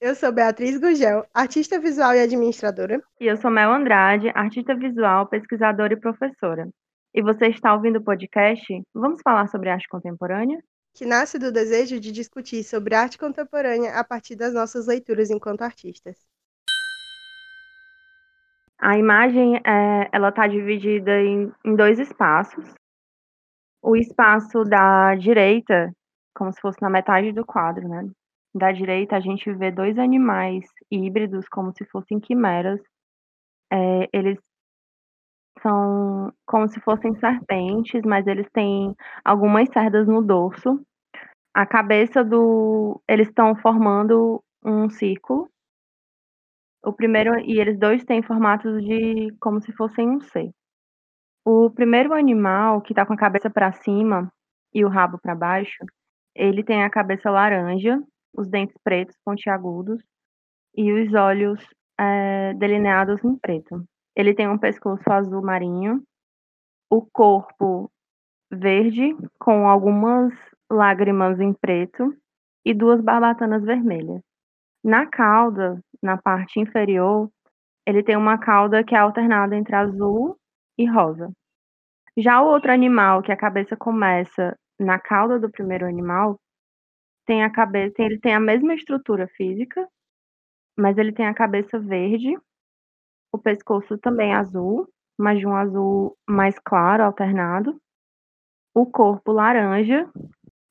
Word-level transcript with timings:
Eu 0.00 0.14
sou 0.14 0.30
Beatriz 0.30 0.78
Gugel, 0.78 1.26
artista 1.34 1.80
visual 1.80 2.14
e 2.14 2.20
administradora. 2.20 3.02
E 3.20 3.26
eu 3.26 3.36
sou 3.36 3.50
Mel 3.50 3.72
Andrade, 3.72 4.28
artista 4.28 4.72
visual, 4.72 5.26
pesquisadora 5.26 5.92
e 5.92 5.98
professora. 5.98 6.68
E 7.12 7.20
você 7.20 7.48
está 7.48 7.74
ouvindo 7.74 7.96
o 7.96 8.04
podcast 8.04 8.64
Vamos 8.94 9.20
Falar 9.22 9.48
sobre 9.48 9.70
Arte 9.70 9.88
Contemporânea? 9.88 10.62
Que 10.94 11.04
nasce 11.04 11.36
do 11.36 11.50
desejo 11.50 11.98
de 11.98 12.12
discutir 12.12 12.62
sobre 12.62 12.94
arte 12.94 13.18
contemporânea 13.18 13.98
a 13.98 14.04
partir 14.04 14.36
das 14.36 14.54
nossas 14.54 14.86
leituras 14.86 15.30
enquanto 15.30 15.62
artistas. 15.62 16.16
A 18.78 18.96
imagem 18.96 19.56
é, 19.56 20.08
ela 20.12 20.28
está 20.28 20.46
dividida 20.46 21.20
em, 21.20 21.52
em 21.64 21.74
dois 21.74 21.98
espaços. 21.98 22.72
O 23.82 23.96
espaço 23.96 24.62
da 24.62 25.16
direita, 25.16 25.92
como 26.36 26.52
se 26.52 26.60
fosse 26.60 26.80
na 26.80 26.88
metade 26.88 27.32
do 27.32 27.44
quadro, 27.44 27.88
né? 27.88 28.08
Da 28.54 28.72
direita, 28.72 29.16
a 29.16 29.20
gente 29.20 29.52
vê 29.52 29.70
dois 29.70 29.98
animais 29.98 30.64
híbridos, 30.90 31.48
como 31.48 31.72
se 31.72 31.84
fossem 31.86 32.18
quimeras. 32.18 32.80
É, 33.70 34.08
eles 34.12 34.38
são 35.62 36.32
como 36.46 36.68
se 36.68 36.80
fossem 36.80 37.14
serpentes, 37.16 38.02
mas 38.04 38.26
eles 38.26 38.48
têm 38.50 38.94
algumas 39.24 39.68
cerdas 39.70 40.06
no 40.06 40.22
dorso. 40.22 40.80
A 41.54 41.66
cabeça 41.66 42.24
do. 42.24 43.00
Eles 43.08 43.28
estão 43.28 43.54
formando 43.56 44.42
um 44.64 44.88
círculo. 44.88 45.50
O 46.84 46.92
primeiro. 46.92 47.38
E 47.40 47.60
eles 47.60 47.78
dois 47.78 48.04
têm 48.04 48.22
formatos 48.22 48.82
de. 48.82 49.34
como 49.40 49.60
se 49.60 49.72
fossem 49.72 50.08
um 50.08 50.20
C. 50.20 50.50
O 51.44 51.70
primeiro 51.70 52.14
animal, 52.14 52.80
que 52.80 52.92
está 52.92 53.04
com 53.04 53.12
a 53.12 53.16
cabeça 53.16 53.50
para 53.50 53.72
cima 53.72 54.30
e 54.72 54.84
o 54.84 54.88
rabo 54.88 55.18
para 55.18 55.34
baixo, 55.34 55.84
ele 56.34 56.62
tem 56.62 56.84
a 56.84 56.90
cabeça 56.90 57.30
laranja 57.30 57.98
os 58.34 58.48
dentes 58.48 58.76
pretos 58.82 59.16
pontiagudos 59.24 60.00
e 60.76 60.92
os 60.92 61.12
olhos 61.14 61.60
é, 61.98 62.54
delineados 62.54 63.22
em 63.24 63.36
preto. 63.36 63.84
Ele 64.14 64.34
tem 64.34 64.48
um 64.48 64.58
pescoço 64.58 65.02
azul 65.10 65.42
marinho, 65.42 66.02
o 66.90 67.06
corpo 67.12 67.90
verde 68.50 69.14
com 69.38 69.68
algumas 69.68 70.32
lágrimas 70.70 71.38
em 71.40 71.52
preto 71.52 72.14
e 72.64 72.74
duas 72.74 73.00
barbatanas 73.00 73.62
vermelhas. 73.62 74.22
Na 74.84 75.06
cauda, 75.06 75.80
na 76.02 76.16
parte 76.16 76.60
inferior, 76.60 77.30
ele 77.86 78.02
tem 78.02 78.16
uma 78.16 78.38
cauda 78.38 78.84
que 78.84 78.94
é 78.94 78.98
alternada 78.98 79.56
entre 79.56 79.74
azul 79.74 80.36
e 80.76 80.86
rosa. 80.86 81.30
Já 82.16 82.42
o 82.42 82.46
outro 82.46 82.72
animal, 82.72 83.22
que 83.22 83.32
a 83.32 83.36
cabeça 83.36 83.76
começa 83.76 84.56
na 84.78 84.98
cauda 84.98 85.38
do 85.38 85.50
primeiro 85.50 85.86
animal, 85.86 86.38
tem 87.28 87.44
a 87.44 87.50
cabeça, 87.50 87.96
ele 87.98 88.18
tem 88.18 88.34
a 88.34 88.40
mesma 88.40 88.74
estrutura 88.74 89.28
física, 89.28 89.86
mas 90.74 90.96
ele 90.96 91.12
tem 91.12 91.26
a 91.26 91.34
cabeça 91.34 91.78
verde, 91.78 92.34
o 93.30 93.36
pescoço 93.36 93.98
também 93.98 94.32
azul, 94.32 94.88
mas 95.18 95.38
de 95.38 95.46
um 95.46 95.54
azul 95.54 96.16
mais 96.26 96.58
claro, 96.58 97.04
alternado, 97.04 97.78
o 98.74 98.86
corpo 98.86 99.30
laranja, 99.30 100.08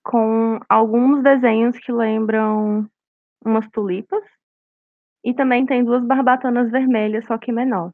com 0.04 0.60
alguns 0.68 1.22
desenhos 1.22 1.78
que 1.78 1.92
lembram 1.92 2.90
umas 3.46 3.70
tulipas, 3.70 4.24
e 5.24 5.36
também 5.36 5.64
tem 5.64 5.84
duas 5.84 6.04
barbatanas 6.04 6.72
vermelhas, 6.72 7.24
só 7.28 7.38
que 7.38 7.52
menor. 7.52 7.94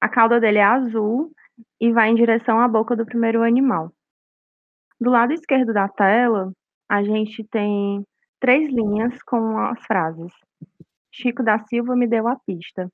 A 0.00 0.08
cauda 0.08 0.40
dele 0.40 0.58
é 0.58 0.64
azul 0.64 1.30
e 1.80 1.92
vai 1.92 2.08
em 2.08 2.16
direção 2.16 2.58
à 2.58 2.66
boca 2.66 2.96
do 2.96 3.06
primeiro 3.06 3.44
animal. 3.44 3.92
Do 5.00 5.10
lado 5.10 5.32
esquerdo 5.32 5.72
da 5.72 5.88
tela, 5.88 6.52
a 6.90 7.04
gente 7.04 7.44
tem 7.44 8.04
três 8.40 8.68
linhas 8.68 9.22
com 9.22 9.56
as 9.58 9.80
frases: 9.86 10.32
Chico 11.12 11.40
da 11.40 11.56
Silva 11.66 11.94
me 11.94 12.08
deu 12.08 12.26
a 12.26 12.34
pista. 12.44 12.90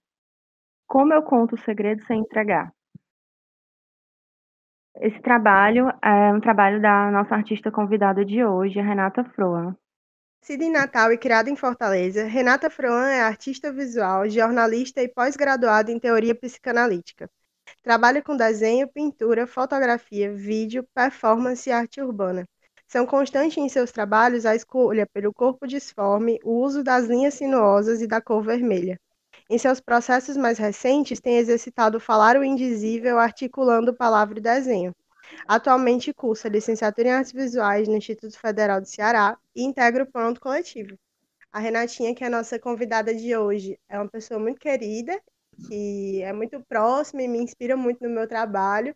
Como 0.86 1.14
eu 1.14 1.22
conto 1.22 1.55
o 1.55 1.58
segredo 1.58 2.05
sem 2.05 2.20
entregar? 2.20 2.70
Esse 4.97 5.19
trabalho 5.20 5.88
é 6.03 6.32
um 6.32 6.41
trabalho 6.41 6.81
da 6.81 7.10
nossa 7.10 7.34
artista 7.34 7.70
convidada 7.70 8.22
de 8.22 8.44
hoje, 8.44 8.81
Renata 8.81 9.25
Froan. 9.25 9.75
Nascida 10.43 10.65
em 10.65 10.70
Natal 10.70 11.10
e 11.10 11.19
criada 11.19 11.50
em 11.50 11.56
Fortaleza, 11.56 12.25
Renata 12.25 12.69
Froan 12.69 13.09
é 13.09 13.22
artista 13.22 13.72
visual, 13.72 14.28
jornalista 14.28 15.03
e 15.03 15.09
pós-graduada 15.09 15.91
em 15.91 15.99
teoria 15.99 16.34
psicanalítica. 16.34 17.31
Trabalha 17.82 18.22
com 18.22 18.37
desenho, 18.37 18.88
pintura, 18.88 19.47
fotografia, 19.47 20.32
vídeo, 20.32 20.87
performance 20.94 21.69
e 21.69 21.72
arte 21.72 22.00
urbana. 22.00 22.47
São 22.86 23.04
constantes 23.04 23.58
em 23.58 23.69
seus 23.69 23.91
trabalhos 23.91 24.47
a 24.47 24.54
escolha 24.54 25.06
pelo 25.06 25.32
corpo 25.32 25.66
disforme, 25.66 26.38
o 26.44 26.62
uso 26.62 26.84
das 26.84 27.06
linhas 27.06 27.34
sinuosas 27.34 28.00
e 28.00 28.06
da 28.06 28.20
cor 28.20 28.42
vermelha. 28.42 28.98
Em 29.50 29.58
seus 29.58 29.80
processos 29.80 30.36
mais 30.36 30.58
recentes, 30.58 31.20
tem 31.20 31.36
exercitado 31.36 32.00
falar 32.00 32.36
o 32.36 32.44
indizível 32.44 33.19
articulando 33.19 33.94
palavra 33.94 34.38
e 34.38 34.42
desenho. 34.42 34.94
Atualmente 35.46 36.12
cursa 36.12 36.48
licenciatura 36.48 37.08
em 37.08 37.12
Artes 37.12 37.32
Visuais 37.32 37.88
no 37.88 37.96
Instituto 37.96 38.38
Federal 38.38 38.80
do 38.80 38.86
Ceará 38.86 39.36
e 39.54 39.64
integra 39.64 40.04
o 40.04 40.10
Pronto 40.10 40.41
Coletivo. 40.41 40.96
A 41.52 41.58
Renatinha, 41.58 42.14
que 42.14 42.22
é 42.22 42.26
a 42.26 42.30
nossa 42.30 42.58
convidada 42.58 43.14
de 43.14 43.36
hoje, 43.36 43.78
é 43.88 43.98
uma 43.98 44.08
pessoa 44.08 44.38
muito 44.38 44.60
querida, 44.60 45.20
que 45.66 46.22
é 46.22 46.32
muito 46.32 46.60
próxima 46.69 47.22
e 47.22 47.28
me 47.28 47.38
inspira 47.38 47.76
muito 47.76 48.02
no 48.02 48.10
meu 48.10 48.28
trabalho 48.28 48.94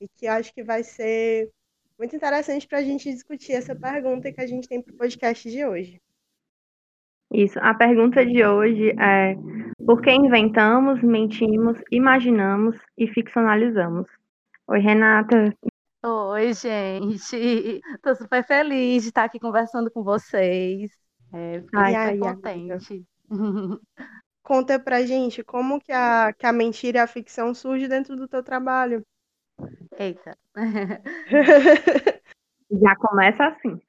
e 0.00 0.08
que 0.08 0.26
acho 0.26 0.52
que 0.54 0.62
vai 0.62 0.82
ser 0.82 1.50
muito 1.98 2.14
interessante 2.14 2.66
para 2.66 2.78
a 2.78 2.82
gente 2.82 3.10
discutir 3.10 3.52
essa 3.52 3.74
pergunta 3.74 4.32
que 4.32 4.40
a 4.40 4.46
gente 4.46 4.68
tem 4.68 4.80
para 4.80 4.94
o 4.94 4.96
podcast 4.96 5.50
de 5.50 5.64
hoje. 5.64 6.00
Isso. 7.32 7.58
A 7.60 7.74
pergunta 7.74 8.24
de 8.24 8.44
hoje 8.44 8.90
é: 8.98 9.34
por 9.84 10.00
que 10.00 10.10
inventamos, 10.10 11.02
mentimos, 11.02 11.76
imaginamos 11.90 12.76
e 12.96 13.06
ficcionalizamos? 13.08 14.08
Oi, 14.68 14.78
Renata. 14.78 15.52
Oi, 16.04 16.52
gente. 16.54 17.36
Estou 17.94 18.14
super 18.14 18.46
feliz 18.46 19.02
de 19.02 19.08
estar 19.08 19.24
aqui 19.24 19.38
conversando 19.38 19.90
com 19.90 20.02
vocês. 20.02 20.90
É, 21.32 21.62
Ai, 21.74 22.14
super 22.14 22.18
contente. 22.18 23.04
Conta 24.42 24.78
pra 24.78 25.04
gente 25.04 25.42
como 25.44 25.78
que 25.78 25.92
a, 25.92 26.32
que 26.32 26.46
a 26.46 26.52
mentira 26.52 26.98
e 26.98 27.00
a 27.02 27.06
ficção 27.06 27.52
surge 27.52 27.86
dentro 27.86 28.16
do 28.16 28.26
teu 28.26 28.42
trabalho. 28.42 29.04
Eita. 29.98 30.36
já 32.70 32.96
começa 32.96 33.44
assim. 33.46 33.80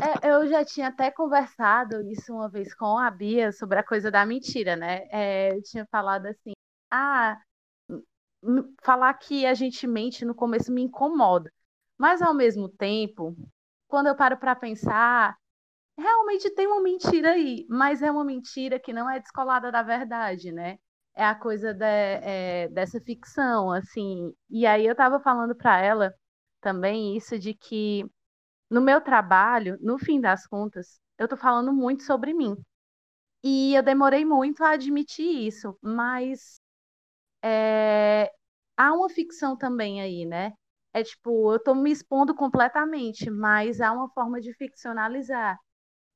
É, 0.00 0.30
eu 0.30 0.48
já 0.48 0.64
tinha 0.64 0.88
até 0.88 1.10
conversado 1.10 2.02
isso 2.10 2.32
uma 2.32 2.48
vez 2.48 2.74
com 2.74 2.98
a 2.98 3.10
Bia 3.10 3.52
sobre 3.52 3.78
a 3.78 3.84
coisa 3.84 4.10
da 4.10 4.24
mentira, 4.24 4.74
né? 4.74 5.06
É, 5.10 5.54
eu 5.54 5.62
tinha 5.62 5.86
falado 5.86 6.26
assim, 6.26 6.52
ah, 6.90 7.38
falar 8.82 9.12
que 9.14 9.46
a 9.46 9.54
gente 9.54 9.86
mente 9.86 10.24
no 10.24 10.34
começo 10.34 10.72
me 10.72 10.82
incomoda. 10.82 11.52
Mas 11.98 12.22
ao 12.22 12.34
mesmo 12.34 12.68
tempo, 12.68 13.36
quando 13.86 14.08
eu 14.08 14.16
paro 14.16 14.36
para 14.38 14.56
pensar, 14.56 15.36
realmente 15.98 16.50
tem 16.54 16.66
uma 16.66 16.82
mentira 16.82 17.32
aí, 17.32 17.66
mas 17.68 18.02
é 18.02 18.10
uma 18.10 18.24
mentira 18.24 18.80
que 18.80 18.92
não 18.92 19.08
é 19.08 19.20
descolada 19.20 19.70
da 19.70 19.82
verdade, 19.82 20.50
né? 20.52 20.78
É 21.14 21.24
a 21.24 21.34
coisa 21.34 21.74
de, 21.74 21.84
é, 21.84 22.68
dessa 22.68 23.00
ficção, 23.00 23.70
assim. 23.72 24.32
E 24.50 24.66
aí 24.66 24.86
eu 24.86 24.92
estava 24.92 25.20
falando 25.20 25.54
para 25.54 25.80
ela 25.80 26.14
também 26.60 27.16
isso 27.16 27.38
de 27.38 27.54
que 27.54 28.04
no 28.70 28.80
meu 28.80 29.00
trabalho, 29.00 29.78
no 29.80 29.98
fim 29.98 30.20
das 30.20 30.46
contas, 30.46 31.00
eu 31.18 31.24
estou 31.26 31.38
falando 31.38 31.72
muito 31.72 32.02
sobre 32.04 32.34
mim. 32.34 32.56
E 33.44 33.74
eu 33.74 33.82
demorei 33.82 34.24
muito 34.24 34.62
a 34.64 34.70
admitir 34.72 35.46
isso, 35.46 35.76
mas 35.82 36.60
é, 37.42 38.32
há 38.76 38.92
uma 38.92 39.08
ficção 39.08 39.56
também 39.56 40.00
aí, 40.02 40.24
né? 40.26 40.52
É 40.94 41.02
tipo, 41.04 41.52
eu 41.52 41.56
estou 41.56 41.74
me 41.74 41.90
expondo 41.90 42.34
completamente, 42.34 43.30
mas 43.30 43.80
há 43.80 43.92
uma 43.92 44.08
forma 44.10 44.40
de 44.40 44.52
ficcionalizar. 44.54 45.58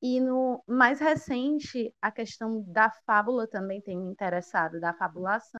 E 0.01 0.19
no 0.19 0.63
mais 0.67 0.99
recente, 0.99 1.93
a 2.01 2.11
questão 2.11 2.63
da 2.67 2.91
fábula 3.05 3.47
também 3.47 3.81
tem 3.81 3.97
me 3.97 4.11
interessado, 4.11 4.79
da 4.79 4.93
fabulação, 4.93 5.59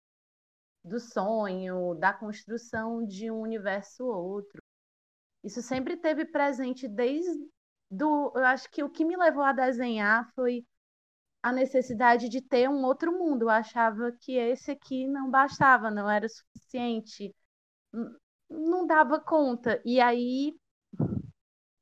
do 0.83 0.99
sonho, 0.99 1.95
da 1.95 2.13
construção 2.13 3.05
de 3.05 3.31
um 3.31 3.41
universo 3.41 4.05
ou 4.05 4.29
outro. 4.33 4.61
Isso 5.43 5.61
sempre 5.61 5.97
teve 5.97 6.25
presente 6.25 6.87
desde 6.87 7.49
do, 7.89 8.31
eu 8.35 8.45
acho 8.45 8.69
que 8.69 8.83
o 8.83 8.89
que 8.89 9.05
me 9.05 9.15
levou 9.15 9.43
a 9.43 9.53
desenhar 9.53 10.29
foi 10.35 10.65
a 11.41 11.51
necessidade 11.51 12.29
de 12.29 12.41
ter 12.41 12.69
um 12.69 12.83
outro 12.83 13.11
mundo. 13.11 13.43
Eu 13.43 13.49
achava 13.49 14.11
que 14.19 14.33
esse 14.33 14.71
aqui 14.71 15.07
não 15.07 15.29
bastava, 15.29 15.89
não 15.89 16.09
era 16.09 16.27
suficiente, 16.27 17.33
não 18.49 18.85
dava 18.85 19.19
conta. 19.19 19.81
E 19.85 19.99
aí 19.99 20.57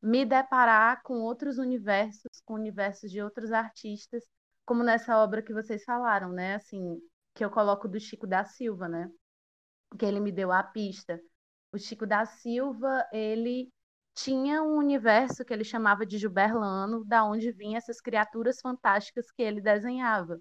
me 0.01 0.25
deparar 0.25 1.01
com 1.03 1.15
outros 1.21 1.57
universos, 1.57 2.34
com 2.45 2.53
universos 2.53 3.12
de 3.12 3.21
outros 3.21 3.51
artistas, 3.51 4.24
como 4.65 4.83
nessa 4.83 5.18
obra 5.18 5.42
que 5.42 5.53
vocês 5.53 5.83
falaram, 5.83 6.31
né? 6.31 6.56
Assim, 6.56 7.00
que 7.33 7.44
eu 7.44 7.50
coloco 7.50 7.88
do 7.88 8.00
Chico 8.00 8.27
da 8.27 8.45
Silva, 8.45 8.88
né? 8.88 9.09
Que 9.97 10.06
ele 10.06 10.19
me 10.19 10.31
deu 10.31 10.51
a 10.51 10.63
pista. 10.63 11.19
O 11.71 11.77
Chico 11.77 12.06
da 12.07 12.25
Silva, 12.25 13.06
ele 13.12 13.69
tinha 14.15 14.63
um 14.63 14.77
universo 14.77 15.44
que 15.44 15.53
ele 15.53 15.63
chamava 15.63 16.06
de 16.06 16.18
Juberlano, 16.18 17.03
da 17.06 17.25
onde 17.25 17.51
vinham 17.51 17.77
essas 17.77 18.00
criaturas 18.00 18.59
fantásticas 18.62 19.30
que 19.31 19.44
ele 19.44 19.62
desenhava. 19.62 20.39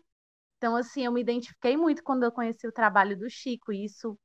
Então, 0.56 0.76
assim, 0.76 1.04
eu 1.04 1.12
me 1.12 1.20
identifiquei 1.20 1.76
muito 1.76 2.02
quando 2.02 2.22
eu 2.22 2.32
conheci 2.32 2.66
o 2.66 2.72
trabalho 2.72 3.18
do 3.18 3.28
Chico, 3.28 3.72
e 3.72 3.84
isso 3.84 4.18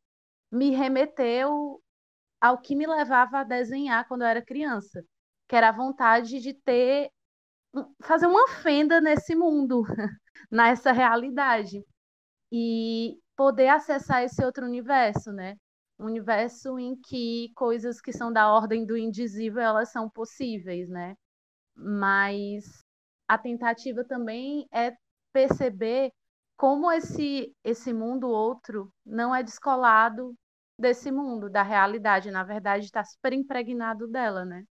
me 0.51 0.71
remeteu 0.71 1.81
ao 2.39 2.59
que 2.61 2.75
me 2.75 2.87
levava 2.87 3.39
a 3.39 3.43
desenhar 3.43 4.07
quando 4.07 4.21
eu 4.21 4.27
era 4.27 4.45
criança, 4.45 5.03
que 5.47 5.55
era 5.55 5.69
a 5.69 5.73
vontade 5.73 6.39
de 6.39 6.53
ter 6.53 7.11
fazer 8.01 8.27
uma 8.27 8.47
fenda 8.49 9.01
nesse 9.01 9.35
mundo, 9.35 9.83
nessa 10.51 10.91
realidade 10.91 11.83
e 12.51 13.17
poder 13.35 13.69
acessar 13.69 14.23
esse 14.23 14.43
outro 14.43 14.65
universo, 14.65 15.31
né? 15.31 15.55
Um 15.99 16.05
universo 16.05 16.79
em 16.79 16.95
que 17.01 17.51
coisas 17.55 18.01
que 18.01 18.13
são 18.13 18.31
da 18.31 18.51
ordem 18.51 18.85
do 18.85 18.97
indizível 18.97 19.61
elas 19.61 19.91
são 19.91 20.09
possíveis, 20.09 20.89
né? 20.89 21.15
Mas 21.75 22.65
a 23.27 23.37
tentativa 23.37 24.03
também 24.05 24.67
é 24.73 24.93
perceber 25.33 26.11
como 26.57 26.91
esse 26.91 27.55
esse 27.63 27.93
mundo 27.93 28.29
outro 28.29 28.91
não 29.05 29.35
é 29.35 29.43
descolado 29.43 30.35
desse 30.77 31.11
mundo, 31.11 31.49
da 31.49 31.63
realidade, 31.63 32.31
na 32.31 32.43
verdade 32.43 32.85
está 32.85 33.03
super 33.03 33.33
impregnado 33.33 34.07
dela, 34.07 34.45
né? 34.45 34.63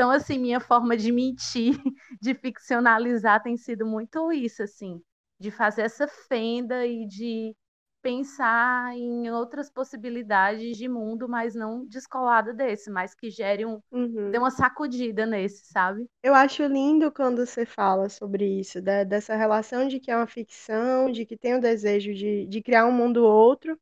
Então, 0.00 0.10
assim, 0.10 0.38
minha 0.38 0.60
forma 0.60 0.96
de 0.96 1.12
mentir, 1.12 1.74
de 2.22 2.34
ficcionalizar 2.34 3.42
tem 3.42 3.54
sido 3.58 3.84
muito 3.86 4.32
isso, 4.32 4.62
assim, 4.62 4.98
de 5.38 5.50
fazer 5.50 5.82
essa 5.82 6.08
fenda 6.08 6.86
e 6.86 7.06
de 7.06 7.54
pensar 8.02 8.96
em 8.96 9.30
outras 9.30 9.70
possibilidades 9.70 10.78
de 10.78 10.88
mundo, 10.88 11.28
mas 11.28 11.54
não 11.54 11.84
descolado 11.86 12.54
desse, 12.54 12.90
mas 12.90 13.14
que 13.14 13.28
gere 13.30 13.66
um, 13.66 13.78
Uhum. 13.92 14.32
dê 14.32 14.38
uma 14.38 14.50
sacudida 14.50 15.26
nesse, 15.26 15.66
sabe? 15.70 16.08
Eu 16.22 16.34
acho 16.34 16.62
lindo 16.66 17.10
quando 17.12 17.46
você 17.46 17.64
fala 17.64 18.08
sobre 18.08 18.60
isso, 18.60 18.80
da- 18.82 19.04
dessa 19.04 19.34
relação 19.36 19.88
de 19.88 19.98
que 20.00 20.10
é 20.10 20.16
uma 20.16 20.26
ficção, 20.26 21.10
de 21.10 21.24
que 21.26 21.36
tem 21.36 21.54
o 21.56 21.60
desejo 21.60 22.12
de, 22.14 22.46
de 22.46 22.62
criar 22.62 22.86
um 22.86 22.92
mundo 22.92 23.24
outro, 23.24 23.78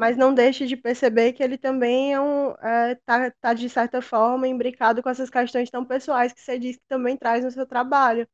mas 0.00 0.16
não 0.16 0.32
deixe 0.32 0.66
de 0.66 0.76
perceber 0.78 1.34
que 1.34 1.42
ele 1.42 1.58
também 1.58 2.14
é 2.14 2.20
um, 2.20 2.52
é, 2.52 2.94
tá, 3.04 3.30
tá, 3.32 3.52
de 3.52 3.68
certa 3.68 4.00
forma, 4.00 4.48
imbricado 4.48 5.02
com 5.02 5.10
essas 5.10 5.28
questões 5.28 5.70
tão 5.70 5.84
pessoais 5.84 6.32
que 6.32 6.40
você 6.40 6.58
diz 6.58 6.76
que 6.76 6.86
também 6.88 7.18
traz 7.18 7.44
no 7.44 7.50
seu 7.50 7.66
trabalho. 7.66 8.26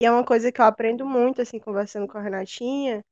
E 0.00 0.06
é 0.06 0.10
uma 0.10 0.24
coisa 0.24 0.50
que 0.50 0.60
eu 0.60 0.64
aprendo 0.64 1.04
muito, 1.04 1.42
assim, 1.42 1.58
conversando 1.58 2.08
com 2.08 2.16
a 2.16 2.22
Renatinha, 2.22 3.04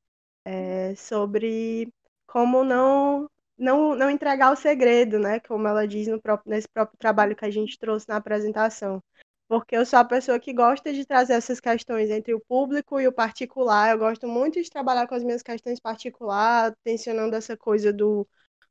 é, 0.45 0.95
sobre 0.95 1.93
como 2.27 2.63
não, 2.63 3.29
não, 3.57 3.95
não 3.95 4.09
entregar 4.09 4.51
o 4.53 4.55
segredo, 4.55 5.19
né? 5.19 5.39
Como 5.41 5.67
ela 5.67 5.87
diz 5.87 6.07
no 6.07 6.19
próprio, 6.21 6.49
nesse 6.51 6.67
próprio 6.67 6.97
trabalho 6.97 7.35
que 7.35 7.45
a 7.45 7.51
gente 7.51 7.77
trouxe 7.77 8.09
na 8.09 8.17
apresentação. 8.17 9.03
Porque 9.49 9.75
eu 9.77 9.85
sou 9.85 9.99
a 9.99 10.05
pessoa 10.05 10.39
que 10.39 10.53
gosta 10.53 10.93
de 10.93 11.05
trazer 11.05 11.33
essas 11.33 11.59
questões 11.59 12.09
entre 12.11 12.33
o 12.35 12.41
público 12.41 13.01
e 13.01 13.07
o 13.07 13.13
particular. 13.13 13.91
Eu 13.91 13.99
gosto 13.99 14.27
muito 14.27 14.61
de 14.61 14.69
trabalhar 14.71 15.07
com 15.07 15.15
as 15.15 15.23
minhas 15.25 15.43
questões 15.43 15.79
particulares, 15.81 16.75
tensionando 16.85 17.35
essa 17.35 17.57
coisa 17.57 17.91
do, 17.93 18.27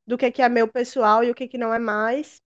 do 0.06 0.18
que, 0.18 0.30
que 0.32 0.42
é 0.42 0.48
meu 0.48 0.68
pessoal 0.68 1.24
e 1.24 1.30
o 1.30 1.36
que, 1.36 1.48
que 1.48 1.58
não 1.58 1.74
é 1.74 1.80
mais. 1.80 2.40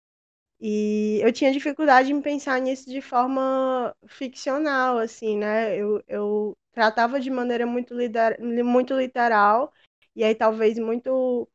E 0.61 1.19
eu 1.23 1.31
tinha 1.33 1.51
dificuldade 1.51 2.11
em 2.13 2.21
pensar 2.21 2.59
nisso 2.61 2.89
de 2.89 3.01
forma 3.01 3.95
ficcional, 4.07 4.97
assim, 4.99 5.37
né? 5.37 5.75
Eu, 5.77 6.03
eu 6.07 6.57
tratava 6.73 7.19
de 7.19 7.29
maneira 7.31 7.65
muito, 7.65 7.93
lider, 7.95 8.37
muito 8.65 8.93
literal, 8.95 9.73
e 10.15 10.23
aí 10.23 10.35
talvez 10.35 10.77
muito 10.79 11.47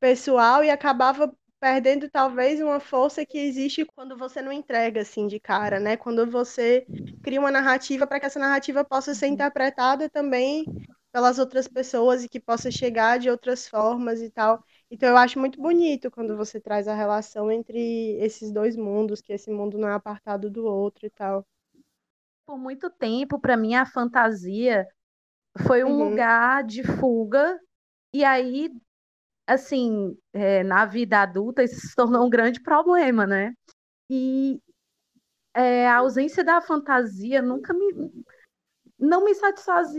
pessoal, 0.00 0.64
e 0.64 0.70
acabava 0.70 1.34
perdendo 1.60 2.08
talvez 2.10 2.60
uma 2.60 2.80
força 2.80 3.24
que 3.26 3.38
existe 3.38 3.84
quando 3.84 4.16
você 4.16 4.40
não 4.42 4.52
entrega 4.52 5.00
assim 5.02 5.26
de 5.26 5.40
cara, 5.40 5.80
né? 5.80 5.96
Quando 5.96 6.30
você 6.30 6.86
cria 7.22 7.40
uma 7.40 7.50
narrativa 7.50 8.06
para 8.06 8.20
que 8.20 8.26
essa 8.26 8.38
narrativa 8.38 8.84
possa 8.84 9.14
ser 9.14 9.26
interpretada 9.28 10.08
também 10.08 10.70
pelas 11.12 11.38
outras 11.38 11.66
pessoas 11.68 12.24
e 12.24 12.28
que 12.28 12.40
possa 12.40 12.70
chegar 12.70 13.18
de 13.18 13.30
outras 13.30 13.66
formas 13.68 14.20
e 14.22 14.30
tal. 14.30 14.62
Então 14.90 15.08
eu 15.08 15.16
acho 15.16 15.38
muito 15.38 15.60
bonito 15.60 16.10
quando 16.10 16.36
você 16.36 16.60
traz 16.60 16.86
a 16.88 16.94
relação 16.94 17.50
entre 17.50 17.78
esses 18.20 18.52
dois 18.52 18.76
mundos, 18.76 19.20
que 19.20 19.32
esse 19.32 19.50
mundo 19.50 19.78
não 19.78 19.88
é 19.88 19.94
apartado 19.94 20.50
do 20.50 20.64
outro 20.66 21.06
e 21.06 21.10
tal. 21.10 21.46
Por 22.46 22.58
muito 22.58 22.90
tempo, 22.90 23.38
para 23.38 23.56
mim, 23.56 23.74
a 23.74 23.86
fantasia 23.86 24.86
foi 25.66 25.84
um 25.84 25.96
Uhum. 25.96 25.98
lugar 25.98 26.64
de 26.64 26.82
fuga, 26.84 27.58
e 28.14 28.24
aí, 28.24 28.70
assim, 29.48 30.16
é, 30.32 30.62
na 30.62 30.84
vida 30.84 31.22
adulta, 31.22 31.64
isso 31.64 31.80
se 31.80 31.94
tornou 31.96 32.26
um 32.26 32.30
grande 32.30 32.60
problema, 32.62 33.26
né? 33.26 33.54
E 34.10 34.60
é, 35.54 35.88
a 35.88 35.96
ausência 35.96 36.44
da 36.44 36.60
fantasia 36.60 37.40
nunca 37.42 37.72
me. 37.72 38.12
não 38.98 39.24
me 39.24 39.34
satisfazia, 39.34 39.98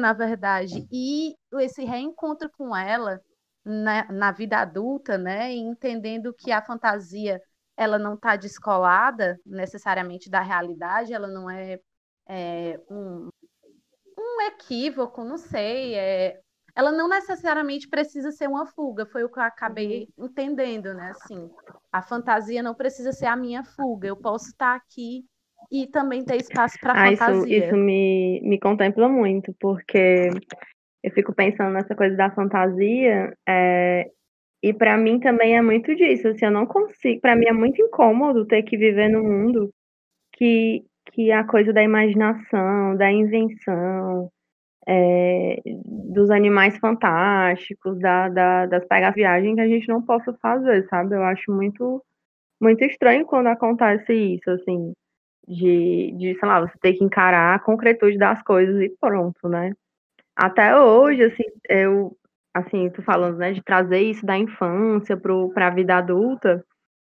na 0.00 0.12
verdade. 0.12 0.86
E 0.92 1.34
esse 1.60 1.84
reencontro 1.84 2.48
com 2.56 2.74
ela 2.76 3.20
na, 3.64 4.10
na 4.12 4.32
vida 4.32 4.58
adulta, 4.58 5.18
né? 5.18 5.52
Entendendo 5.52 6.32
que 6.32 6.52
a 6.52 6.62
fantasia 6.62 7.40
ela 7.76 7.98
não 7.98 8.14
está 8.14 8.36
descolada 8.36 9.38
necessariamente 9.44 10.30
da 10.30 10.42
realidade, 10.42 11.14
ela 11.14 11.26
não 11.28 11.50
é, 11.50 11.80
é 12.28 12.78
um, 12.90 13.28
um 14.18 14.40
equívoco, 14.42 15.24
não 15.24 15.38
sei, 15.38 15.94
é, 15.94 16.40
ela 16.74 16.92
não 16.92 17.08
necessariamente 17.08 17.88
precisa 17.88 18.30
ser 18.30 18.48
uma 18.48 18.66
fuga, 18.66 19.06
foi 19.06 19.24
o 19.24 19.28
que 19.28 19.38
eu 19.38 19.42
acabei 19.42 20.08
Uhum. 20.16 20.26
entendendo, 20.26 20.94
né? 20.94 21.10
Assim, 21.10 21.50
a 21.92 22.02
fantasia 22.02 22.62
não 22.62 22.74
precisa 22.74 23.12
ser 23.12 23.26
a 23.26 23.36
minha 23.36 23.64
fuga, 23.64 24.08
eu 24.08 24.16
posso 24.16 24.46
estar 24.50 24.74
aqui 24.74 25.24
e 25.70 25.86
também 25.86 26.24
ter 26.24 26.36
espaço 26.36 26.78
para 26.80 26.94
Ah, 26.94 27.10
isso, 27.10 27.20
fantasia. 27.20 27.66
isso 27.66 27.76
me, 27.76 28.40
me 28.42 28.58
contempla 28.58 29.08
muito, 29.08 29.54
porque 29.60 30.28
eu 31.02 31.10
fico 31.12 31.34
pensando 31.34 31.72
nessa 31.72 31.94
coisa 31.94 32.16
da 32.16 32.30
fantasia, 32.30 33.36
é, 33.48 34.10
e 34.62 34.74
para 34.74 34.96
mim 34.98 35.20
também 35.20 35.56
é 35.56 35.62
muito 35.62 35.94
disso, 35.96 36.28
assim, 36.28 36.46
eu 36.46 36.50
não 36.50 36.66
consigo, 36.66 37.20
para 37.20 37.36
mim 37.36 37.46
é 37.46 37.52
muito 37.52 37.80
incômodo 37.82 38.46
ter 38.46 38.62
que 38.62 38.76
viver 38.76 39.08
num 39.08 39.22
mundo 39.24 39.70
que, 40.34 40.84
que 41.12 41.32
a 41.32 41.44
coisa 41.44 41.72
da 41.72 41.82
imaginação, 41.82 42.96
da 42.96 43.10
invenção, 43.12 44.30
é, 44.92 45.62
dos 45.64 46.30
animais 46.30 46.76
fantásticos, 46.78 47.96
da, 48.00 48.28
da, 48.28 48.66
das 48.66 48.84
pegas 48.86 49.14
viagens 49.14 49.54
que 49.54 49.60
a 49.60 49.68
gente 49.68 49.88
não 49.88 50.02
possa 50.02 50.32
fazer, 50.42 50.84
sabe? 50.88 51.14
Eu 51.14 51.22
acho 51.22 51.52
muito, 51.52 52.02
muito 52.60 52.84
estranho 52.84 53.24
quando 53.24 53.46
acontece 53.46 54.12
isso, 54.12 54.50
assim, 54.50 54.92
de, 55.46 56.12
de, 56.18 56.36
sei 56.38 56.48
lá, 56.48 56.60
você 56.60 56.76
ter 56.80 56.94
que 56.94 57.04
encarar 57.04 57.54
a 57.54 57.60
concretude 57.60 58.18
das 58.18 58.42
coisas 58.42 58.82
e 58.82 58.88
pronto, 59.00 59.48
né? 59.48 59.72
Até 60.34 60.76
hoje, 60.76 61.22
assim, 61.24 61.44
eu, 61.68 62.16
assim, 62.52 62.90
tô 62.90 63.02
falando, 63.02 63.38
né, 63.38 63.52
de 63.52 63.62
trazer 63.62 64.00
isso 64.00 64.26
da 64.26 64.36
infância 64.36 65.16
para 65.16 65.68
a 65.68 65.70
vida 65.70 65.96
adulta, 65.98 66.64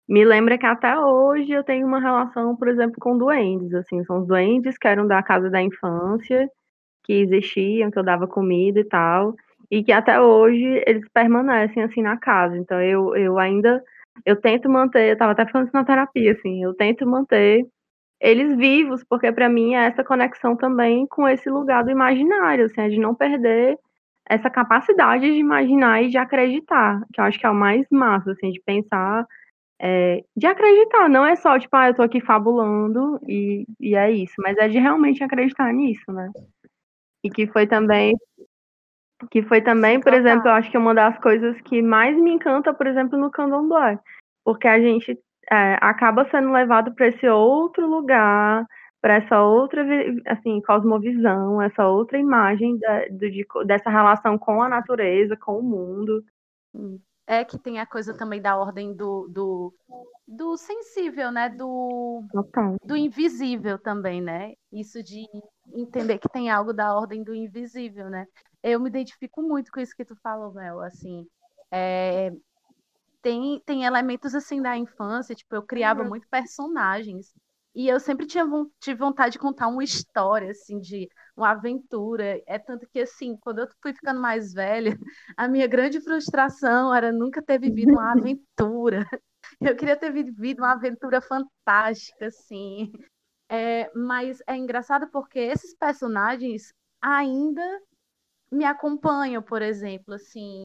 me 0.08 0.24
lembra 0.26 0.58
que 0.58 0.66
até 0.68 1.00
hoje 1.00 1.52
eu 1.52 1.64
tenho 1.64 1.88
uma 1.88 2.00
relação, 2.00 2.56
por 2.56 2.68
exemplo, 2.68 2.98
com 3.00 3.18
duendes, 3.18 3.74
assim, 3.74 4.04
são 4.06 4.20
os 4.22 4.28
duendes 4.28 4.78
que 4.78 4.88
eram 4.88 5.08
da 5.08 5.24
casa 5.24 5.50
da 5.50 5.62
infância, 5.62 6.48
que 7.04 7.14
existiam, 7.14 7.92
que 7.92 8.00
eu 8.00 8.04
dava 8.04 8.28
comida 8.28 8.80
e 8.80 8.84
tal, 8.86 9.36
e 9.70 9.84
que 9.84 9.92
até 9.92 10.20
hoje 10.20 10.84
eles 10.86 11.08
permanecem, 11.14 11.84
assim, 11.84 12.02
na 12.02 12.18
casa. 12.18 12.58
Então 12.58 12.82
eu, 12.82 13.16
eu 13.16 13.40
ainda, 13.40 13.84
eu 14.26 14.36
tento 14.36 14.70
manter, 14.70 15.12
eu 15.12 15.18
tava 15.18 15.32
até 15.34 15.46
falando 15.48 15.68
isso 15.68 15.76
na 15.76 15.86
terapia, 15.86 16.34
assim, 16.34 16.64
eu 16.64 16.74
tento 16.74 17.06
manter 17.08 17.66
eles 18.20 18.56
vivos, 18.58 19.04
porque 19.04 19.32
para 19.32 19.50
mim 19.50 19.74
é 19.74 19.86
essa 19.88 20.04
conexão 20.04 20.56
também 20.56 21.08
com 21.08 21.28
esse 21.28 21.50
lugar 21.50 21.84
do 21.84 21.92
imaginário, 21.92 22.66
assim, 22.66 22.82
é 22.82 22.90
de 22.90 23.00
não 23.00 23.16
perder 23.16 23.78
essa 24.30 24.50
capacidade 24.50 25.24
de 25.30 25.40
imaginar 25.40 26.04
e 26.04 26.10
de 26.10 26.18
acreditar, 26.18 27.02
que 27.12 27.20
eu 27.20 27.26
acho 27.26 27.40
que 27.40 27.46
é 27.46 27.50
o 27.50 27.56
mais 27.56 27.86
massa, 27.92 28.32
assim, 28.32 28.52
de 28.52 28.62
pensar, 28.62 29.26
é, 29.82 30.24
de 30.38 30.46
acreditar, 30.46 31.10
não 31.10 31.26
é 31.26 31.36
só, 31.36 31.58
tipo, 31.58 31.76
ah, 31.76 31.88
eu 31.88 31.96
tô 31.96 32.04
aqui 32.04 32.22
fabulando 32.22 33.20
e, 33.28 33.66
e 33.80 33.96
é 33.96 34.12
isso, 34.12 34.36
mas 34.38 34.56
é 34.58 34.68
de 34.68 34.78
realmente 34.78 35.24
acreditar 35.24 35.74
nisso, 35.74 36.12
né? 36.12 36.30
E 37.24 37.30
que 37.30 37.48
foi 37.48 37.68
também, 37.68 38.16
que 39.30 39.44
foi 39.44 39.62
também, 39.62 40.00
por 40.00 40.14
exemplo, 40.14 40.48
eu 40.48 40.54
acho 40.54 40.70
que 40.72 40.78
é 40.78 40.80
uma 40.80 40.96
das 40.96 41.18
coisas 41.20 41.60
que 41.62 41.82
mais 41.82 42.18
me 42.18 42.32
encanta, 42.32 42.74
por 42.74 42.88
exemplo, 42.88 43.18
no 43.18 43.30
candomblé, 43.30 44.00
porque 44.44 44.68
a 44.68 44.80
gente 44.80 45.18
é, 45.52 45.78
acaba 45.82 46.28
sendo 46.32 46.52
levado 46.52 46.94
para 46.96 47.08
esse 47.08 47.28
outro 47.28 47.86
lugar, 47.88 48.66
para 49.02 49.16
essa 49.16 49.42
outra 49.42 49.84
assim 50.28 50.62
cosmovisão, 50.62 51.62
essa 51.62 51.88
outra 51.88 52.18
imagem 52.18 52.78
da- 52.80 53.06
do- 53.10 53.30
de- 53.30 53.46
dessa 53.66 53.90
relação 53.90 54.38
com 54.38 54.62
a 54.62 54.70
natureza, 54.70 55.36
com 55.36 55.58
o 55.60 55.64
mundo. 55.64 56.24
É 57.32 57.46
que 57.46 57.58
tem 57.58 57.80
a 57.80 57.86
coisa 57.86 58.14
também 58.14 58.42
da 58.42 58.58
ordem 58.58 58.94
do, 58.94 59.26
do, 59.30 59.74
do 60.28 60.58
sensível, 60.58 61.32
né? 61.32 61.48
Do, 61.48 62.26
do 62.84 62.98
invisível 62.98 63.80
também, 63.80 64.22
né? 64.22 64.52
Isso 64.70 65.02
de 65.02 65.26
entender 65.74 66.18
que 66.20 66.28
tem 66.28 66.50
algo 66.50 66.74
da 66.74 66.94
ordem 66.94 67.24
do 67.24 67.34
invisível, 67.34 68.10
né? 68.10 68.26
Eu 68.62 68.82
me 68.82 68.90
identifico 68.90 69.42
muito 69.42 69.72
com 69.72 69.80
isso 69.80 69.96
que 69.96 70.04
tu 70.04 70.14
falou, 70.22 70.54
Mel, 70.54 70.82
assim, 70.82 71.26
é, 71.72 72.34
tem, 73.22 73.62
tem 73.66 73.86
elementos 73.86 74.36
assim 74.36 74.62
da 74.62 74.76
infância, 74.76 75.34
tipo, 75.34 75.56
eu 75.56 75.64
criava 75.64 76.04
uhum. 76.04 76.10
muito 76.10 76.28
personagens. 76.28 77.34
E 77.74 77.88
eu 77.88 78.00
sempre 78.00 78.26
tinha 78.28 78.46
tive 78.80 79.00
vontade 79.00 79.34
de 79.34 79.40
contar 79.40 79.68
uma 79.68 79.84
história, 79.84 80.52
assim, 80.52 80.80
de 80.80 81.08
uma 81.36 81.52
aventura. 81.52 82.42
É 82.46 82.60
tanto 82.60 82.88
que, 82.90 83.00
assim, 83.00 83.38
quando 83.38 83.60
eu 83.60 83.68
fui 83.82 83.94
ficando 83.94 84.20
mais 84.20 84.54
velha, 84.54 84.92
a 85.38 85.48
minha 85.48 85.68
grande 85.68 86.02
frustração 86.02 86.94
era 86.94 87.12
nunca 87.12 87.42
ter 87.42 87.60
vivido 87.60 87.94
uma 87.94 88.12
aventura. 88.12 89.08
Eu 89.60 89.76
queria 89.76 89.98
ter 89.98 90.12
vivido 90.12 90.60
uma 90.60 90.74
aventura 90.74 91.20
fantástica, 91.22 92.28
assim. 92.28 92.92
É, 93.50 93.92
mas 93.96 94.42
é 94.48 94.56
engraçado 94.56 95.10
porque 95.12 95.40
esses 95.40 95.76
personagens 95.76 96.74
ainda 97.02 97.64
me 98.52 98.66
acompanham, 98.66 99.42
por 99.42 99.62
exemplo, 99.62 100.14
assim, 100.14 100.64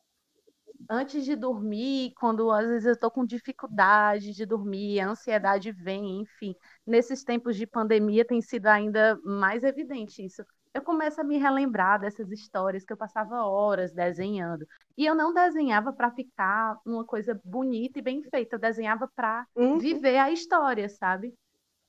antes 0.88 1.24
de 1.24 1.36
dormir, 1.36 2.12
quando 2.18 2.50
às 2.50 2.66
vezes 2.66 2.86
eu 2.86 2.92
estou 2.92 3.10
com 3.10 3.24
dificuldade 3.24 4.32
de 4.32 4.46
dormir, 4.46 5.00
a 5.00 5.08
ansiedade 5.08 5.72
vem, 5.72 6.20
enfim. 6.20 6.54
Nesses 6.86 7.24
tempos 7.24 7.56
de 7.56 7.66
pandemia 7.66 8.24
tem 8.24 8.40
sido 8.40 8.66
ainda 8.66 9.18
mais 9.24 9.64
evidente 9.64 10.24
isso. 10.24 10.44
Eu 10.72 10.82
começo 10.82 11.18
a 11.20 11.24
me 11.24 11.38
relembrar 11.38 11.98
dessas 11.98 12.30
histórias 12.30 12.84
que 12.84 12.92
eu 12.92 12.98
passava 12.98 13.42
horas 13.42 13.94
desenhando. 13.94 14.66
E 14.96 15.06
eu 15.06 15.14
não 15.14 15.32
desenhava 15.32 15.90
para 15.92 16.10
ficar 16.10 16.78
uma 16.84 17.04
coisa 17.04 17.40
bonita 17.42 17.98
e 17.98 18.02
bem 18.02 18.22
feita, 18.22 18.56
eu 18.56 18.60
desenhava 18.60 19.10
para 19.16 19.46
uhum. 19.56 19.78
viver 19.78 20.18
a 20.18 20.30
história, 20.30 20.88
sabe? 20.88 21.34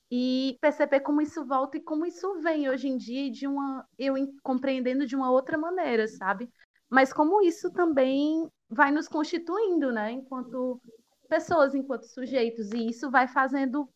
E 0.10 0.58
perceber 0.62 1.02
como 1.02 1.22
isso 1.22 1.46
volta 1.46 1.76
e 1.76 1.82
como 1.82 2.06
isso 2.06 2.40
vem 2.40 2.70
hoje 2.70 2.88
em 2.88 2.98
dia 2.98 3.30
de 3.30 3.46
uma 3.46 3.86
eu 4.00 4.16
compreendendo 4.42 5.06
de 5.06 5.18
uma 5.18 5.30
outra 5.30 5.58
maneira, 5.58 6.08
sabe? 6.08 6.50
Mas 6.90 7.12
como 7.12 7.42
isso 7.42 7.72
também 7.72 8.50
vai 8.70 8.92
nos 8.92 9.08
constituindo, 9.08 9.92
né, 9.92 10.12
enquanto 10.12 10.82
pessoas, 11.30 11.76
enquanto 11.76 12.04
sujeitos, 12.04 12.72
e 12.72 12.88
isso 12.90 13.12
vai 13.12 13.28
fazendo 13.28 13.88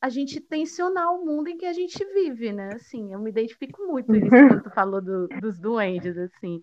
a 0.00 0.08
gente 0.08 0.40
tensionar 0.40 1.12
o 1.12 1.24
mundo 1.24 1.48
em 1.48 1.56
que 1.56 1.66
a 1.66 1.72
gente 1.72 2.04
vive, 2.14 2.52
né? 2.52 2.70
Assim, 2.74 3.12
eu 3.12 3.18
me 3.18 3.30
identifico 3.30 3.84
muito 3.86 4.12
nisso 4.12 4.28
quando 4.28 4.62
tu 4.62 4.70
falou 4.70 5.00
do, 5.00 5.26
dos 5.40 5.58
duendes, 5.58 6.16
assim. 6.16 6.62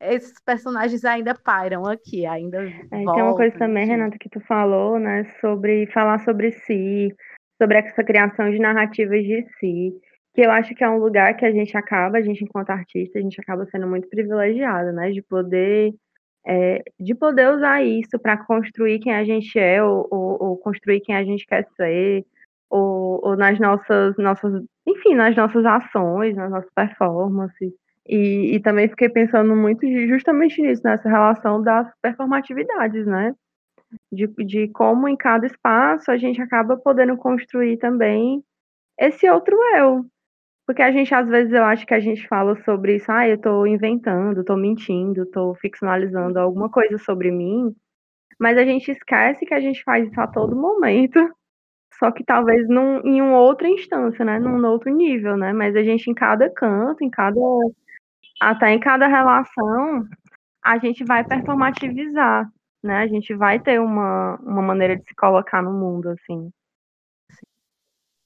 Esses 0.00 0.34
personagens 0.44 1.04
ainda 1.04 1.34
pairam 1.34 1.86
aqui, 1.86 2.26
ainda 2.26 2.58
é, 2.62 3.04
voltam, 3.04 3.14
Tem 3.14 3.22
uma 3.22 3.36
coisa 3.36 3.56
também, 3.56 3.86
Renata, 3.86 4.18
que 4.18 4.28
tu 4.28 4.40
falou, 4.40 4.98
né, 4.98 5.24
sobre 5.40 5.86
falar 5.92 6.18
sobre 6.24 6.50
si, 6.50 7.14
sobre 7.62 7.78
essa 7.78 8.02
criação 8.02 8.50
de 8.50 8.58
narrativas 8.58 9.22
de 9.22 9.46
si, 9.58 9.94
que 10.34 10.40
eu 10.40 10.50
acho 10.50 10.74
que 10.74 10.82
é 10.82 10.90
um 10.90 10.98
lugar 10.98 11.36
que 11.36 11.46
a 11.46 11.52
gente 11.52 11.76
acaba, 11.76 12.18
a 12.18 12.22
gente 12.22 12.42
enquanto 12.44 12.70
artista, 12.70 13.18
a 13.18 13.22
gente 13.22 13.40
acaba 13.40 13.64
sendo 13.66 13.86
muito 13.86 14.08
privilegiado, 14.08 14.92
né, 14.92 15.12
de 15.12 15.22
poder 15.22 15.94
é, 16.46 16.82
de 17.00 17.14
poder 17.14 17.48
usar 17.54 17.82
isso 17.82 18.18
para 18.18 18.36
construir 18.36 18.98
quem 18.98 19.14
a 19.14 19.24
gente 19.24 19.58
é 19.58 19.82
ou, 19.82 20.06
ou, 20.10 20.42
ou, 20.42 20.56
construir 20.58 21.00
quem 21.00 21.14
a 21.14 21.24
gente 21.24 21.46
quer 21.46 21.66
ser 21.76 22.26
ou, 22.68 23.20
ou, 23.24 23.36
nas 23.36 23.58
nossas 23.58 24.16
nossas 24.18 24.62
enfim 24.86 25.14
nas 25.14 25.34
nossas 25.36 25.64
ações 25.64 26.36
nas 26.36 26.50
nossas 26.50 26.70
performances. 26.74 27.72
E, 28.06 28.56
e 28.56 28.60
também 28.60 28.88
fiquei 28.88 29.08
pensando 29.08 29.56
muito 29.56 29.86
justamente 30.08 30.60
nisso 30.60 30.82
nessa 30.84 31.08
relação 31.08 31.62
das 31.62 31.90
performatividades 32.02 33.06
né? 33.06 33.34
De, 34.12 34.26
de 34.44 34.68
como 34.68 35.08
em 35.08 35.16
cada 35.16 35.46
espaço 35.46 36.10
a 36.10 36.18
gente 36.18 36.42
acaba 36.42 36.76
podendo 36.76 37.16
construir 37.16 37.78
também 37.78 38.42
esse 38.98 39.28
outro 39.30 39.56
eu 39.76 40.04
porque 40.66 40.82
a 40.82 40.90
gente, 40.90 41.14
às 41.14 41.28
vezes, 41.28 41.52
eu 41.52 41.64
acho 41.64 41.86
que 41.86 41.94
a 41.94 42.00
gente 42.00 42.26
fala 42.28 42.56
sobre 42.64 42.96
isso, 42.96 43.10
ah, 43.12 43.28
eu 43.28 43.38
tô 43.38 43.66
inventando, 43.66 44.44
tô 44.44 44.56
mentindo, 44.56 45.26
tô 45.26 45.54
ficcionalizando 45.56 46.38
alguma 46.38 46.70
coisa 46.70 46.96
sobre 46.98 47.30
mim, 47.30 47.74
mas 48.38 48.58
a 48.58 48.64
gente 48.64 48.90
esquece 48.90 49.46
que 49.46 49.54
a 49.54 49.60
gente 49.60 49.82
faz 49.84 50.08
isso 50.10 50.20
a 50.20 50.26
todo 50.26 50.56
momento, 50.56 51.18
só 51.98 52.10
que 52.12 52.24
talvez 52.24 52.68
num, 52.68 53.00
em 53.06 53.22
uma 53.22 53.40
outra 53.40 53.68
instância, 53.68 54.24
né, 54.24 54.38
num 54.38 54.64
outro 54.66 54.90
nível, 54.94 55.36
né, 55.36 55.52
mas 55.52 55.76
a 55.76 55.82
gente 55.84 56.10
em 56.10 56.14
cada 56.14 56.50
canto, 56.50 57.04
em 57.04 57.10
cada, 57.10 57.40
até 58.40 58.72
em 58.72 58.80
cada 58.80 59.06
relação, 59.08 60.06
a 60.64 60.78
gente 60.78 61.04
vai 61.04 61.24
performativizar, 61.24 62.48
né, 62.82 62.98
a 62.98 63.06
gente 63.06 63.34
vai 63.34 63.60
ter 63.60 63.80
uma, 63.80 64.36
uma 64.42 64.62
maneira 64.62 64.96
de 64.96 65.04
se 65.04 65.14
colocar 65.16 65.62
no 65.62 65.72
mundo, 65.72 66.10
assim 66.10 66.50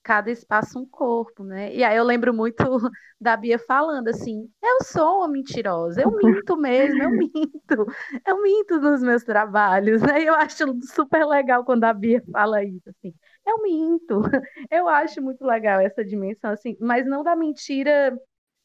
cada 0.08 0.30
espaço 0.30 0.78
um 0.78 0.86
corpo, 0.86 1.44
né? 1.44 1.74
E 1.74 1.84
aí 1.84 1.94
eu 1.94 2.02
lembro 2.02 2.32
muito 2.32 2.56
da 3.20 3.36
Bia 3.36 3.58
falando 3.58 4.08
assim: 4.08 4.50
eu 4.62 4.80
sou 4.80 5.18
uma 5.18 5.28
mentirosa, 5.28 6.00
eu 6.00 6.10
minto 6.10 6.56
mesmo, 6.56 7.02
eu 7.02 7.10
minto, 7.10 7.86
eu 8.26 8.42
minto 8.42 8.80
nos 8.80 9.02
meus 9.02 9.22
trabalhos, 9.22 10.00
né? 10.16 10.22
E 10.22 10.26
eu 10.26 10.34
acho 10.34 10.64
super 10.80 11.26
legal 11.26 11.62
quando 11.62 11.84
a 11.84 11.92
Bia 11.92 12.22
fala 12.32 12.64
isso, 12.64 12.88
assim, 12.88 13.12
eu 13.46 13.62
minto. 13.62 14.22
Eu 14.70 14.88
acho 14.88 15.22
muito 15.22 15.44
legal 15.44 15.80
essa 15.80 16.04
dimensão, 16.04 16.50
assim, 16.50 16.76
mas 16.80 17.06
não 17.06 17.22
da 17.22 17.34
mentira, 17.34 18.18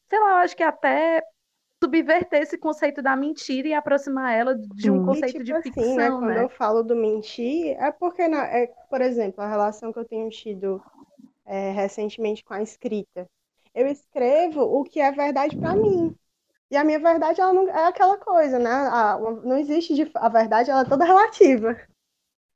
sei 0.08 0.18
lá, 0.18 0.30
eu 0.30 0.36
acho 0.36 0.56
que 0.56 0.62
até 0.62 1.22
subverter 1.82 2.42
esse 2.42 2.56
conceito 2.56 3.02
da 3.02 3.16
mentira 3.16 3.68
e 3.68 3.74
aproximar 3.74 4.32
ela 4.32 4.54
de 4.54 4.90
um 4.90 5.04
conceito 5.04 5.40
e, 5.40 5.44
tipo 5.44 5.44
de 5.44 5.62
ficção, 5.62 5.84
assim, 5.84 5.96
né? 5.96 6.10
Quando 6.10 6.26
né? 6.26 6.42
eu 6.44 6.48
falo 6.48 6.82
do 6.82 6.96
mentir, 6.96 7.76
é 7.78 7.90
porque, 7.92 8.26
na, 8.28 8.46
é, 8.46 8.66
por 8.88 9.00
exemplo, 9.00 9.42
a 9.42 9.48
relação 9.48 9.92
que 9.92 9.98
eu 9.98 10.04
tenho 10.04 10.28
tido 10.30 10.82
é, 11.46 11.70
recentemente 11.70 12.44
com 12.44 12.54
a 12.54 12.62
escrita. 12.62 13.28
Eu 13.74 13.86
escrevo 13.86 14.62
o 14.62 14.84
que 14.84 15.00
é 15.00 15.10
verdade 15.10 15.56
para 15.56 15.74
mim. 15.74 16.14
E 16.70 16.76
a 16.76 16.84
minha 16.84 16.98
verdade 16.98 17.40
ela 17.40 17.52
não 17.52 17.68
é 17.68 17.86
aquela 17.86 18.18
coisa, 18.18 18.58
né? 18.58 18.70
A, 18.70 19.18
não 19.44 19.58
existe 19.58 19.94
de, 19.94 20.10
a 20.14 20.28
verdade, 20.28 20.70
ela 20.70 20.82
é 20.82 20.88
toda 20.88 21.04
relativa. 21.04 21.76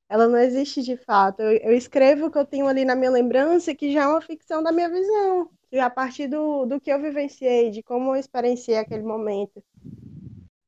Ela 0.08 0.26
não 0.26 0.38
existe 0.38 0.82
de 0.82 0.96
fato. 0.96 1.40
Eu, 1.42 1.52
eu 1.58 1.72
escrevo 1.72 2.26
o 2.26 2.30
que 2.30 2.38
eu 2.38 2.46
tenho 2.46 2.66
ali 2.66 2.84
na 2.84 2.94
minha 2.94 3.10
lembrança, 3.10 3.74
que 3.74 3.92
já 3.92 4.04
é 4.04 4.06
uma 4.08 4.20
ficção 4.20 4.62
da 4.62 4.72
minha 4.72 4.88
visão. 4.88 5.50
E 5.70 5.78
a 5.78 5.90
partir 5.90 6.28
do, 6.28 6.64
do 6.64 6.80
que 6.80 6.90
eu 6.90 7.00
vivenciei, 7.00 7.70
de 7.70 7.82
como 7.82 8.12
eu 8.12 8.16
experienciei 8.16 8.78
aquele 8.78 9.02
momento. 9.02 9.62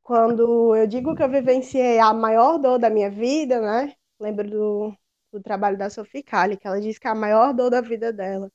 Quando 0.03 0.77
eu 0.77 0.87
digo 0.87 1.15
que 1.15 1.23
eu 1.23 1.29
vivenciei 1.29 1.99
a 1.99 2.12
maior 2.12 2.59
dor 2.59 2.79
da 2.79 2.91
minha 2.91 3.11
vida, 3.11 3.61
né? 3.61 3.95
Lembro 4.19 4.50
do, 4.50 4.95
do 5.33 5.41
trabalho 5.41 5.79
da 5.79 5.91
Sophie 5.91 6.23
Kali, 6.23 6.57
que 6.57 6.67
ela 6.67 6.81
diz 6.81 6.99
que 6.99 7.07
é 7.07 7.11
a 7.11 7.15
maior 7.15 7.53
dor 7.55 7.71
da 7.71 7.81
vida 7.81 8.13
dela. 8.13 8.51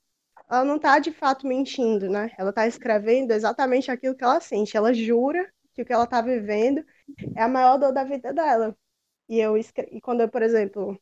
Ela 0.50 0.64
não 0.64 0.76
está 0.76 1.00
de 1.00 1.12
fato 1.12 1.48
mentindo, 1.48 2.10
né? 2.10 2.32
Ela 2.38 2.50
está 2.52 2.68
escrevendo 2.68 3.32
exatamente 3.32 3.90
aquilo 3.92 4.16
que 4.16 4.24
ela 4.24 4.40
sente. 4.40 4.78
Ela 4.78 4.94
jura 4.94 5.52
que 5.74 5.82
o 5.82 5.86
que 5.86 5.94
ela 5.94 6.04
está 6.06 6.22
vivendo 6.22 6.86
é 7.36 7.42
a 7.42 7.48
maior 7.48 7.78
dor 7.78 7.92
da 7.92 8.04
vida 8.04 8.34
dela. 8.34 8.78
E 9.30 9.40
eu 9.40 9.58
e 9.58 10.02
quando 10.02 10.22
eu, 10.22 10.30
por 10.30 10.42
exemplo, 10.44 11.00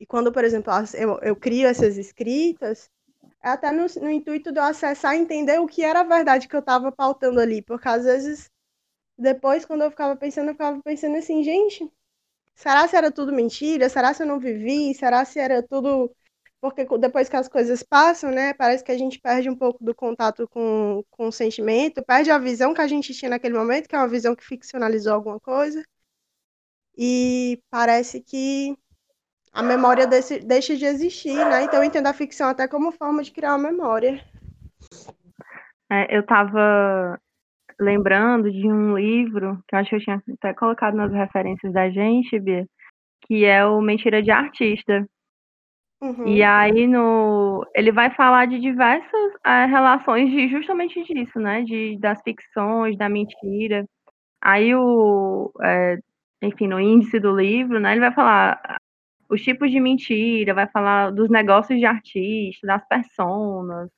e 0.00 0.06
quando, 0.06 0.32
por 0.32 0.44
exemplo, 0.44 0.72
eu, 0.94 1.18
eu 1.20 1.36
crio 1.36 1.66
essas 1.68 1.96
escritas, 1.98 2.90
é 3.42 3.48
até 3.50 3.70
no, 3.72 3.86
no 4.00 4.10
intuito 4.10 4.52
de 4.52 4.58
eu 4.58 4.64
acessar 4.64 5.14
e 5.14 5.18
entender 5.18 5.58
o 5.60 5.66
que 5.66 5.84
era 5.84 6.00
a 6.00 6.04
verdade 6.04 6.48
que 6.48 6.56
eu 6.56 6.60
estava 6.60 6.90
pautando 6.92 7.40
ali, 7.40 7.62
porque 7.62 7.88
às 7.88 8.04
vezes 8.04 8.50
depois, 9.18 9.64
quando 9.64 9.82
eu 9.82 9.90
ficava 9.90 10.16
pensando, 10.16 10.48
eu 10.50 10.54
ficava 10.54 10.80
pensando 10.82 11.16
assim, 11.16 11.42
gente, 11.42 11.90
Será 12.58 12.88
se 12.88 12.96
era 12.96 13.12
tudo 13.12 13.32
mentira? 13.32 13.88
Será 13.88 14.12
se 14.12 14.24
eu 14.24 14.26
não 14.26 14.40
vivi? 14.40 14.92
Será 14.92 15.24
se 15.24 15.38
era 15.38 15.62
tudo. 15.62 16.12
Porque 16.60 16.84
depois 16.98 17.28
que 17.28 17.36
as 17.36 17.46
coisas 17.46 17.84
passam, 17.84 18.32
né? 18.32 18.52
Parece 18.52 18.82
que 18.82 18.90
a 18.90 18.98
gente 18.98 19.20
perde 19.20 19.48
um 19.48 19.54
pouco 19.54 19.84
do 19.84 19.94
contato 19.94 20.48
com, 20.48 21.04
com 21.08 21.28
o 21.28 21.32
sentimento, 21.32 22.04
perde 22.04 22.32
a 22.32 22.38
visão 22.38 22.74
que 22.74 22.80
a 22.80 22.88
gente 22.88 23.14
tinha 23.14 23.30
naquele 23.30 23.56
momento, 23.56 23.88
que 23.88 23.94
é 23.94 23.98
uma 23.98 24.08
visão 24.08 24.34
que 24.34 24.44
ficcionalizou 24.44 25.14
alguma 25.14 25.38
coisa. 25.38 25.84
E 26.96 27.62
parece 27.70 28.20
que 28.20 28.76
a 29.52 29.62
memória 29.62 30.04
desse, 30.04 30.40
deixa 30.40 30.76
de 30.76 30.84
existir, 30.84 31.36
né? 31.36 31.62
Então 31.62 31.78
eu 31.78 31.84
entendo 31.84 32.08
a 32.08 32.12
ficção 32.12 32.48
até 32.48 32.66
como 32.66 32.90
forma 32.90 33.22
de 33.22 33.30
criar 33.30 33.54
uma 33.54 33.70
memória. 33.70 34.20
É, 35.88 36.16
eu 36.16 36.22
estava 36.22 37.20
lembrando 37.80 38.50
de 38.50 38.66
um 38.66 38.96
livro 38.96 39.62
que 39.68 39.74
eu 39.74 39.78
acho 39.78 39.90
que 39.90 39.96
eu 39.96 40.00
tinha 40.00 40.22
até 40.34 40.54
colocado 40.54 40.94
nas 40.96 41.12
referências 41.12 41.72
da 41.72 41.90
gente, 41.90 42.38
Bia, 42.38 42.66
que 43.22 43.44
é 43.44 43.64
o 43.64 43.80
Mentira 43.80 44.22
de 44.22 44.30
Artista. 44.30 45.06
Uhum. 46.00 46.26
E 46.28 46.42
aí 46.42 46.86
no 46.86 47.66
ele 47.74 47.90
vai 47.90 48.10
falar 48.14 48.46
de 48.46 48.60
diversas 48.60 49.32
é, 49.44 49.66
relações 49.66 50.30
de 50.30 50.48
justamente 50.48 51.02
disso, 51.04 51.40
né? 51.40 51.62
De, 51.62 51.98
das 51.98 52.22
ficções, 52.22 52.96
da 52.96 53.08
mentira. 53.08 53.84
Aí 54.40 54.74
o 54.74 55.52
é, 55.62 55.98
enfim, 56.42 56.68
no 56.68 56.80
índice 56.80 57.18
do 57.20 57.34
livro, 57.36 57.80
né, 57.80 57.92
ele 57.92 58.00
vai 58.00 58.12
falar 58.12 58.60
os 59.28 59.42
tipos 59.42 59.70
de 59.70 59.80
mentira, 59.80 60.54
vai 60.54 60.68
falar 60.68 61.10
dos 61.12 61.28
negócios 61.28 61.78
de 61.78 61.84
artista, 61.86 62.66
das 62.66 62.86
personas, 62.88 63.90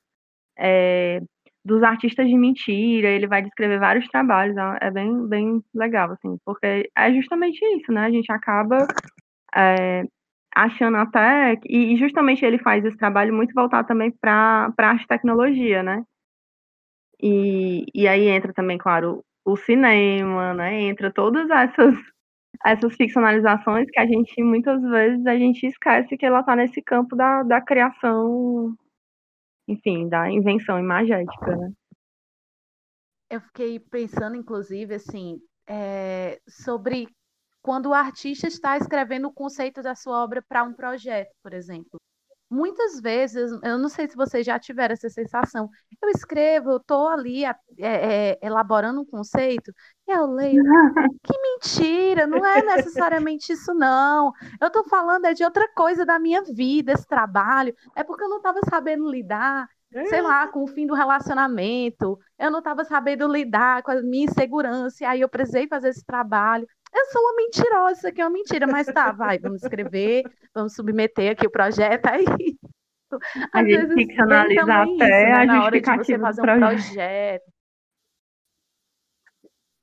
é, 0.57 1.21
dos 1.63 1.83
artistas 1.83 2.27
de 2.27 2.35
mentira, 2.35 3.07
ele 3.09 3.27
vai 3.27 3.41
descrever 3.41 3.79
vários 3.79 4.07
trabalhos, 4.07 4.57
é, 4.57 4.87
é 4.87 4.91
bem, 4.91 5.27
bem 5.27 5.63
legal, 5.73 6.11
assim, 6.11 6.37
porque 6.45 6.89
é 6.95 7.13
justamente 7.13 7.63
isso, 7.77 7.91
né? 7.91 8.05
A 8.05 8.11
gente 8.11 8.31
acaba 8.31 8.87
é, 9.55 10.03
achando 10.55 10.97
até. 10.97 11.57
E 11.67 11.95
justamente 11.97 12.45
ele 12.45 12.57
faz 12.59 12.83
esse 12.85 12.97
trabalho 12.97 13.33
muito 13.33 13.53
voltado 13.53 13.87
também 13.87 14.11
para 14.11 14.73
a 14.77 14.87
arte 14.87 15.03
e 15.03 15.07
tecnologia, 15.07 15.83
né? 15.83 16.03
E, 17.21 17.85
e 17.93 18.07
aí 18.07 18.27
entra 18.27 18.53
também, 18.53 18.77
claro, 18.77 19.23
o 19.45 19.55
cinema, 19.55 20.53
né? 20.53 20.81
Entra 20.83 21.11
todas 21.13 21.49
essas 21.49 21.95
essas 22.65 22.95
ficcionalizações 22.95 23.89
que 23.91 23.99
a 23.99 24.05
gente, 24.05 24.41
muitas 24.43 24.81
vezes, 24.83 25.25
a 25.25 25.35
gente 25.37 25.65
esquece 25.65 26.17
que 26.17 26.25
ela 26.25 26.41
está 26.41 26.55
nesse 26.55 26.81
campo 26.81 27.15
da, 27.15 27.43
da 27.43 27.61
criação, 27.61 28.75
enfim, 29.67 30.07
da 30.09 30.29
invenção 30.29 30.79
imagética, 30.79 31.55
né? 31.55 31.71
Eu 33.29 33.39
fiquei 33.41 33.79
pensando, 33.79 34.35
inclusive, 34.35 34.95
assim, 34.95 35.39
é, 35.67 36.39
sobre 36.49 37.07
quando 37.61 37.87
o 37.87 37.93
artista 37.93 38.47
está 38.47 38.77
escrevendo 38.77 39.27
o 39.27 39.33
conceito 39.33 39.81
da 39.81 39.95
sua 39.95 40.23
obra 40.23 40.43
para 40.47 40.63
um 40.63 40.73
projeto, 40.73 41.31
por 41.41 41.53
exemplo. 41.53 41.99
Muitas 42.49 42.99
vezes, 42.99 43.49
eu 43.63 43.77
não 43.77 43.87
sei 43.87 44.09
se 44.09 44.15
vocês 44.17 44.45
já 44.45 44.59
tiveram 44.59 44.91
essa 44.91 45.07
sensação, 45.09 45.69
eu 46.01 46.09
escrevo, 46.09 46.71
eu 46.71 46.77
estou 46.77 47.07
ali 47.07 47.45
é, 47.45 47.53
é, 47.79 48.39
elaborando 48.41 48.99
um 48.99 49.05
conceito, 49.05 49.71
eu 50.11 50.25
leio, 50.27 50.63
que 51.23 51.33
mentira, 51.41 52.27
não 52.27 52.45
é 52.45 52.61
necessariamente 52.63 53.51
isso 53.53 53.73
não, 53.73 54.31
eu 54.59 54.67
estou 54.67 54.83
falando 54.85 55.25
é 55.25 55.33
de 55.33 55.43
outra 55.43 55.67
coisa 55.75 56.05
da 56.05 56.19
minha 56.19 56.43
vida, 56.43 56.93
esse 56.93 57.07
trabalho, 57.07 57.73
é 57.95 58.03
porque 58.03 58.23
eu 58.23 58.29
não 58.29 58.37
estava 58.37 58.59
sabendo 58.69 59.09
lidar, 59.09 59.67
sei 60.07 60.21
lá, 60.21 60.47
com 60.47 60.63
o 60.63 60.67
fim 60.67 60.87
do 60.87 60.93
relacionamento, 60.93 62.17
eu 62.39 62.49
não 62.49 62.59
estava 62.59 62.83
sabendo 62.83 63.27
lidar 63.27 63.83
com 63.83 63.91
a 63.91 64.01
minha 64.01 64.25
insegurança, 64.25 65.03
e 65.03 65.05
aí 65.05 65.21
eu 65.21 65.29
precisei 65.29 65.67
fazer 65.67 65.89
esse 65.89 66.05
trabalho. 66.05 66.67
Eu 66.93 67.05
sou 67.05 67.21
uma 67.21 67.35
mentirosa, 67.35 67.91
isso 67.93 68.07
aqui 68.07 68.21
é 68.21 68.25
uma 68.25 68.31
mentira, 68.31 68.67
mas 68.67 68.87
tá, 68.87 69.11
vai, 69.11 69.39
vamos 69.39 69.63
escrever, 69.63 70.23
vamos 70.53 70.73
submeter 70.73 71.31
aqui 71.31 71.47
o 71.47 71.51
projeto 71.51 72.05
aí. 72.07 72.25
A 73.51 73.63
gente 73.63 73.93
ficcionaliza 73.93 74.73
até 74.73 74.89
isso, 74.89 74.97
né, 74.97 75.33
a 75.33 75.45
na 75.45 75.63
hora 75.63 75.81
de 75.81 75.85
você 75.85 76.19
fazer 76.19 76.41
um 76.41 76.59
projeto. 76.59 77.50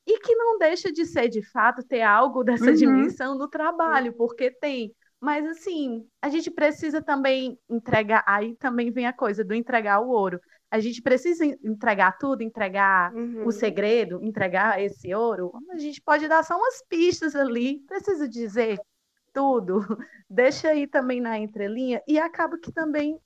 E 0.09 0.19
que 0.21 0.35
não 0.35 0.57
deixa 0.57 0.91
de 0.91 1.05
ser, 1.05 1.29
de 1.29 1.43
fato, 1.43 1.83
ter 1.83 2.01
algo 2.01 2.43
dessa 2.43 2.71
uhum. 2.71 2.75
dimensão 2.75 3.37
no 3.37 3.47
trabalho, 3.47 4.15
porque 4.15 4.51
tem. 4.51 4.95
Mas, 5.21 5.47
assim, 5.47 6.09
a 6.23 6.31
gente 6.31 6.51
precisa 6.51 7.03
também 7.03 7.59
entregar. 7.69 8.25
Aí 8.27 8.57
também 8.57 8.91
vem 8.91 9.07
a 9.07 9.13
coisa 9.13 9.45
do 9.45 9.53
entregar 9.53 10.01
o 10.01 10.09
ouro. 10.09 10.41
A 10.71 10.81
gente 10.81 11.03
precisa 11.03 11.45
entregar 11.45 12.17
tudo, 12.17 12.43
entregar 12.43 13.13
uhum. 13.15 13.47
o 13.47 13.53
segredo, 13.53 14.19
entregar 14.23 14.83
esse 14.83 15.15
ouro. 15.15 15.53
A 15.71 15.77
gente 15.77 16.01
pode 16.01 16.27
dar 16.27 16.43
só 16.43 16.57
umas 16.57 16.83
pistas 16.89 17.37
ali, 17.37 17.81
precisa 17.87 18.27
dizer 18.27 18.81
tudo. 19.35 19.81
Deixa 20.29 20.69
aí 20.69 20.87
também 20.87 21.21
na 21.21 21.39
entrelinha 21.39 22.03
e 22.09 22.19
acaba 22.19 22.59
que 22.59 22.73
também 22.73 23.21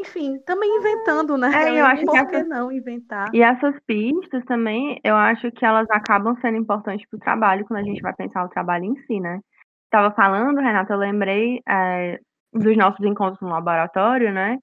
enfim, 0.00 0.38
também 0.46 0.78
inventando, 0.78 1.36
né? 1.36 1.50
É, 1.54 1.80
eu 1.80 1.86
acho 1.86 2.04
Por 2.04 2.12
que, 2.12 2.36
essas... 2.36 2.48
não 2.48 2.72
inventar? 2.72 3.30
E 3.34 3.42
essas 3.42 3.74
pistas 3.86 4.44
também, 4.44 5.00
eu 5.04 5.16
acho 5.16 5.50
que 5.52 5.64
elas 5.64 5.86
acabam 5.90 6.36
sendo 6.40 6.56
importantes 6.56 7.06
para 7.08 7.16
o 7.16 7.20
trabalho 7.20 7.64
quando 7.66 7.80
a 7.80 7.84
gente 7.84 8.00
vai 8.00 8.14
pensar 8.14 8.44
o 8.44 8.48
trabalho 8.48 8.84
em 8.84 8.96
si, 9.06 9.20
né? 9.20 9.40
Estava 9.84 10.14
falando, 10.14 10.60
Renata, 10.60 10.92
eu 10.92 10.98
lembrei 10.98 11.60
é, 11.68 12.20
dos 12.52 12.76
nossos 12.76 13.04
encontros 13.04 13.40
no 13.40 13.48
laboratório, 13.48 14.32
né? 14.32 14.58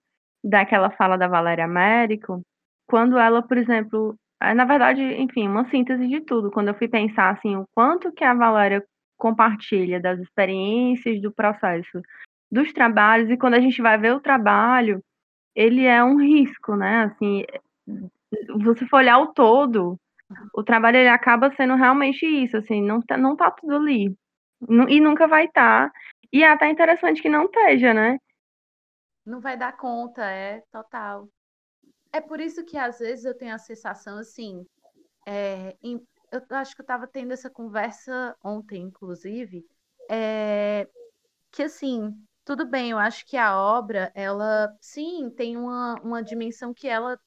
daquela 0.46 0.92
fala 0.92 1.18
da 1.18 1.28
Valéria 1.28 1.66
Américo, 1.66 2.42
quando 2.88 3.18
ela, 3.18 3.42
por 3.42 3.58
exemplo, 3.58 4.16
é, 4.42 4.54
na 4.54 4.64
verdade, 4.64 5.02
enfim, 5.02 5.48
uma 5.48 5.68
síntese 5.70 6.08
de 6.08 6.22
tudo, 6.22 6.52
quando 6.52 6.68
eu 6.68 6.76
fui 6.76 6.88
pensar 6.88 7.32
assim, 7.32 7.56
o 7.56 7.66
quanto 7.74 8.12
que 8.12 8.24
a 8.24 8.34
Valéria 8.34 8.84
compartilha 9.18 10.00
das 10.00 10.20
experiências 10.20 11.20
do 11.20 11.34
processo, 11.34 12.00
dos 12.52 12.72
trabalhos, 12.72 13.30
e 13.32 13.38
quando 13.38 13.56
a 13.56 13.60
gente 13.60 13.82
vai 13.82 13.98
ver 13.98 14.14
o 14.14 14.20
trabalho, 14.20 15.02
ele 15.56 15.86
é 15.86 16.04
um 16.04 16.18
risco, 16.18 16.76
né? 16.76 17.04
Assim, 17.04 17.44
você 18.60 18.86
for 18.88 18.98
olhar 18.98 19.20
o 19.20 19.28
todo, 19.28 20.00
o 20.54 20.64
trabalho 20.64 20.98
ele 20.98 21.10
acaba 21.10 21.54
sendo 21.56 21.76
realmente 21.76 22.26
isso, 22.26 22.58
assim, 22.58 22.82
não 22.82 23.02
tá, 23.02 23.18
não 23.18 23.36
tá 23.36 23.50
tudo 23.52 23.76
ali. 23.76 24.16
E 24.90 25.00
nunca 25.00 25.28
vai 25.28 25.46
estar. 25.46 25.90
Tá. 25.90 26.00
E 26.34 26.44
é 26.44 26.50
até 26.50 26.70
interessante 26.70 27.22
que 27.22 27.30
não 27.30 27.46
esteja, 27.46 27.94
né? 27.94 28.20
não 29.26 29.42
vai 29.42 29.58
dar 29.58 29.76
conta, 29.76 30.24
é 30.24 30.62
total. 30.72 31.28
É 32.14 32.22
por 32.22 32.40
isso 32.40 32.64
que 32.64 32.78
às 32.78 33.00
vezes 33.00 33.26
eu 33.26 33.36
tenho 33.36 33.56
a 33.56 33.58
sensação 33.58 34.20
assim, 34.20 34.66
é, 35.26 35.76
eu 35.82 36.42
acho 36.52 36.76
que 36.76 36.82
eu 36.82 36.84
estava 36.84 37.08
tendo 37.08 37.34
essa 37.34 37.50
conversa 37.50 38.36
ontem, 38.44 38.84
inclusive, 38.84 39.66
é, 40.10 40.88
que 41.52 41.64
assim, 41.64 42.16
tudo 42.46 42.66
bem, 42.66 42.92
eu 42.92 43.00
acho 43.00 43.26
que 43.26 43.36
a 43.36 43.60
obra, 43.60 44.12
ela 44.14 44.72
sim 44.80 45.32
tem 45.32 45.58
uma, 45.58 45.96
uma 46.02 46.24
dimensão 46.24 46.74
que 46.74 46.88
ela, 46.88 47.20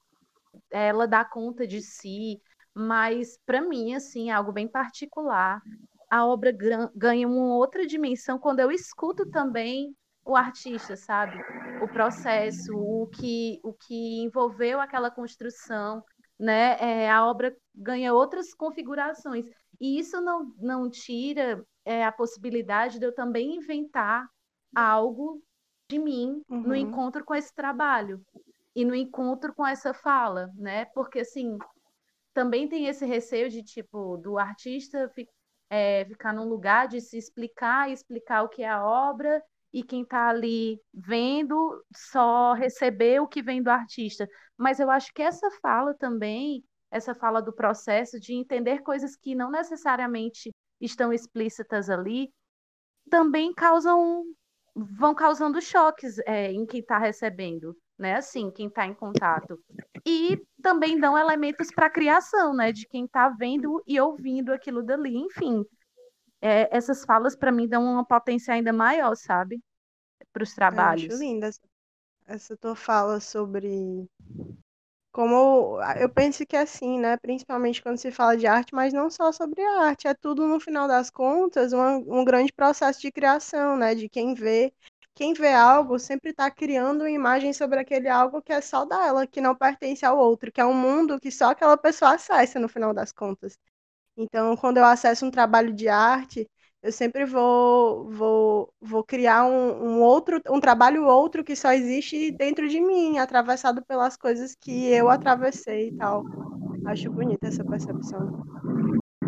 ela 0.71 1.07
dá 1.09 1.25
conta 1.25 1.67
de 1.67 1.83
si, 1.83 2.41
mas 2.73 3.37
para 3.45 3.61
mim, 3.61 3.95
assim, 3.95 4.31
é 4.31 4.33
algo 4.33 4.53
bem 4.53 4.69
particular. 4.69 5.61
A 6.09 6.25
obra 6.25 6.53
ganha 6.95 7.27
uma 7.27 7.57
outra 7.57 7.85
dimensão 7.85 8.39
quando 8.39 8.61
eu 8.61 8.71
escuto 8.71 9.29
também 9.31 9.95
o 10.25 10.37
artista, 10.37 10.97
sabe? 10.97 11.37
O 11.83 11.89
processo, 11.89 12.73
o 12.77 13.09
que, 13.09 13.61
o 13.65 13.73
que 13.73 14.23
envolveu 14.23 14.81
aquela 14.81 15.11
construção, 15.11 16.03
né? 16.39 16.77
É, 16.81 17.11
a 17.11 17.27
obra 17.27 17.55
ganha 17.75 18.15
outras 18.15 18.55
configurações. 18.55 19.47
E 19.81 19.99
isso 19.99 20.21
não, 20.21 20.55
não 20.59 20.89
tira 20.89 21.65
é, 21.85 22.05
a 22.05 22.13
possibilidade 22.13 22.99
de 22.99 23.05
eu 23.07 23.15
também 23.15 23.57
inventar 23.57 24.29
algo 24.75 25.43
de 25.89 25.99
mim 25.99 26.43
uhum. 26.49 26.61
no 26.61 26.75
encontro 26.75 27.25
com 27.25 27.35
esse 27.35 27.55
trabalho 27.55 28.25
e 28.75 28.85
no 28.85 28.95
encontro 28.95 29.55
com 29.55 29.67
essa 29.67 29.93
fala, 29.95 30.51
né? 30.55 30.85
Porque 30.87 31.21
assim 31.21 31.59
também 32.35 32.69
tem 32.69 32.87
esse 32.87 33.05
receio 33.05 33.51
de 33.51 33.63
tipo 33.63 34.17
do 34.19 34.39
artista 34.39 35.11
é, 35.71 36.05
ficar 36.05 36.33
num 36.33 36.49
lugar 36.49 36.87
de 36.87 37.01
se 37.01 37.19
explicar 37.19 37.89
e 37.89 37.93
explicar 37.93 38.43
o 38.43 38.49
que 38.49 38.63
é 38.63 38.69
a 38.69 38.85
obra 38.85 39.43
e 39.73 39.83
quem 39.83 40.03
está 40.03 40.29
ali 40.29 40.81
vendo 40.93 41.85
só 41.95 42.55
receber 42.55 43.21
o 43.21 43.29
que 43.29 43.43
vem 43.43 43.63
do 43.63 43.71
artista. 43.71 44.29
Mas 44.57 44.81
eu 44.81 44.91
acho 44.91 45.13
que 45.13 45.23
essa 45.23 45.51
fala 45.61 45.95
também, 45.95 46.65
essa 46.91 47.15
fala 47.15 47.43
do 47.43 47.53
processo 47.53 48.19
de 48.19 48.35
entender 48.35 48.83
coisas 48.83 49.15
que 49.15 49.35
não 49.35 49.51
necessariamente 49.51 50.51
estão 50.81 51.13
explícitas 51.13 51.91
ali, 51.91 52.33
também 53.11 53.53
causam, 53.53 54.25
vão 54.99 55.15
causando 55.15 55.61
choques 55.61 56.19
é, 56.21 56.53
em 56.53 56.67
quem 56.67 56.81
está 56.81 56.99
recebendo, 56.99 57.77
né? 57.99 58.17
Assim, 58.17 58.51
quem 58.51 58.69
está 58.69 58.87
em 58.87 58.95
contato. 58.95 59.59
E 60.07 60.41
também 60.63 60.99
dão 60.99 61.19
elementos 61.19 61.69
para 61.75 61.87
a 61.87 61.91
criação, 61.91 62.55
né? 62.55 62.73
De 62.73 62.87
quem 62.87 63.05
está 63.05 63.29
vendo 63.29 63.83
e 63.87 64.01
ouvindo 64.01 64.53
aquilo 64.53 64.83
dali. 64.83 65.17
Enfim, 65.17 65.65
é, 66.41 66.75
essas 66.77 67.05
falas 67.05 67.37
para 67.37 67.53
mim 67.53 67.69
dão 67.69 67.85
uma 67.85 68.05
potência 68.05 68.55
ainda 68.55 68.73
maior, 68.73 69.15
sabe? 69.17 69.61
Para 70.33 70.43
os 70.43 70.55
trabalhos. 70.55 71.05
Eu 71.05 71.15
acho 71.15 71.23
linda 71.23 71.51
essa 72.27 72.57
tua 72.57 72.77
fala 72.77 73.21
sobre 73.21 74.07
como 75.19 75.81
eu 75.99 76.09
penso 76.09 76.47
que 76.47 76.55
é 76.57 76.61
assim, 76.61 76.97
né? 77.01 77.17
Principalmente 77.17 77.83
quando 77.83 77.99
se 77.99 78.09
fala 78.13 78.37
de 78.37 78.47
arte, 78.47 78.73
mas 78.73 78.93
não 78.93 79.11
só 79.11 79.33
sobre 79.33 79.61
arte, 79.65 80.07
é 80.07 80.15
tudo 80.15 80.47
no 80.47 80.61
final 80.61 80.87
das 80.87 81.11
contas 81.11 81.73
uma, 81.73 81.97
um 81.97 82.25
grande 82.25 82.53
processo 82.53 83.01
de 83.01 83.11
criação, 83.11 83.77
né? 83.77 83.97
De 83.97 84.09
quem 84.09 84.33
vê, 84.33 84.73
quem 85.17 85.35
vê 85.35 85.53
algo 85.53 85.99
sempre 85.99 86.31
está 86.31 86.49
criando 86.53 87.01
uma 87.01 87.11
imagem 87.11 87.53
sobre 87.53 87.81
aquele 87.81 88.09
algo 88.09 88.41
que 88.41 88.53
é 88.53 88.61
só 88.61 88.85
dela, 88.85 89.27
que 89.27 89.41
não 89.41 89.57
pertence 89.57 90.07
ao 90.07 90.17
outro, 90.17 90.53
que 90.53 90.61
é 90.61 90.65
um 90.65 90.73
mundo 90.73 91.19
que 91.19 91.33
só 91.33 91.51
aquela 91.51 91.77
pessoa 91.77 92.15
acessa 92.15 92.61
no 92.61 92.69
final 92.69 92.95
das 92.95 93.11
contas. 93.11 93.59
Então, 94.17 94.57
quando 94.57 94.79
eu 94.79 94.85
acesso 94.85 95.27
um 95.27 95.31
trabalho 95.33 95.73
de 95.73 95.89
arte, 95.89 96.49
eu 96.89 96.93
sempre 96.93 97.27
vou, 97.27 98.11
vou, 98.11 98.73
vou 98.81 99.05
criar 99.05 99.45
um, 99.45 99.89
um, 99.89 100.01
outro, 100.01 100.41
um 100.49 100.59
trabalho 100.59 101.05
outro 101.05 101.45
que 101.45 101.55
só 101.55 101.71
existe 101.73 102.31
dentro 102.33 102.67
de 102.67 102.81
mim, 102.81 103.19
atravessado 103.19 103.85
pelas 103.85 104.17
coisas 104.17 104.55
que 104.55 104.91
eu 104.91 105.11
atravessei 105.11 105.89
e 105.89 105.97
tal. 105.97 106.25
Acho 106.87 107.11
bonita 107.11 107.47
essa 107.47 107.63
percepção. 107.63 108.43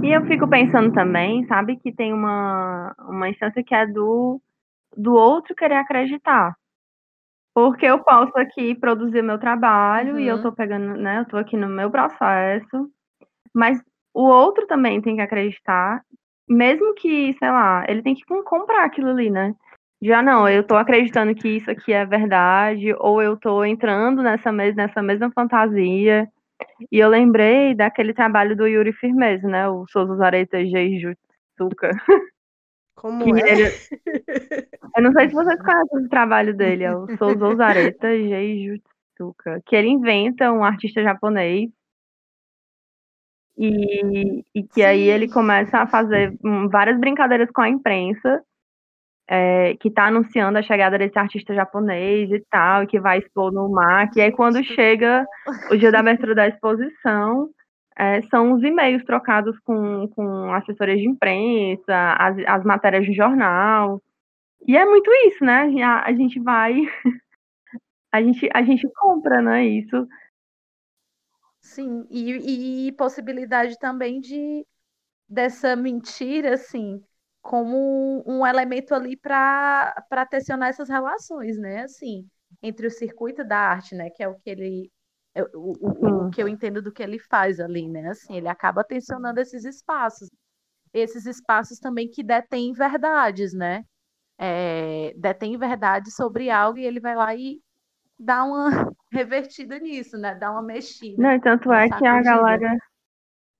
E 0.02 0.16
eu 0.16 0.24
fico 0.26 0.48
pensando 0.48 0.90
também, 0.94 1.46
sabe, 1.46 1.76
que 1.76 1.92
tem 1.92 2.14
uma, 2.14 2.94
uma 3.00 3.28
instância 3.28 3.62
que 3.62 3.74
é 3.74 3.86
do, 3.86 4.40
do 4.96 5.12
outro 5.12 5.54
querer 5.54 5.76
acreditar. 5.76 6.56
Porque 7.54 7.84
eu 7.84 8.02
posso 8.02 8.32
aqui 8.38 8.74
produzir 8.74 9.20
meu 9.20 9.38
trabalho 9.38 10.14
uhum. 10.14 10.20
e 10.20 10.28
eu 10.28 10.36
uhum. 10.36 10.42
tô 10.42 10.52
pegando, 10.52 10.94
né, 10.94 11.18
eu 11.18 11.26
tô 11.26 11.36
aqui 11.36 11.58
no 11.58 11.68
meu 11.68 11.90
processo, 11.90 12.90
mas 13.54 13.78
o 14.14 14.22
outro 14.22 14.66
também 14.66 15.02
tem 15.02 15.16
que 15.16 15.22
acreditar, 15.22 16.02
mesmo 16.50 16.94
que, 16.94 17.32
sei 17.38 17.48
lá, 17.48 17.84
ele 17.88 18.02
tem 18.02 18.14
que 18.14 18.24
comprar 18.44 18.84
aquilo 18.84 19.10
ali, 19.10 19.30
né? 19.30 19.54
Já 20.02 20.20
não, 20.20 20.48
eu 20.48 20.66
tô 20.66 20.76
acreditando 20.76 21.34
que 21.34 21.48
isso 21.48 21.70
aqui 21.70 21.92
é 21.92 22.04
verdade, 22.04 22.92
ou 22.98 23.22
eu 23.22 23.36
tô 23.36 23.64
entrando 23.64 24.22
nessa, 24.22 24.50
mes 24.50 24.74
nessa 24.74 25.00
mesma 25.00 25.30
fantasia. 25.30 26.26
E 26.90 26.98
eu 26.98 27.08
lembrei 27.08 27.74
daquele 27.74 28.12
trabalho 28.12 28.56
do 28.56 28.66
Yuri 28.66 28.92
Firmeza, 28.92 29.46
né? 29.46 29.68
O 29.68 29.86
Souza 29.88 30.16
Zareta 30.16 30.64
Jeijutsuka. 30.64 31.90
Como 32.96 33.24
que 33.24 33.42
é? 33.42 33.52
Ele... 33.52 33.70
Eu 34.96 35.04
não 35.04 35.12
sei 35.12 35.28
se 35.28 35.34
vocês 35.34 35.62
conhecem 35.62 36.04
o 36.04 36.08
trabalho 36.08 36.54
dele, 36.54 36.82
é 36.82 36.94
o 36.94 37.06
Souza 37.16 37.54
Zareta 37.54 38.08
Jeijutsuka, 38.08 39.62
que 39.64 39.76
ele 39.76 39.88
inventa 39.88 40.52
um 40.52 40.64
artista 40.64 41.00
japonês 41.00 41.70
E, 43.62 44.42
e 44.54 44.62
que 44.62 44.80
Sim. 44.80 44.82
aí 44.84 45.02
ele 45.02 45.28
começa 45.28 45.80
a 45.80 45.86
fazer 45.86 46.34
várias 46.70 46.98
brincadeiras 46.98 47.50
com 47.50 47.60
a 47.60 47.68
imprensa, 47.68 48.42
é, 49.28 49.76
que 49.78 49.88
está 49.88 50.06
anunciando 50.06 50.58
a 50.58 50.62
chegada 50.62 50.96
desse 50.96 51.18
artista 51.18 51.54
japonês 51.54 52.30
e 52.30 52.42
tal, 52.50 52.86
que 52.86 52.98
vai 52.98 53.18
expor 53.18 53.52
no 53.52 53.68
MAC. 53.68 54.16
E 54.16 54.22
aí, 54.22 54.32
quando 54.32 54.64
chega 54.64 55.26
o 55.70 55.76
dia 55.76 55.92
da 55.92 56.00
abertura 56.00 56.34
da 56.34 56.48
exposição, 56.48 57.50
é, 57.98 58.22
são 58.22 58.54
os 58.54 58.62
e-mails 58.62 59.04
trocados 59.04 59.58
com, 59.58 60.08
com 60.08 60.50
assessorias 60.54 60.98
de 60.98 61.06
imprensa, 61.06 62.14
as, 62.18 62.38
as 62.46 62.64
matérias 62.64 63.04
de 63.04 63.12
jornal. 63.12 64.00
E 64.66 64.74
é 64.74 64.86
muito 64.86 65.10
isso, 65.26 65.44
né? 65.44 65.70
A, 65.82 66.06
a 66.06 66.12
gente 66.14 66.40
vai. 66.40 66.74
A 68.12 68.20
gente, 68.20 68.50
a 68.52 68.60
gente 68.64 68.88
compra, 68.92 69.40
né? 69.40 69.64
Isso. 69.64 70.04
Sim, 71.60 72.06
e, 72.10 72.88
e 72.88 72.92
possibilidade 72.92 73.78
também 73.78 74.20
de 74.20 74.66
dessa 75.28 75.76
mentira, 75.76 76.54
assim, 76.54 77.02
como 77.42 78.24
um, 78.26 78.46
elemento 78.46 78.94
ali 78.94 79.16
para 79.16 79.94
tensionar 80.30 80.70
essas 80.70 80.88
relações, 80.88 81.58
né? 81.58 81.82
Assim, 81.84 82.28
entre 82.62 82.86
o 82.86 82.90
circuito 82.90 83.44
da 83.44 83.58
arte, 83.58 83.94
né? 83.94 84.10
Que 84.10 84.22
é 84.22 84.28
o 84.28 84.36
que 84.40 84.50
ele. 84.50 84.92
É 85.34 85.42
o, 85.44 85.48
o, 85.80 86.26
o 86.26 86.30
que 86.30 86.42
eu 86.42 86.48
entendo 86.48 86.82
do 86.82 86.92
que 86.92 87.02
ele 87.02 87.18
faz 87.18 87.60
ali, 87.60 87.88
né? 87.88 88.10
Assim, 88.10 88.36
ele 88.36 88.48
acaba 88.48 88.84
tensionando 88.84 89.40
esses 89.40 89.64
espaços. 89.64 90.28
Esses 90.94 91.26
espaços 91.26 91.78
também 91.78 92.10
que 92.10 92.22
detêm 92.22 92.72
verdades, 92.72 93.54
né? 93.54 93.84
É, 94.38 95.14
detém 95.16 95.58
verdade 95.58 96.10
sobre 96.12 96.50
algo 96.50 96.78
e 96.78 96.86
ele 96.86 97.00
vai 97.00 97.14
lá 97.16 97.34
e 97.34 97.60
dá 98.20 98.44
uma 98.44 98.68
revertida 99.10 99.78
nisso, 99.78 100.16
né? 100.18 100.34
Dá 100.34 100.50
uma 100.52 100.62
mexida. 100.62 101.20
Não, 101.20 101.40
tanto 101.40 101.72
é 101.72 101.88
que 101.88 102.06
a 102.06 102.22
galera 102.22 102.76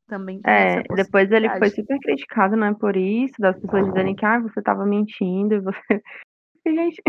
também 0.07 0.41
é, 0.45 0.83
depois 0.95 1.31
ele 1.31 1.49
foi 1.57 1.71
super 1.71 1.97
criticado, 2.01 2.57
né, 2.57 2.75
por 2.75 2.97
isso, 2.97 3.35
das 3.39 3.57
pessoas 3.61 3.87
dizendo 3.87 4.17
que 4.17 4.27
ah, 4.27 4.41
você 4.41 4.61
tava 4.61 4.85
mentindo 4.85 5.55
e 5.55 5.61
você. 5.61 6.03
Gente. 6.67 7.01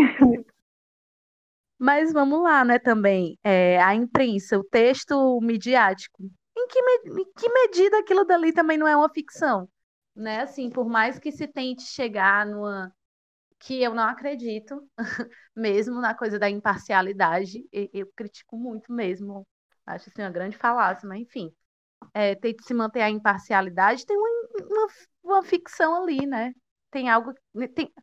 Mas 1.79 2.13
vamos 2.13 2.43
lá, 2.43 2.63
né, 2.63 2.77
também. 2.77 3.37
É, 3.43 3.81
a 3.81 3.95
imprensa, 3.95 4.57
o 4.57 4.63
texto 4.63 5.39
midiático. 5.41 6.23
Em 6.55 6.67
que, 6.67 6.81
me... 6.81 7.21
em 7.21 7.25
que 7.35 7.49
medida 7.49 7.99
aquilo 7.99 8.23
dali 8.23 8.53
também 8.53 8.77
não 8.77 8.87
é 8.87 8.95
uma 8.95 9.09
ficção? 9.09 9.67
Né? 10.15 10.41
Assim, 10.41 10.69
por 10.69 10.87
mais 10.87 11.17
que 11.17 11.31
se 11.31 11.47
tente 11.47 11.81
chegar 11.81 12.45
numa 12.45 12.93
que 13.61 13.81
eu 13.81 13.93
não 13.93 14.03
acredito, 14.03 14.83
mesmo 15.55 16.01
na 16.01 16.15
coisa 16.15 16.39
da 16.39 16.49
imparcialidade, 16.49 17.63
eu, 17.71 18.07
critico 18.15 18.57
muito 18.57 18.91
mesmo, 18.91 19.47
acho 19.85 20.09
assim 20.09 20.23
uma 20.23 20.31
grande 20.31 20.57
falácia, 20.57 21.07
mas 21.07 21.21
enfim, 21.21 21.51
é, 22.13 22.33
tem 22.33 22.55
que 22.55 22.63
se 22.63 22.73
manter 22.73 23.01
a 23.01 23.09
imparcialidade, 23.09 24.05
tem 24.05 24.17
uma, 24.17 24.29
uma, 24.67 24.87
uma 25.23 25.43
ficção 25.43 26.03
ali, 26.03 26.25
né? 26.25 26.53
Tem 26.89 27.07
algo, 27.07 27.33
tem, 27.75 27.93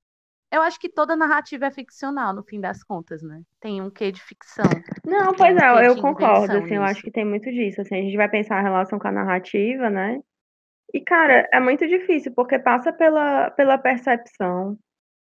eu 0.51 0.62
acho 0.62 0.79
que 0.79 0.88
toda 0.88 1.16
narrativa 1.16 1.66
é 1.66 1.71
ficcional, 1.73 2.33
no 2.33 2.44
fim 2.44 2.61
das 2.61 2.85
contas, 2.85 3.21
né? 3.21 3.42
Tem 3.61 3.83
um 3.83 3.90
quê 3.90 4.12
de 4.12 4.23
ficção. 4.23 4.71
Não, 5.05 5.35
pois 5.35 5.57
um 5.57 5.59
é, 5.59 5.88
eu 5.88 6.01
concordo, 6.01 6.57
assim, 6.57 6.77
eu 6.77 6.85
acho 6.85 7.03
que 7.03 7.11
tem 7.11 7.25
muito 7.25 7.51
disso, 7.51 7.81
assim, 7.81 7.97
a 7.97 8.03
gente 8.03 8.16
vai 8.16 8.29
pensar 8.31 8.59
a 8.59 8.62
relação 8.62 8.97
com 8.97 9.09
a 9.09 9.12
narrativa, 9.12 9.90
né? 9.90 10.21
E, 10.94 11.01
cara, 11.01 11.49
é 11.53 11.59
muito 11.59 11.87
difícil, 11.87 12.33
porque 12.33 12.59
passa 12.59 12.92
pela, 12.92 13.51
pela 13.51 13.77
percepção, 13.77 14.79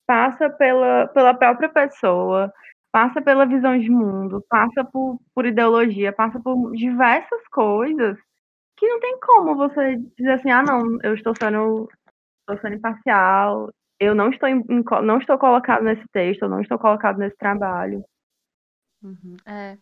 passa 0.06 0.50
pela, 0.50 1.08
pela 1.08 1.34
própria 1.34 1.70
pessoa, 1.70 2.52
passa 2.92 3.22
pela 3.22 3.46
visão 3.46 3.78
de 3.78 3.90
mundo, 3.90 4.44
passa 4.50 4.84
por, 4.86 5.20
por 5.34 5.46
ideologia, 5.46 6.14
passa 6.14 6.40
por 6.40 6.72
diversas 6.74 7.48
coisas 7.52 8.18
que 8.78 8.88
não 8.88 9.00
tem 9.00 9.20
como 9.20 9.56
você 9.56 9.98
dizer 10.18 10.34
assim, 10.34 10.50
ah, 10.52 10.64
não, 10.64 10.98
eu 11.04 11.14
estou 11.14 11.34
sendo, 11.40 11.90
estou 12.42 12.62
sendo 12.62 12.76
imparcial, 12.76 13.70
eu 14.00 14.14
não 14.14 14.30
estou, 14.30 14.50
em, 14.50 14.64
não 15.04 15.18
estou 15.18 15.38
colocado 15.38 15.84
nesse 15.84 16.06
texto, 16.12 16.44
eu 16.44 16.50
não 16.50 16.62
estou 16.62 16.78
colocado 16.78 17.18
nesse 17.18 17.38
trabalho. 17.38 18.04
Uhum, 19.02 19.36
é. 19.46 19.78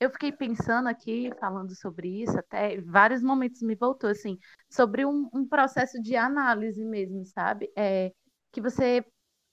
Eu 0.00 0.10
fiquei 0.10 0.32
pensando 0.32 0.88
aqui, 0.88 1.30
falando 1.38 1.74
sobre 1.74 2.22
isso, 2.22 2.38
até 2.38 2.80
vários 2.80 3.22
momentos 3.22 3.62
me 3.62 3.74
voltou, 3.74 4.10
assim, 4.10 4.36
sobre 4.68 5.06
um, 5.06 5.28
um 5.32 5.46
processo 5.48 6.00
de 6.02 6.16
análise 6.16 6.84
mesmo, 6.84 7.24
sabe? 7.24 7.70
É, 7.76 8.12
que 8.52 8.60
você 8.60 9.04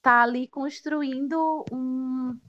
tá 0.04 0.24
ali 0.24 0.48
construindo 0.50 1.66
um 1.74 2.40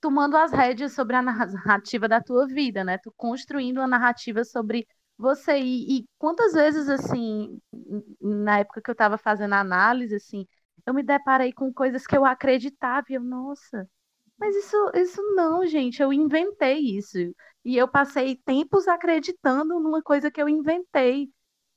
tomando 0.00 0.36
as 0.36 0.52
rédeas 0.52 0.92
sobre 0.94 1.16
a 1.16 1.22
narrativa 1.22 2.08
da 2.08 2.20
tua 2.22 2.46
vida, 2.46 2.84
né? 2.84 2.98
Tu 2.98 3.12
construindo 3.16 3.78
uma 3.78 3.86
narrativa 3.86 4.44
sobre 4.44 4.86
você 5.18 5.58
e, 5.58 5.98
e 6.00 6.08
quantas 6.18 6.52
vezes 6.54 6.88
assim, 6.88 7.60
na 8.20 8.60
época 8.60 8.80
que 8.82 8.90
eu 8.90 8.92
estava 8.92 9.18
fazendo 9.18 9.54
a 9.54 9.60
análise 9.60 10.14
assim, 10.14 10.46
eu 10.86 10.94
me 10.94 11.02
deparei 11.02 11.52
com 11.52 11.72
coisas 11.72 12.06
que 12.06 12.16
eu 12.16 12.24
acreditava 12.24 13.06
e 13.10 13.14
eu, 13.14 13.22
nossa, 13.22 13.86
mas 14.38 14.56
isso, 14.56 14.76
isso 14.96 15.22
não, 15.36 15.66
gente, 15.66 16.02
eu 16.02 16.12
inventei 16.12 16.78
isso. 16.98 17.18
E 17.64 17.76
eu 17.78 17.88
passei 17.88 18.36
tempos 18.36 18.88
acreditando 18.88 19.80
numa 19.80 20.02
coisa 20.02 20.30
que 20.30 20.42
eu 20.42 20.48
inventei. 20.48 21.30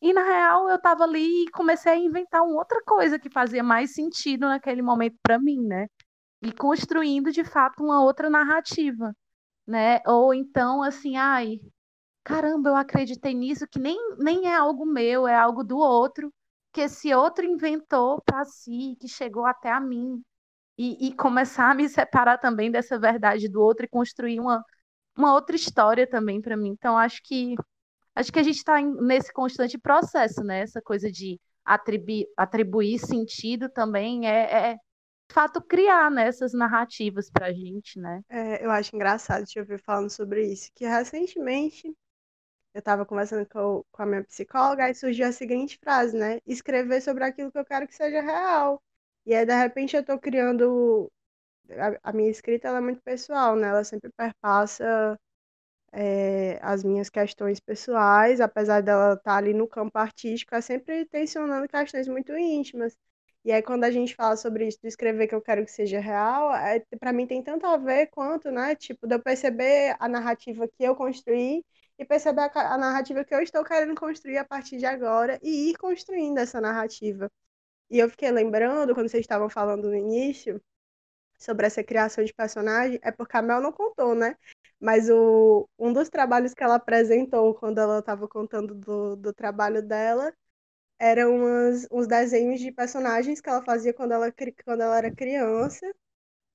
E 0.03 0.13
na 0.13 0.23
real 0.23 0.69
eu 0.69 0.75
estava 0.75 1.05
ali 1.05 1.45
e 1.45 1.51
comecei 1.51 1.93
a 1.93 1.97
inventar 1.97 2.43
uma 2.43 2.57
outra 2.57 2.81
coisa 2.85 3.17
que 3.17 3.29
fazia 3.29 3.63
mais 3.63 3.93
sentido 3.93 4.47
naquele 4.49 4.81
momento 4.81 5.17
para 5.23 5.39
mim, 5.39 5.61
né? 5.65 5.87
E 6.41 6.51
construindo 6.53 7.31
de 7.31 7.43
fato 7.45 7.83
uma 7.83 8.03
outra 8.03 8.29
narrativa, 8.29 9.15
né? 9.67 10.01
Ou 10.07 10.33
então 10.33 10.83
assim, 10.83 11.17
ai, 11.17 11.59
caramba, 12.23 12.69
eu 12.71 12.75
acreditei 12.77 13.33
nisso 13.33 13.67
que 13.67 13.79
nem, 13.79 13.97
nem 14.19 14.47
é 14.47 14.55
algo 14.55 14.85
meu, 14.85 15.27
é 15.27 15.35
algo 15.35 15.63
do 15.63 15.77
outro, 15.77 16.33
que 16.73 16.81
esse 16.81 17.13
outro 17.15 17.45
inventou 17.45 18.21
para 18.23 18.45
si, 18.45 18.97
que 18.99 19.07
chegou 19.07 19.45
até 19.45 19.71
a 19.71 19.79
mim. 19.79 20.21
E, 20.77 21.09
e 21.09 21.15
começar 21.15 21.71
a 21.71 21.75
me 21.75 21.89
separar 21.89 22.39
também 22.39 22.71
dessa 22.71 22.99
verdade 22.99 23.49
do 23.49 23.61
outro 23.61 23.85
e 23.85 23.89
construir 23.89 24.39
uma, 24.39 24.63
uma 25.17 25.33
outra 25.33 25.55
história 25.55 26.07
também 26.09 26.41
para 26.41 26.57
mim. 26.57 26.69
Então, 26.71 26.97
acho 26.97 27.21
que 27.23 27.55
acho 28.15 28.32
que 28.32 28.39
a 28.39 28.43
gente 28.43 28.58
está 28.58 28.82
nesse 28.82 29.32
constante 29.32 29.78
processo, 29.78 30.43
né? 30.43 30.62
Essa 30.62 30.82
coisa 30.82 31.12
de 31.12 31.39
atribuir, 31.65 32.28
atribuir 32.38 32.99
sentido 32.99 33.69
também 33.69 34.28
é, 34.28 34.71
é 34.71 34.73
de 34.76 35.34
fato 35.34 35.62
criar 35.62 36.12
né, 36.12 36.28
essas 36.28 36.54
narrativas 36.54 37.30
para 37.30 37.47
a 37.47 37.54
gente, 37.54 37.99
né? 37.99 38.21
É, 38.30 38.63
eu 38.63 38.69
acho 38.69 38.95
engraçado 38.95 39.45
te 39.45 39.60
ouvir 39.60 39.80
falando 39.80 40.10
sobre 40.10 40.45
isso, 40.45 40.69
que 40.76 40.86
recentemente 40.86 41.88
eu 42.73 42.80
estava 42.80 43.06
conversando 43.06 43.47
com, 43.47 43.84
com 43.91 44.04
a 44.04 44.06
minha 44.06 44.23
psicóloga 44.23 44.89
e 44.89 44.95
surgiu 44.95 45.28
a 45.28 45.32
seguinte 45.32 45.78
frase, 45.78 46.17
né? 46.17 46.39
Escrever 46.45 47.02
sobre 47.02 47.23
aquilo 47.23 47.52
que 47.52 47.58
eu 47.58 47.65
quero 47.65 47.88
que 47.88 47.95
seja 47.95 48.21
real. 48.21 48.82
E 49.26 49.34
aí, 49.34 49.45
de 49.45 49.56
repente, 49.56 49.95
eu 49.95 50.02
estou 50.02 50.19
criando. 50.19 51.12
A, 51.69 52.10
a 52.10 52.13
minha 52.13 52.30
escrita 52.30 52.67
é 52.69 52.82
muito 52.82 53.02
pessoal, 53.02 53.56
né? 53.56 53.69
Ela 53.69 53.84
sempre 53.84 54.12
perpassa 54.17 55.19
é, 55.93 56.60
as 56.62 56.84
minhas 56.84 57.10
questões 57.10 57.60
pessoais, 57.60 58.41
apesar 58.41 58.82
dela 58.82 59.13
estar 59.13 59.23
tá 59.23 59.38
ali 59.38 59.53
no 59.53 59.67
campo 59.67 59.97
artístico, 59.97 60.56
é 60.56 60.62
sempre 60.62 61.06
tensionando 61.06 61.67
questões 61.67 62.08
muito 62.08 62.36
íntimas. 62.36 62.97
E 63.45 63.51
aí, 63.51 63.62
quando 63.62 63.84
a 63.84 63.91
gente 63.91 64.15
fala 64.15 64.36
sobre 64.38 64.67
isso, 64.67 64.79
de 64.82 64.88
escrever 64.88 65.27
que 65.27 65.36
eu 65.36 65.41
quero 65.41 65.65
que 65.65 65.71
seja 65.71 65.99
real, 65.99 66.56
é, 66.56 66.79
para 66.99 67.13
mim 67.13 67.27
tem 67.27 67.43
tanto 67.43 67.65
a 67.65 67.77
ver 67.77 68.08
quanto, 68.08 68.49
né? 68.51 68.75
Tipo, 68.75 69.06
de 69.08 69.15
eu 69.15 69.21
perceber 69.21 69.95
a 69.99 70.08
narrativa 70.08 70.67
que 70.67 70.84
eu 70.84 70.95
construí 70.95 71.63
e 71.99 72.06
perceber 72.06 72.41
a, 72.41 72.73
a 72.73 72.77
narrativa 72.77 73.23
que 73.23 73.36
eu 73.36 73.41
estou 73.41 73.63
querendo 73.63 73.95
construir 73.95 74.38
a 74.38 74.45
partir 74.45 74.77
de 74.77 74.86
agora 74.86 75.39
e 75.43 75.69
ir 75.71 75.77
construindo 75.77 76.38
essa 76.39 76.60
narrativa. 76.62 77.29
E 77.89 77.99
eu 77.99 78.10
fiquei 78.10 78.32
lembrando, 78.32 78.93
quando 78.95 79.10
vocês 79.10 79.21
estavam 79.21 79.49
falando 79.49 79.89
no 79.89 79.95
início, 79.95 80.62
sobre 81.38 81.67
essa 81.67 81.84
criação 81.84 82.23
de 82.23 82.34
personagem, 82.34 82.99
é 83.03 83.12
porque 83.12 83.38
a 83.38 83.41
Mel 83.41 83.62
não 83.62 83.71
contou, 83.71 84.15
né? 84.15 84.36
Mas 84.84 85.10
o, 85.10 85.65
um 85.80 85.93
dos 85.93 86.10
trabalhos 86.10 86.54
que 86.54 86.62
ela 86.62 86.76
apresentou 86.76 87.54
quando 87.54 87.78
ela 87.78 88.00
estava 88.00 88.28
contando 88.28 88.76
do, 88.76 89.15
do 89.15 89.34
trabalho 89.34 89.82
dela 89.82 90.34
eram 91.00 91.38
umas, 91.38 91.88
uns 91.89 92.06
desenhos 92.06 92.60
de 92.60 92.69
personagens 92.69 93.39
que 93.39 93.48
ela 93.50 93.63
fazia 93.63 93.93
quando 93.93 94.12
ela, 94.12 94.30
quando 94.65 94.82
ela 94.82 94.98
era 94.98 95.10
criança. 95.10 95.89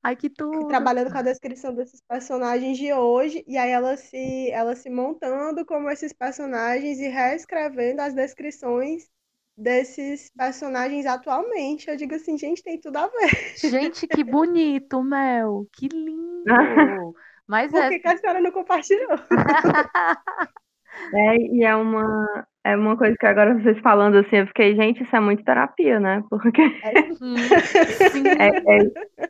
Ai, 0.03 0.15
que 0.15 0.29
tudo! 0.29 0.69
Trabalhando 0.69 1.11
com 1.11 1.17
a 1.17 1.23
descrição 1.23 1.75
desses 1.75 2.03
personagens 2.03 2.77
de 2.77 2.93
hoje, 2.93 3.43
e 3.47 3.57
aí 3.57 3.71
ela 3.71 3.97
se, 3.97 4.51
ela 4.51 4.77
se 4.77 4.91
montando 4.91 5.65
como 5.65 5.89
esses 5.89 6.13
personagens 6.13 6.99
e 6.99 7.09
reescrevendo 7.09 8.03
as 8.03 8.13
descrições 8.13 9.09
desses 9.57 10.31
personagens 10.37 11.07
atualmente. 11.07 11.89
Eu 11.89 11.97
digo 11.97 12.15
assim, 12.15 12.37
gente, 12.37 12.63
tem 12.63 12.79
tudo 12.79 12.99
a 12.99 13.07
ver. 13.07 13.57
Gente, 13.57 14.07
que 14.07 14.23
bonito, 14.23 15.03
Mel! 15.03 15.67
Que 15.73 15.89
lindo! 15.89 16.45
Mas 17.49 17.71
Por 17.71 17.81
é... 17.81 17.99
que, 17.99 18.07
a 18.07 18.17
senhora 18.17 18.41
não 18.41 18.53
compartilhou? 18.53 19.17
é, 21.15 21.37
e 21.37 21.65
é 21.65 21.75
uma, 21.75 22.47
é 22.65 22.77
uma 22.77 22.97
coisa 22.97 23.17
que 23.19 23.27
agora 23.27 23.59
vocês 23.59 23.79
falando 23.81 24.19
assim, 24.19 24.37
eu 24.37 24.47
fiquei, 24.49 24.77
gente, 24.77 25.03
isso 25.03 25.17
é 25.17 25.21
muito 25.21 25.43
terapia, 25.43 25.99
né? 25.99 26.23
Porque 26.29 26.61
é, 26.61 27.03
sim. 27.15 28.23
é, 28.27 28.49
é, 28.49 29.23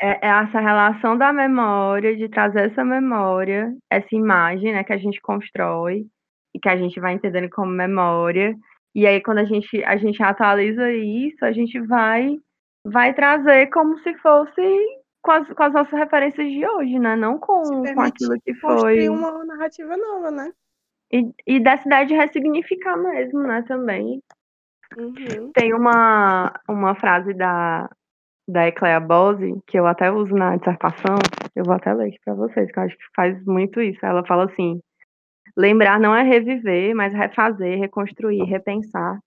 é, 0.00 0.26
é 0.26 0.28
essa 0.28 0.60
relação 0.60 1.16
da 1.16 1.32
memória, 1.32 2.16
de 2.16 2.28
trazer 2.28 2.70
essa 2.70 2.84
memória, 2.84 3.76
essa 3.90 4.14
imagem 4.14 4.72
né, 4.72 4.82
que 4.82 4.92
a 4.92 4.98
gente 4.98 5.20
constrói, 5.20 6.06
e 6.56 6.58
que 6.58 6.70
a 6.70 6.76
gente 6.76 6.98
vai 6.98 7.12
entendendo 7.12 7.50
como 7.50 7.70
memória. 7.70 8.56
E 8.94 9.06
aí, 9.06 9.20
quando 9.20 9.38
a 9.38 9.44
gente, 9.44 9.84
a 9.84 9.98
gente 9.98 10.22
atualiza 10.22 10.90
isso, 10.90 11.44
a 11.44 11.52
gente 11.52 11.78
vai, 11.80 12.38
vai 12.82 13.12
trazer 13.12 13.66
como 13.66 13.98
se 13.98 14.14
fosse 14.14 14.62
com 15.26 15.32
as, 15.32 15.52
com 15.52 15.62
as 15.64 15.72
nossas 15.72 15.98
referências 15.98 16.48
de 16.48 16.64
hoje, 16.64 17.00
né? 17.00 17.16
Não 17.16 17.36
com, 17.36 17.82
com 17.82 18.00
aquilo 18.00 18.40
que 18.40 18.54
foi. 18.54 19.08
uma 19.08 19.44
narrativa 19.44 19.96
nova, 19.96 20.30
né? 20.30 20.52
E, 21.12 21.28
e 21.44 21.60
dessa 21.60 21.86
ideia 21.86 22.06
de 22.06 22.14
ressignificar 22.14 22.96
mesmo, 22.96 23.42
né, 23.42 23.62
também. 23.66 24.22
Uhum. 24.96 25.50
Tem 25.52 25.74
uma, 25.74 26.52
uma 26.68 26.94
frase 26.94 27.34
da, 27.34 27.90
da 28.48 28.68
Eclea 28.68 29.00
Bose, 29.00 29.52
que 29.66 29.78
eu 29.78 29.86
até 29.86 30.10
uso 30.12 30.34
na 30.34 30.56
dissertação, 30.56 31.16
eu 31.56 31.64
vou 31.64 31.74
até 31.74 31.92
ler 31.92 32.08
aqui 32.08 32.18
para 32.24 32.34
vocês, 32.34 32.70
que 32.70 32.78
eu 32.78 32.84
acho 32.84 32.96
que 32.96 33.04
faz 33.14 33.44
muito 33.44 33.80
isso. 33.80 34.04
Ela 34.04 34.24
fala 34.26 34.44
assim: 34.44 34.80
lembrar 35.56 35.98
não 35.98 36.14
é 36.14 36.22
reviver, 36.22 36.94
mas 36.94 37.12
refazer, 37.12 37.78
reconstruir, 37.80 38.44
repensar, 38.44 39.18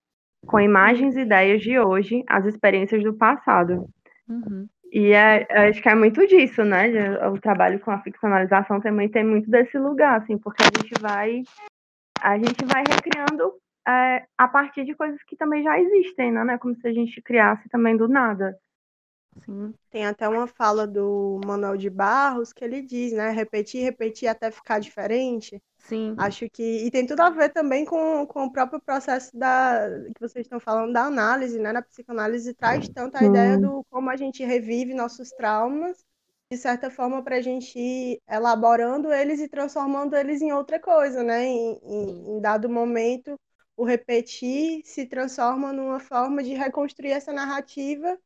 com 0.46 0.58
imagens 0.58 1.16
e 1.16 1.20
ideias 1.20 1.60
de 1.60 1.78
hoje, 1.78 2.24
as 2.26 2.46
experiências 2.46 3.02
do 3.02 3.14
passado. 3.14 3.86
Uhum. 4.28 4.66
E 4.92 5.12
é, 5.12 5.46
acho 5.68 5.80
que 5.80 5.88
é 5.88 5.94
muito 5.94 6.26
disso, 6.26 6.64
né? 6.64 6.88
O 7.28 7.40
trabalho 7.40 7.78
com 7.78 7.92
a 7.92 8.00
ficcionalização 8.02 8.80
também 8.80 9.08
tem 9.08 9.24
muito 9.24 9.48
desse 9.48 9.78
lugar, 9.78 10.20
assim, 10.20 10.36
porque 10.36 10.62
a 10.62 10.66
gente 10.66 11.00
vai 11.00 11.42
a 12.20 12.36
gente 12.36 12.64
vai 12.66 12.82
recriando 12.86 13.54
é, 13.86 14.26
a 14.36 14.48
partir 14.48 14.84
de 14.84 14.94
coisas 14.94 15.22
que 15.22 15.36
também 15.36 15.62
já 15.62 15.78
existem, 15.80 16.32
né? 16.32 16.58
Como 16.58 16.74
se 16.76 16.86
a 16.86 16.92
gente 16.92 17.22
criasse 17.22 17.68
também 17.68 17.96
do 17.96 18.08
nada. 18.08 18.58
Sim. 19.44 19.72
Tem 19.90 20.06
até 20.06 20.28
uma 20.28 20.46
fala 20.46 20.86
do 20.86 21.40
Manuel 21.46 21.76
de 21.76 21.88
Barros 21.88 22.52
que 22.52 22.64
ele 22.64 22.82
diz, 22.82 23.12
né? 23.12 23.30
Repetir, 23.30 23.82
repetir 23.82 24.28
até 24.28 24.50
ficar 24.50 24.80
diferente. 24.80 25.62
Sim. 25.80 26.14
Acho 26.18 26.48
que. 26.50 26.62
E 26.86 26.90
tem 26.90 27.06
tudo 27.06 27.20
a 27.20 27.30
ver 27.30 27.50
também 27.50 27.84
com, 27.84 28.26
com 28.26 28.44
o 28.44 28.52
próprio 28.52 28.80
processo 28.80 29.36
da 29.36 29.88
que 30.14 30.20
vocês 30.20 30.46
estão 30.46 30.60
falando 30.60 30.92
da 30.92 31.04
análise, 31.04 31.58
né? 31.58 31.72
Na 31.72 31.82
psicanálise 31.82 32.54
traz 32.54 32.88
tanto 32.88 33.16
a 33.16 33.24
ideia 33.24 33.58
do 33.58 33.84
como 33.90 34.10
a 34.10 34.16
gente 34.16 34.44
revive 34.44 34.94
nossos 34.94 35.30
traumas, 35.30 36.04
de 36.50 36.58
certa 36.58 36.90
forma, 36.90 37.22
para 37.22 37.36
a 37.36 37.40
gente 37.40 37.78
ir 37.78 38.20
elaborando 38.28 39.12
eles 39.12 39.40
e 39.40 39.48
transformando 39.48 40.14
eles 40.14 40.42
em 40.42 40.52
outra 40.52 40.78
coisa, 40.78 41.22
né? 41.22 41.44
Em, 41.46 41.80
em, 41.82 42.36
em 42.36 42.40
dado 42.40 42.68
momento, 42.68 43.38
o 43.76 43.84
repetir 43.84 44.82
se 44.84 45.06
transforma 45.06 45.72
numa 45.72 45.98
forma 45.98 46.42
de 46.42 46.54
reconstruir 46.54 47.12
essa 47.12 47.32
narrativa 47.32 48.18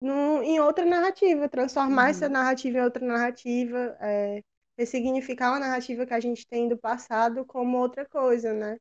num, 0.00 0.42
em 0.42 0.60
outra 0.60 0.84
narrativa, 0.84 1.48
transformar 1.48 2.04
uhum. 2.04 2.10
essa 2.10 2.28
narrativa 2.28 2.78
em 2.78 2.82
outra 2.82 3.04
narrativa. 3.04 3.96
É, 4.00 4.42
ressignificar 4.78 5.50
uma 5.50 5.58
narrativa 5.58 6.06
que 6.06 6.14
a 6.14 6.20
gente 6.20 6.46
tem 6.46 6.68
do 6.68 6.78
passado 6.78 7.44
como 7.44 7.76
outra 7.76 8.06
coisa, 8.06 8.54
né? 8.54 8.78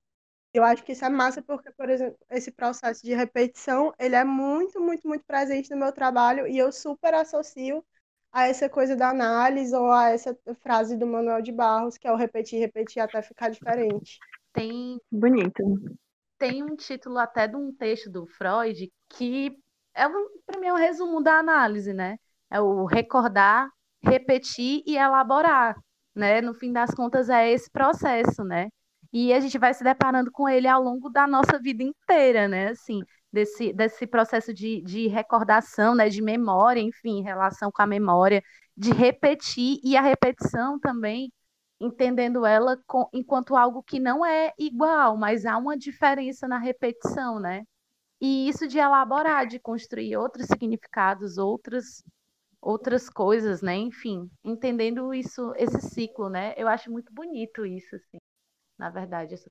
Eu 0.54 0.64
acho 0.64 0.84
que 0.84 0.92
isso 0.92 1.04
é 1.04 1.10
massa 1.10 1.42
porque, 1.42 1.72
por 1.72 1.90
exemplo, 1.90 2.18
esse 2.30 2.52
processo 2.52 3.04
de 3.04 3.14
repetição, 3.14 3.94
ele 4.00 4.16
é 4.16 4.24
muito, 4.24 4.80
muito, 4.80 5.08
muito 5.08 5.26
presente 5.26 5.72
no 5.72 5.78
meu 5.78 5.92
trabalho 5.92 6.48
e 6.48 6.58
eu 6.58 6.72
super 6.72 7.14
associo 7.16 7.84
a 8.32 8.48
essa 8.48 8.70
coisa 8.70 8.96
da 8.96 9.10
análise 9.10 9.76
ou 9.76 9.92
a 9.92 10.10
essa 10.10 10.38
frase 10.62 10.96
do 10.96 11.08
Manuel 11.08 11.42
de 11.42 11.52
Barros, 11.52 11.98
que 11.98 12.08
é 12.08 12.12
o 12.12 12.16
repetir, 12.16 12.60
repetir 12.60 13.02
até 13.02 13.22
ficar 13.22 13.50
diferente. 13.50 14.20
Tem 14.54 15.00
bonito. 15.12 15.64
Tem 16.38 16.64
um 16.64 16.76
título 16.76 17.18
até 17.18 17.48
de 17.48 17.56
um 17.56 17.74
texto 17.74 18.10
do 18.12 18.28
Freud 18.28 18.92
que 19.10 19.58
é 19.96 20.08
para 20.46 20.60
mim 20.60 20.68
é 20.68 20.74
um 20.74 20.78
resumo 20.78 21.22
da 21.22 21.40
análise, 21.40 21.92
né? 21.94 22.18
É 22.52 22.62
o 22.62 22.86
recordar, 22.86 23.70
repetir 24.02 24.84
e 24.86 24.96
elaborar 24.96 25.76
né? 26.18 26.42
No 26.42 26.54
fim 26.54 26.72
das 26.74 26.94
contas, 26.94 27.30
é 27.30 27.50
esse 27.52 27.70
processo, 27.72 28.44
né? 28.44 28.70
E 29.14 29.34
a 29.34 29.40
gente 29.40 29.58
vai 29.58 29.74
se 29.74 29.84
deparando 29.84 30.32
com 30.32 30.50
ele 30.50 30.68
ao 30.68 30.82
longo 30.82 31.10
da 31.10 31.28
nossa 31.28 31.60
vida 31.60 31.84
inteira, 31.84 32.48
né? 32.48 32.70
Assim, 32.70 33.02
desse, 33.32 33.74
desse 33.74 34.08
processo 34.08 34.54
de, 34.54 34.82
de 34.82 35.08
recordação, 35.08 35.96
né? 35.96 36.10
De 36.10 36.22
memória, 36.22 36.82
enfim, 36.82 37.22
relação 37.24 37.72
com 37.72 37.82
a 37.82 37.88
memória, 37.88 38.42
de 38.76 38.92
repetir, 38.92 39.80
e 39.84 39.96
a 39.98 40.02
repetição 40.02 40.80
também, 40.80 41.32
entendendo 41.80 42.46
ela 42.46 42.78
com, 42.88 43.08
enquanto 43.14 43.56
algo 43.56 43.84
que 43.84 44.00
não 44.00 44.26
é 44.26 44.54
igual, 44.58 45.18
mas 45.18 45.46
há 45.46 45.58
uma 45.58 45.78
diferença 45.78 46.48
na 46.48 46.58
repetição, 46.58 47.40
né? 47.40 47.64
E 48.22 48.50
isso 48.50 48.68
de 48.68 48.80
elaborar, 48.80 49.48
de 49.48 49.60
construir 49.60 50.18
outros 50.18 50.48
significados, 50.48 51.38
outras 51.38 52.04
outras 52.62 53.10
coisas, 53.10 53.62
né? 53.62 53.76
Enfim, 53.76 54.30
entendendo 54.44 55.14
isso, 55.14 55.54
esse 55.56 55.82
ciclo, 55.82 56.30
né? 56.30 56.54
Eu 56.58 56.68
acho 56.68 56.92
muito 56.92 57.14
bonito 57.14 57.66
isso, 57.66 57.96
assim, 57.96 58.18
na 58.78 58.90
verdade. 58.90 59.34
Essa... 59.34 59.50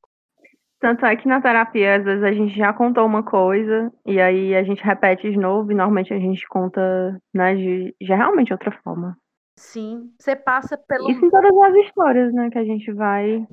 Tanto 0.79 1.07
é 1.07 1.17
que 1.17 1.27
na 1.27 1.41
terapia, 1.41 1.97
às 1.97 2.05
vezes, 2.05 2.23
a 2.23 2.33
gente 2.33 2.55
já 2.55 2.73
contou 2.73 3.07
uma 3.07 3.23
coisa 3.23 3.93
e 4.05 4.21
aí 4.21 4.55
a 4.55 4.63
gente 4.63 4.83
repete 4.83 5.31
de 5.31 5.39
novo 5.39 5.73
e 5.73 5.75
normalmente 5.75 6.13
a 6.13 6.19
gente 6.19 6.47
conta, 6.49 7.21
né, 7.35 7.55
de, 7.55 7.97
de 8.01 8.07
realmente 8.09 8.53
outra 8.53 8.71
forma. 8.83 9.17
Sim, 9.59 10.13
você 10.21 10.37
passa 10.37 10.77
pelo. 10.77 11.11
Isso 11.11 11.25
em 11.25 11.31
todas 11.31 11.57
as 11.57 11.75
histórias, 11.87 12.33
né, 12.35 12.51
que 12.51 12.59
a 12.59 12.65
gente 12.65 12.93
vai. 12.93 13.47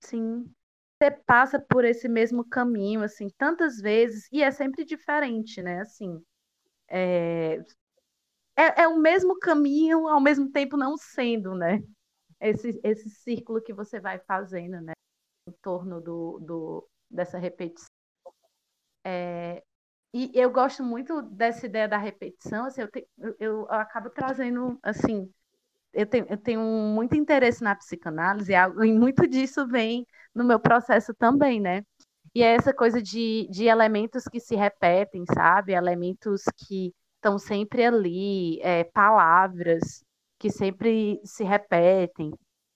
Sim. 0.00 0.44
Você 1.02 1.10
passa 1.10 1.58
por 1.58 1.84
esse 1.84 2.08
mesmo 2.08 2.44
caminho, 2.44 3.02
assim, 3.02 3.26
tantas 3.36 3.80
vezes, 3.80 4.28
e 4.30 4.40
é 4.42 4.50
sempre 4.52 4.84
diferente, 4.84 5.60
né? 5.60 5.80
Assim, 5.80 6.22
é, 6.88 7.58
é, 8.62 8.82
é 8.82 8.88
o 8.88 8.98
mesmo 8.98 9.38
caminho, 9.38 10.06
ao 10.08 10.20
mesmo 10.20 10.50
tempo 10.50 10.76
não 10.76 10.96
sendo, 10.96 11.54
né? 11.54 11.82
Esse, 12.40 12.80
esse 12.82 13.10
círculo 13.10 13.62
que 13.62 13.72
você 13.72 14.00
vai 14.00 14.18
fazendo, 14.20 14.80
né? 14.80 14.92
Em 15.48 15.52
torno 15.62 16.00
do, 16.00 16.38
do, 16.40 16.88
dessa 17.10 17.38
repetição. 17.38 17.88
É, 19.04 19.62
e 20.14 20.30
eu 20.34 20.50
gosto 20.50 20.84
muito 20.84 21.22
dessa 21.22 21.66
ideia 21.66 21.88
da 21.88 21.98
repetição, 21.98 22.66
assim, 22.66 22.82
eu, 22.82 22.90
te, 22.90 23.08
eu, 23.18 23.36
eu, 23.40 23.66
acabo 23.70 24.10
trazendo, 24.10 24.78
assim, 24.82 25.32
eu 25.92 26.06
tenho, 26.06 26.26
eu 26.28 26.36
tenho 26.36 26.60
muito 26.60 27.16
interesse 27.16 27.62
na 27.62 27.74
psicanálise 27.74 28.52
e 28.52 28.92
muito 28.92 29.26
disso 29.26 29.66
vem 29.66 30.06
no 30.34 30.44
meu 30.44 30.60
processo 30.60 31.12
também, 31.14 31.60
né? 31.60 31.84
E 32.34 32.42
é 32.42 32.54
essa 32.54 32.72
coisa 32.72 33.02
de, 33.02 33.48
de 33.50 33.64
elementos 33.64 34.24
que 34.24 34.40
se 34.40 34.54
repetem, 34.54 35.24
sabe? 35.34 35.72
Elementos 35.72 36.42
que 36.56 36.94
estão 37.22 37.38
sempre 37.38 37.84
ali, 37.84 38.60
é, 38.62 38.82
palavras 38.84 40.04
que 40.38 40.50
sempre 40.50 41.20
se 41.24 41.44
repetem. 41.44 42.32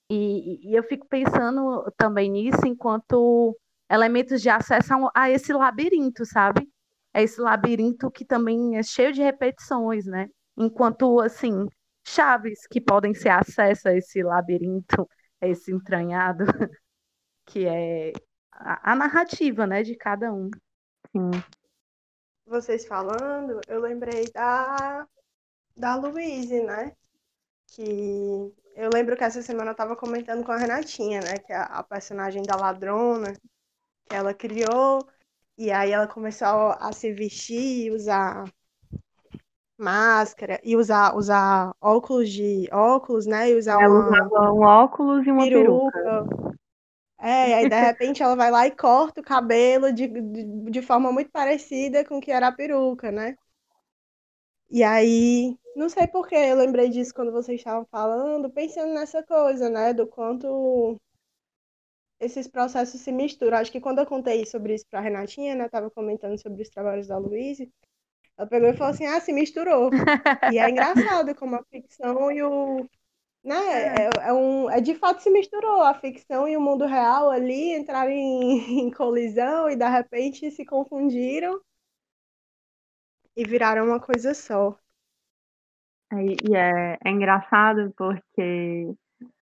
E, 0.09 0.69
e, 0.71 0.73
eu 0.75 0.83
fico 0.83 1.05
pensando 1.07 1.83
também 1.97 2.31
nisso 2.31 2.65
enquanto 2.65 3.57
elementos 3.91 4.41
de 4.41 4.49
acesso 4.49 4.93
a, 4.93 5.11
a 5.13 5.29
esse 5.29 5.51
labirinto, 5.51 6.25
sabe? 6.25 6.69
É 7.13 7.23
esse 7.23 7.41
labirinto 7.41 8.09
que 8.09 8.23
também 8.25 8.77
é 8.77 8.83
cheio 8.83 9.11
de 9.11 9.21
repetições, 9.21 10.05
né? 10.05 10.27
Enquanto, 10.57 11.19
assim, 11.19 11.67
chaves 12.07 12.65
que 12.67 12.79
podem 12.79 13.13
ser 13.13 13.29
acesso 13.29 13.89
a 13.89 13.95
esse 13.95 14.23
labirinto, 14.23 15.07
a 15.41 15.47
esse 15.47 15.73
entranhado, 15.73 16.45
que 17.45 17.65
é 17.65 18.13
a, 18.53 18.93
a 18.93 18.95
narrativa, 18.95 19.67
né, 19.67 19.83
de 19.83 19.95
cada 19.95 20.33
um. 20.33 20.49
Sim 21.11 21.31
vocês 22.47 22.85
falando, 22.85 23.59
eu 23.67 23.79
lembrei 23.79 24.25
da, 24.33 25.07
da 25.75 25.95
Louise, 25.95 26.61
né? 26.63 26.93
Que 27.67 28.53
eu 28.75 28.89
lembro 28.93 29.17
que 29.17 29.23
essa 29.23 29.41
semana 29.41 29.71
eu 29.71 29.75
tava 29.75 29.95
comentando 29.95 30.45
com 30.45 30.51
a 30.51 30.57
Renatinha, 30.57 31.19
né? 31.19 31.37
Que 31.37 31.53
é 31.53 31.57
a 31.57 31.83
personagem 31.83 32.43
da 32.43 32.55
ladrona 32.55 33.33
que 34.07 34.15
ela 34.15 34.33
criou. 34.33 35.05
E 35.57 35.71
aí 35.71 35.91
ela 35.91 36.07
começou 36.07 36.47
a 36.79 36.91
se 36.93 37.11
vestir, 37.11 37.91
usar 37.91 38.45
máscara 39.77 40.59
e 40.63 40.75
usar, 40.75 41.15
usar 41.15 41.73
óculos 41.81 42.29
de 42.29 42.67
óculos, 42.71 43.25
né? 43.25 43.49
E 43.51 43.55
usar 43.55 43.81
ela 43.81 43.93
uma, 43.93 44.09
usava 44.09 44.51
um 44.51 44.61
óculos 44.61 45.25
e 45.25 45.31
uma 45.31 45.43
peruca. 45.43 45.91
peruca. 45.91 46.46
É, 47.19 47.55
aí 47.55 47.69
de 47.69 47.79
repente 47.79 48.21
ela 48.21 48.35
vai 48.35 48.51
lá 48.51 48.67
e 48.67 48.71
corta 48.71 49.21
o 49.21 49.23
cabelo 49.23 49.91
de, 49.91 50.07
de, 50.07 50.71
de 50.71 50.81
forma 50.81 51.11
muito 51.11 51.31
parecida 51.31 52.05
com 52.05 52.17
o 52.17 52.21
que 52.21 52.31
era 52.31 52.47
a 52.47 52.51
peruca, 52.51 53.11
né? 53.11 53.35
E 54.69 54.83
aí, 54.83 55.57
não 55.75 55.89
sei 55.89 56.07
por 56.07 56.27
que 56.27 56.35
eu 56.35 56.55
lembrei 56.57 56.89
disso 56.89 57.13
quando 57.13 57.31
vocês 57.31 57.59
estavam 57.59 57.85
falando, 57.85 58.49
pensando 58.51 58.93
nessa 58.93 59.23
coisa, 59.23 59.69
né? 59.69 59.93
Do 59.93 60.05
quanto 60.05 60.99
esses 62.19 62.47
processos 62.47 63.01
se 63.01 63.11
misturam. 63.11 63.57
Acho 63.57 63.71
que 63.71 63.81
quando 63.81 63.99
eu 63.99 64.05
contei 64.05 64.45
sobre 64.45 64.75
isso 64.75 64.85
pra 64.89 64.99
Renatinha, 64.99 65.55
né? 65.55 65.69
Tava 65.69 65.89
comentando 65.89 66.37
sobre 66.39 66.61
os 66.61 66.69
trabalhos 66.69 67.07
da 67.07 67.17
Luísa, 67.17 67.67
ela 68.37 68.47
pegou 68.47 68.69
e 68.69 68.73
falou 68.73 68.93
assim, 68.93 69.05
ah, 69.05 69.19
se 69.19 69.33
misturou. 69.33 69.89
e 70.51 70.59
é 70.59 70.69
engraçado 70.69 71.33
como 71.35 71.55
a 71.55 71.63
ficção 71.71 72.31
e 72.31 72.43
o, 72.43 72.85
né? 73.47 73.55
É. 73.55 74.03
é, 74.03 74.09
é, 74.27 74.33
um, 74.33 74.69
é 74.69 74.81
de 74.81 74.93
fato 74.95 75.21
se 75.21 75.29
misturou 75.29 75.81
a 75.81 75.93
ficção 75.93 76.47
e 76.47 76.57
o 76.57 76.61
mundo 76.61 76.85
real 76.85 77.29
ali, 77.29 77.75
entraram 77.75 78.11
em, 78.11 78.81
em 78.87 78.91
colisão 78.91 79.69
e 79.69 79.75
de 79.75 79.87
repente 79.87 80.51
se 80.51 80.65
confundiram 80.65 81.59
e 83.35 83.43
viraram 83.45 83.85
uma 83.85 83.99
coisa 83.99 84.33
só. 84.33 84.77
E 86.13 86.55
é, 86.55 86.97
é 87.03 87.09
engraçado 87.09 87.93
porque 87.97 88.93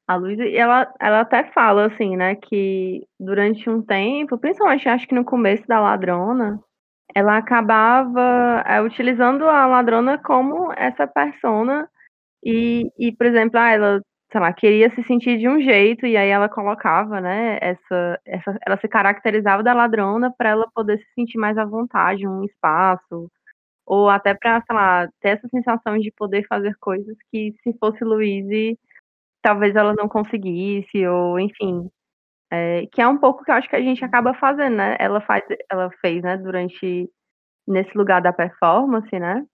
A 0.07 0.17
Luísa, 0.17 0.45
ela, 0.49 0.93
ela 1.01 1.21
até 1.21 1.45
fala, 1.53 1.87
assim, 1.87 2.17
né, 2.17 2.35
que 2.35 3.07
durante 3.19 3.69
um 3.69 3.83
tempo, 3.83 4.39
principalmente 4.39 4.89
acho 4.89 5.07
que 5.07 5.15
no 5.15 5.25
começo 5.25 5.67
da 5.67 5.81
Ladrona, 5.81 6.63
ela 7.15 7.37
acabava 7.39 8.63
é, 8.67 8.81
utilizando 8.83 9.45
a 9.49 9.67
Ladrona 9.67 10.19
como 10.19 10.73
essa 10.73 11.07
persona 11.07 11.89
e, 12.45 12.91
e, 12.99 13.13
por 13.17 13.27
exemplo, 13.27 13.59
ah, 13.59 13.71
ela, 13.73 14.03
sei 14.33 14.41
lá, 14.41 14.53
queria 14.53 14.91
se 14.95 15.03
sentir 15.05 15.39
de 15.39 15.49
um 15.49 15.61
jeito 15.61 16.07
e 16.07 16.17
aí 16.17 16.29
ela 16.29 16.49
colocava, 16.49 17.21
né, 17.21 17.59
essa, 17.61 18.21
essa 18.27 18.59
ela 18.67 18.79
se 18.79 18.89
caracterizava 18.89 19.63
da 19.63 19.73
Ladrona 19.75 20.33
para 20.37 20.51
ela 20.51 20.67
poder 20.75 20.99
se 20.99 21.07
sentir 21.15 21.39
mais 21.39 21.59
à 21.59 21.65
vontade, 21.65 22.27
um 22.29 22.45
espaço, 22.45 23.31
ou 23.87 24.09
até 24.11 24.35
para, 24.35 24.63
sei 24.67 24.77
lá, 24.77 25.09
ter 25.21 25.31
essa 25.31 25.49
sensação 25.49 25.99
de 25.99 26.13
poder 26.13 26.47
fazer 26.49 26.75
coisas 26.81 27.17
que 27.33 27.55
se 27.65 27.77
fosse 27.81 28.05
Louise 28.05 28.79
talvez 29.43 29.77
ela 29.77 29.95
não 29.95 30.09
conseguisse, 30.09 31.07
ou 31.07 31.39
enfim. 31.41 31.89
É, 32.53 32.87
que 32.93 33.03
é 33.03 33.09
um 33.09 33.19
pouco 33.19 33.45
que 33.45 33.51
eu 33.51 33.55
acho 33.57 33.69
que 33.69 33.77
a 33.77 33.81
gente 33.83 34.05
acaba 34.05 34.35
fazendo, 34.35 34.77
né? 34.77 34.97
Ela 35.01 35.21
faz, 35.23 35.45
ela 35.71 35.91
fez, 36.01 36.23
né, 36.23 36.37
durante 36.39 37.11
nesse 37.69 37.97
lugar 37.99 38.23
da 38.23 38.33
performance, 38.33 39.19
né? 39.19 39.45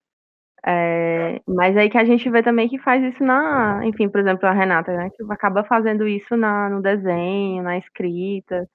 É, 0.65 1.41
mas 1.47 1.77
aí 1.77 1.91
que 1.91 1.99
a 1.99 2.05
gente 2.05 2.29
vê 2.31 2.43
também 2.43 2.69
que 2.69 2.79
faz 2.79 3.03
isso 3.03 3.23
na, 3.25 3.85
enfim, 3.85 4.09
por 4.09 4.21
exemplo, 4.21 4.47
a 4.47 4.53
Renata, 4.53 4.97
né, 4.97 5.11
que 5.11 5.23
acaba 5.33 5.65
fazendo 5.65 6.07
isso 6.07 6.37
na, 6.37 6.69
no 6.69 6.81
desenho, 6.81 7.65
na 7.65 7.77
escrita, 7.79 8.69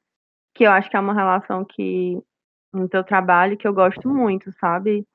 que 0.54 0.66
eu 0.66 0.72
acho 0.72 0.90
que 0.90 0.98
é 0.98 1.00
uma 1.00 1.14
relação 1.14 1.64
que 1.64 2.22
no 2.74 2.90
teu 2.90 3.04
trabalho 3.04 3.58
que 3.58 3.68
eu 3.68 3.74
gosto 3.74 4.10
muito, 4.10 4.52
sabe? 4.60 5.06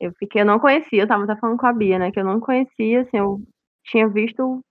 Eu 0.00 0.12
fiquei, 0.18 0.40
eu 0.40 0.46
não 0.46 0.58
conhecia, 0.58 1.02
eu 1.02 1.06
tava 1.06 1.24
até 1.24 1.36
falando 1.36 1.58
com 1.58 1.66
a 1.66 1.72
Bia, 1.72 1.98
né, 1.98 2.10
que 2.10 2.18
eu 2.18 2.24
não 2.24 2.40
conhecia, 2.40 3.02
assim, 3.02 3.18
eu 3.18 3.40
tinha 3.84 4.08
visto 4.08 4.62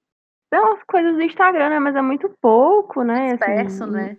pelas 0.54 0.84
coisas 0.84 1.16
do 1.16 1.22
Instagram, 1.24 1.70
né? 1.70 1.80
Mas 1.80 1.96
é 1.96 2.02
muito 2.04 2.30
pouco, 2.40 3.04
né? 3.04 3.36
Disperso, 3.36 3.86
assim, 3.86 3.92
né? 3.92 4.18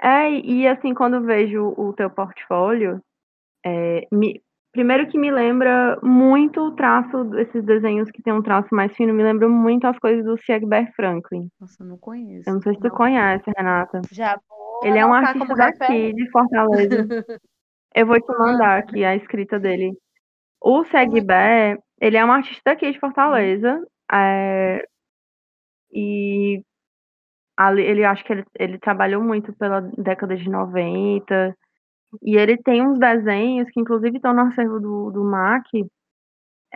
É, 0.00 0.30
e 0.30 0.68
assim, 0.68 0.94
quando 0.94 1.24
vejo 1.24 1.74
o 1.76 1.92
teu 1.92 2.08
portfólio, 2.08 3.02
é, 3.66 4.06
me, 4.12 4.40
primeiro 4.74 5.06
que 5.06 5.16
me 5.16 5.30
lembra 5.30 5.98
muito 6.02 6.60
o 6.60 6.72
traço, 6.72 7.24
desses 7.24 7.64
desenhos 7.64 8.10
que 8.10 8.20
tem 8.20 8.32
um 8.32 8.42
traço 8.42 8.74
mais 8.74 8.92
fino, 8.94 9.14
me 9.14 9.22
lembra 9.22 9.48
muito 9.48 9.86
as 9.86 9.96
coisas 9.98 10.24
do 10.24 10.36
Siegber 10.36 10.92
Franklin. 10.96 11.48
Nossa, 11.60 11.82
eu 11.82 11.86
não 11.86 11.96
conheço. 11.96 12.50
Eu 12.50 12.54
não 12.54 12.60
sei 12.60 12.74
se 12.74 12.80
tu 12.80 12.88
não. 12.88 12.94
conhece, 12.94 13.44
Renata. 13.56 14.02
Já 14.10 14.36
vou. 14.48 14.80
Ele 14.82 14.98
é 14.98 15.06
um 15.06 15.14
artista 15.14 15.54
daqui, 15.54 16.12
de 16.12 16.30
Fortaleza. 16.30 16.88
eu 17.94 18.06
vou 18.06 18.20
te 18.20 18.32
mandar 18.36 18.80
aqui 18.80 19.04
a 19.04 19.14
escrita 19.14 19.60
dele. 19.60 19.96
O 20.60 20.84
Segber, 20.84 21.78
ele 22.00 22.16
é 22.16 22.24
um 22.24 22.32
artista 22.32 22.62
daqui 22.66 22.90
de 22.90 22.98
Fortaleza. 22.98 23.80
É, 24.12 24.84
e 25.92 26.60
ali, 27.56 27.82
ele 27.82 28.04
acho 28.04 28.24
que 28.24 28.32
ele, 28.32 28.44
ele 28.58 28.78
trabalhou 28.78 29.22
muito 29.22 29.52
pela 29.52 29.80
década 29.96 30.36
de 30.36 30.50
90. 30.50 31.56
E 32.22 32.36
ele 32.36 32.56
tem 32.56 32.86
uns 32.86 32.98
desenhos 32.98 33.68
que, 33.70 33.80
inclusive, 33.80 34.16
estão 34.16 34.34
no 34.34 34.42
acervo 34.42 34.80
do, 34.80 35.10
do 35.10 35.24
MAC, 35.24 35.86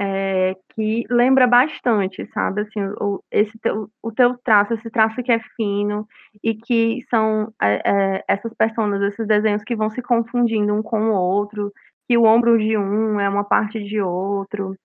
é, 0.01 0.55
que 0.75 1.05
lembra 1.11 1.47
bastante, 1.47 2.25
sabe? 2.33 2.63
Assim, 2.63 2.81
o, 3.01 3.21
esse 3.33 3.59
teu, 3.59 3.91
o 4.01 4.13
teu 4.13 4.39
traço, 4.39 4.75
esse 4.75 4.89
traço 4.91 5.21
que 5.23 5.33
é 5.33 5.41
fino 5.57 6.07
e 6.43 6.55
que 6.55 7.05
são 7.11 7.53
é, 7.61 7.83
é, 7.85 8.25
essas 8.29 8.55
personas, 8.55 9.03
esses 9.03 9.27
desenhos 9.27 9.65
que 9.65 9.75
vão 9.75 9.91
se 9.91 10.01
confundindo 10.01 10.73
um 10.73 10.83
com 10.83 11.11
o 11.11 11.15
outro, 11.15 11.73
que 12.07 12.17
o 12.17 12.25
ombro 12.25 12.57
de 12.57 12.79
um 12.79 13.19
é 13.19 13.29
uma 13.29 13.43
parte 13.43 13.83
de 13.83 14.01
outro. 14.01 14.77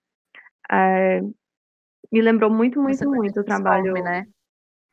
É, 0.70 1.20
me 2.10 2.20
lembrou 2.20 2.50
muito, 2.50 2.82
muito, 2.82 3.08
muito 3.08 3.40
o 3.40 3.44
trabalho. 3.44 3.92
né? 3.94 4.24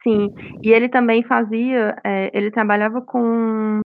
Sim, 0.04 0.34
e 0.64 0.72
ele 0.72 0.90
também 0.90 1.24
fazia, 1.24 1.96
é, 2.04 2.32
ele 2.36 2.52
trabalhava 2.52 3.02
com, 3.02 3.82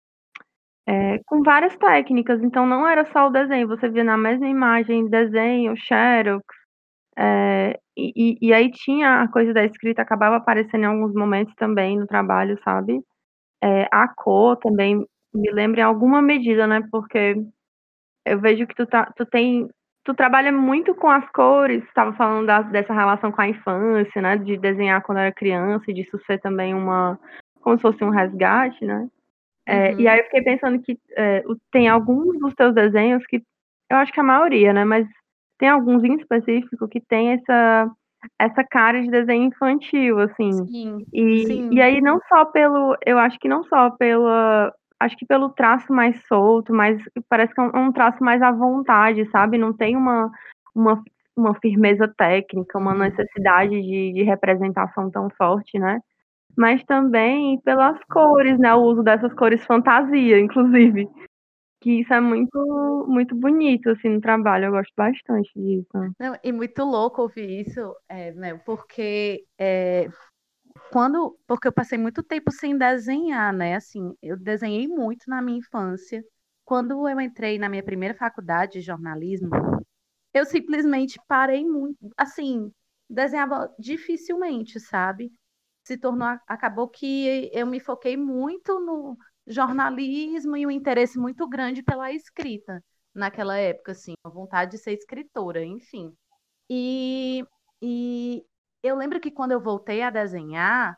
é, 0.87 1.19
com 1.25 1.41
várias 1.43 1.75
técnicas, 1.77 2.41
então 2.43 2.65
não 2.65 2.87
era 2.87 3.05
só 3.11 3.27
o 3.27 3.31
desenho, 3.31 3.67
você 3.67 3.89
via 3.89 4.03
na 4.03 4.17
mesma 4.17 4.47
imagem 4.47 5.09
desenho, 5.09 5.75
xerox, 5.77 6.43
é, 7.17 7.79
e, 7.95 8.37
e, 8.41 8.53
aí 8.53 8.71
tinha 8.71 9.21
a 9.21 9.27
coisa 9.27 9.53
da 9.53 9.63
escrita, 9.63 10.01
acabava 10.01 10.37
aparecendo 10.37 10.83
em 10.83 10.87
alguns 10.87 11.13
momentos 11.13 11.53
também 11.55 11.97
no 11.97 12.07
trabalho, 12.07 12.59
sabe? 12.63 13.01
É, 13.63 13.87
a 13.91 14.07
cor 14.07 14.57
também 14.57 15.05
me 15.33 15.51
lembra 15.51 15.81
em 15.81 15.83
alguma 15.83 16.21
medida, 16.21 16.67
né? 16.67 16.81
Porque 16.91 17.35
eu 18.25 18.39
vejo 18.39 18.67
que 18.67 18.75
tu, 18.75 18.85
tá, 18.87 19.11
tu 19.15 19.25
tem 19.25 19.69
tu 20.03 20.13
trabalha 20.13 20.51
muito 20.51 20.93
com 20.95 21.09
as 21.09 21.27
cores, 21.31 21.83
estava 21.85 22.13
falando 22.13 22.45
da, 22.47 22.61
dessa 22.61 22.93
relação 22.93 23.31
com 23.31 23.41
a 23.41 23.47
infância, 23.47 24.21
né, 24.21 24.37
de 24.37 24.57
desenhar 24.57 25.01
quando 25.01 25.19
era 25.19 25.31
criança 25.31 25.85
e 25.87 25.93
disso 25.93 26.19
ser 26.25 26.39
também 26.39 26.73
uma, 26.73 27.17
como 27.61 27.77
se 27.77 27.81
fosse 27.81 28.03
um 28.03 28.09
resgate, 28.09 28.83
né, 28.85 29.07
é, 29.65 29.91
uhum. 29.91 29.99
e 30.01 30.07
aí 30.07 30.19
eu 30.19 30.25
fiquei 30.25 30.41
pensando 30.41 30.81
que 30.81 30.97
é, 31.15 31.43
tem 31.71 31.87
alguns 31.87 32.39
dos 32.39 32.53
teus 32.53 32.73
desenhos 32.73 33.25
que, 33.25 33.41
eu 33.89 33.97
acho 33.97 34.11
que 34.11 34.19
a 34.19 34.23
maioria, 34.23 34.73
né, 34.73 34.83
mas 34.83 35.07
tem 35.57 35.69
alguns 35.69 36.03
em 36.03 36.15
específico 36.15 36.87
que 36.87 36.99
tem 36.99 37.33
essa 37.33 37.89
essa 38.39 38.63
cara 38.63 39.01
de 39.01 39.11
desenho 39.11 39.43
infantil, 39.43 40.19
assim. 40.19 40.51
Sim, 40.65 41.05
e, 41.11 41.45
sim. 41.45 41.69
e 41.73 41.81
aí 41.81 41.99
não 41.99 42.19
só 42.29 42.45
pelo, 42.45 42.95
eu 43.05 43.17
acho 43.17 43.37
que 43.37 43.49
não 43.49 43.63
só 43.65 43.89
pela 43.91 44.73
acho 44.99 45.17
que 45.17 45.25
pelo 45.25 45.49
traço 45.49 45.91
mais 45.91 46.17
solto, 46.27 46.73
mais 46.73 47.01
parece 47.27 47.53
que 47.53 47.59
é 47.59 47.63
um, 47.63 47.87
um 47.87 47.91
traço 47.91 48.23
mais 48.23 48.41
à 48.41 48.51
vontade, 48.51 49.29
sabe? 49.29 49.57
Não 49.57 49.73
tem 49.73 49.97
uma, 49.97 50.31
uma, 50.73 51.03
uma 51.35 51.53
firmeza 51.55 52.07
técnica, 52.07 52.77
uma 52.77 52.93
uhum. 52.93 52.99
necessidade 52.99 53.81
de, 53.81 54.13
de 54.13 54.23
representação 54.23 55.11
tão 55.11 55.29
forte, 55.31 55.77
né? 55.77 55.99
Mas 56.55 56.83
também 56.83 57.59
pelas 57.61 57.99
cores, 58.05 58.59
né? 58.59 58.73
O 58.73 58.81
uso 58.81 59.03
dessas 59.03 59.33
cores 59.33 59.65
fantasia, 59.65 60.39
inclusive. 60.39 61.07
Que 61.81 62.01
isso 62.01 62.13
é 62.13 62.21
muito, 62.21 63.05
muito 63.07 63.35
bonito, 63.35 63.89
assim, 63.89 64.09
no 64.09 64.21
trabalho. 64.21 64.65
Eu 64.65 64.71
gosto 64.71 64.93
bastante 64.95 65.51
disso. 65.55 66.13
Não, 66.19 66.37
e 66.43 66.51
muito 66.51 66.83
louco 66.83 67.21
ouvir 67.23 67.67
isso, 67.67 67.95
é, 68.07 68.31
né? 68.33 68.53
Porque 68.65 69.43
é, 69.59 70.07
quando, 70.91 71.37
porque 71.47 71.67
eu 71.67 71.73
passei 71.73 71.97
muito 71.97 72.23
tempo 72.23 72.51
sem 72.51 72.77
desenhar, 72.77 73.51
né? 73.51 73.75
Assim, 73.75 74.15
eu 74.21 74.37
desenhei 74.37 74.87
muito 74.87 75.27
na 75.27 75.41
minha 75.41 75.59
infância. 75.59 76.23
Quando 76.63 77.07
eu 77.07 77.19
entrei 77.19 77.57
na 77.59 77.67
minha 77.67 77.83
primeira 77.83 78.13
faculdade 78.13 78.73
de 78.73 78.81
jornalismo, 78.81 79.49
eu 80.33 80.45
simplesmente 80.45 81.19
parei 81.27 81.65
muito, 81.65 81.97
assim, 82.17 82.71
desenhava 83.09 83.73
dificilmente, 83.77 84.79
sabe? 84.79 85.31
Se 85.83 85.97
tornou, 85.97 86.27
acabou 86.47 86.87
que 86.87 87.49
eu 87.53 87.67
me 87.67 87.79
foquei 87.79 88.15
muito 88.15 88.79
no 88.79 89.17
jornalismo 89.45 90.55
e 90.55 90.65
um 90.65 90.71
interesse 90.71 91.19
muito 91.19 91.47
grande 91.47 91.83
pela 91.83 92.11
escrita 92.11 92.83
naquela 93.13 93.57
época, 93.57 93.91
assim, 93.91 94.13
a 94.23 94.29
vontade 94.29 94.71
de 94.71 94.77
ser 94.77 94.93
escritora, 94.93 95.63
enfim. 95.63 96.13
E, 96.69 97.45
e 97.81 98.43
eu 98.81 98.95
lembro 98.95 99.19
que 99.19 99.31
quando 99.31 99.51
eu 99.51 99.61
voltei 99.61 100.01
a 100.01 100.09
desenhar, 100.09 100.97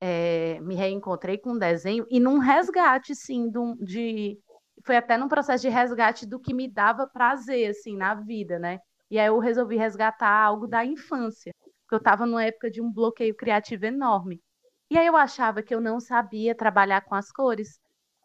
é, 0.00 0.60
me 0.60 0.74
reencontrei 0.74 1.38
com 1.38 1.52
um 1.52 1.58
desenho 1.58 2.06
e 2.10 2.20
num 2.20 2.38
resgate, 2.38 3.14
sim, 3.14 3.50
de, 3.50 3.84
de, 3.84 4.38
foi 4.84 4.96
até 4.96 5.18
num 5.18 5.28
processo 5.28 5.62
de 5.62 5.68
resgate 5.68 6.26
do 6.26 6.38
que 6.40 6.54
me 6.54 6.68
dava 6.68 7.06
prazer, 7.08 7.70
assim, 7.70 7.96
na 7.96 8.14
vida, 8.14 8.58
né? 8.58 8.78
E 9.10 9.18
aí 9.18 9.26
eu 9.26 9.38
resolvi 9.38 9.76
resgatar 9.76 10.30
algo 10.30 10.66
da 10.66 10.84
infância, 10.84 11.52
porque 11.88 11.94
eu 11.94 11.98
estava 11.98 12.26
numa 12.26 12.44
época 12.44 12.70
de 12.70 12.82
um 12.82 12.92
bloqueio 12.92 13.34
criativo 13.34 13.86
enorme. 13.86 14.42
E 14.90 14.98
aí 14.98 15.06
eu 15.06 15.16
achava 15.16 15.62
que 15.62 15.74
eu 15.74 15.80
não 15.80 16.00
sabia 16.00 16.54
trabalhar 16.54 17.00
com 17.02 17.14
as 17.14 17.32
cores. 17.32 17.80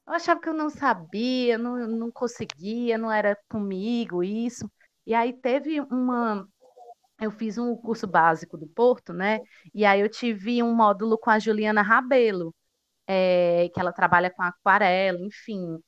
Eu 0.06 0.14
achava 0.14 0.42
que 0.42 0.50
eu 0.50 0.54
não 0.54 0.70
sabia, 0.70 1.58
não, 1.58 1.88
não 1.88 2.12
conseguia, 2.12 2.98
não 2.98 3.12
era 3.12 3.38
comigo 3.50 4.24
isso. 4.24 4.70
E 5.06 5.14
aí 5.14 5.34
teve 5.34 5.80
uma, 5.82 6.48
eu 7.22 7.32
fiz 7.32 7.58
um 7.58 7.76
curso 7.78 8.08
básico 8.08 8.58
do 8.58 8.68
Porto, 8.68 9.14
né? 9.14 9.40
E 9.74 9.86
aí 9.86 10.02
eu 10.02 10.10
tive 10.10 10.62
um 10.62 10.76
módulo 10.76 11.18
com 11.18 11.30
a 11.30 11.40
Juliana 11.40 11.82
Rabelo, 11.82 12.54
é, 13.08 13.70
que 13.74 13.80
ela 13.80 13.94
trabalha 13.94 14.30
com 14.32 14.44
aquarela, 14.44 15.20
enfim. 15.22 15.80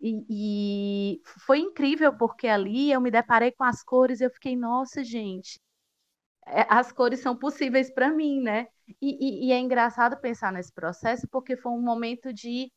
E, 0.00 1.14
e, 1.16 1.22
foi 1.46 1.60
incrível 1.60 2.16
porque 2.16 2.48
ali 2.48 2.90
eu 2.92 3.00
me 3.00 3.10
deparei 3.10 3.52
com 3.52 3.64
as 3.64 3.82
cores 3.84 4.20
e 4.20 4.24
eu 4.24 4.30
fiquei, 4.30 4.56
nossa, 4.56 5.04
gente, 5.04 5.60
as 6.68 6.92
cores 6.92 7.20
são 7.20 7.36
possíveis 7.36 7.92
para 7.92 8.10
mim, 8.10 8.40
né? 8.40 8.66
E, 9.00 9.46
e, 9.46 9.48
e 9.48 9.52
é 9.52 9.58
engraçado 9.58 10.20
pensar 10.20 10.52
nesse 10.52 10.72
processo 10.72 11.26
porque 11.30 11.56
foi 11.56 11.72
um 11.72 11.82
momento 11.82 12.32
de 12.32 12.70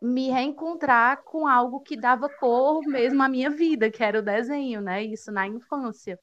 me 0.00 0.30
reencontrar 0.30 1.22
com 1.24 1.46
algo 1.46 1.80
que 1.80 1.96
dava 1.96 2.28
cor 2.28 2.80
mesmo 2.86 3.22
à 3.22 3.28
minha 3.28 3.50
vida, 3.50 3.90
que 3.90 4.02
era 4.02 4.20
o 4.20 4.22
desenho, 4.22 4.80
né? 4.80 5.02
Isso 5.02 5.32
na 5.32 5.46
infância. 5.46 6.18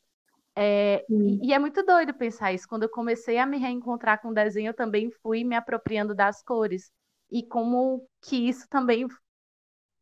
É, 0.56 1.06
e, 1.10 1.50
e, 1.50 1.54
é 1.54 1.60
muito 1.60 1.84
doido 1.84 2.14
pensar 2.14 2.54
isso. 2.54 2.68
Quando 2.68 2.84
eu 2.84 2.90
comecei 2.90 3.38
a 3.38 3.46
me 3.46 3.58
reencontrar 3.58 4.22
com 4.22 4.30
o 4.30 4.34
desenho, 4.34 4.70
eu 4.70 4.74
também 4.74 5.12
fui 5.22 5.44
me 5.44 5.56
apropriando 5.56 6.16
das 6.16 6.42
cores. 6.42 6.90
E 7.30 7.44
como 7.44 8.08
que 8.22 8.48
isso 8.48 8.66
também 8.70 9.06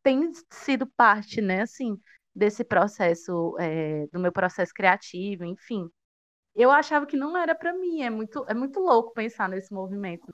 tem 0.03 0.31
sido 0.51 0.85
parte, 0.85 1.41
né, 1.41 1.61
assim, 1.61 1.97
desse 2.35 2.63
processo, 2.63 3.55
é, 3.59 4.05
do 4.11 4.19
meu 4.19 4.31
processo 4.31 4.73
criativo, 4.73 5.45
enfim. 5.45 5.89
Eu 6.55 6.71
achava 6.71 7.05
que 7.05 7.17
não 7.17 7.37
era 7.37 7.55
para 7.55 7.73
mim. 7.73 8.01
É 8.03 8.09
muito, 8.09 8.45
é 8.47 8.53
muito 8.53 8.79
louco 8.79 9.13
pensar 9.13 9.49
nesse 9.49 9.73
movimento 9.73 10.33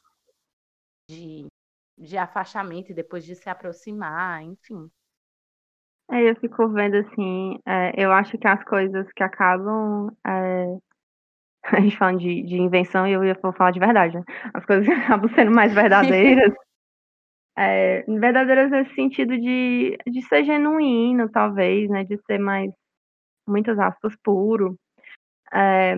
de, 1.10 1.48
de 1.98 2.18
afastamento 2.18 2.92
e 2.92 2.96
depois 2.96 3.24
de 3.26 3.36
se 3.36 3.50
aproximar, 3.50 4.44
enfim. 4.44 4.90
É, 6.12 6.30
eu 6.30 6.36
fico 6.38 6.68
vendo 6.70 6.98
assim, 6.98 7.60
é, 7.68 7.94
eu 7.96 8.12
acho 8.12 8.38
que 8.38 8.48
as 8.48 8.64
coisas 8.64 9.08
que 9.14 9.24
acabam. 9.24 10.10
É, 10.26 10.78
a 11.78 11.82
gente 11.82 11.98
falando 11.98 12.20
de, 12.20 12.42
de 12.44 12.56
invenção 12.56 13.08
e 13.08 13.12
eu 13.12 13.24
ia 13.24 13.36
falar 13.36 13.72
de 13.72 13.80
verdade, 13.80 14.18
né? 14.18 14.24
As 14.54 14.66
coisas 14.66 14.86
que 14.86 14.92
acabam 14.92 15.30
sendo 15.36 15.52
mais 15.52 15.74
verdadeiras. 15.74 16.54
é, 17.58 18.04
verdadeiras 18.04 18.72
nesse 18.72 18.96
sentido 18.96 19.38
de, 19.38 19.98
de 20.08 20.22
ser 20.24 20.46
genuíno, 20.46 21.30
talvez, 21.30 21.90
né? 21.90 22.04
De 22.04 22.18
ser 22.26 22.40
mais, 22.40 22.72
muitas 23.48 23.78
aspas, 23.78 24.16
puro. 24.24 24.76
É, 25.54 25.96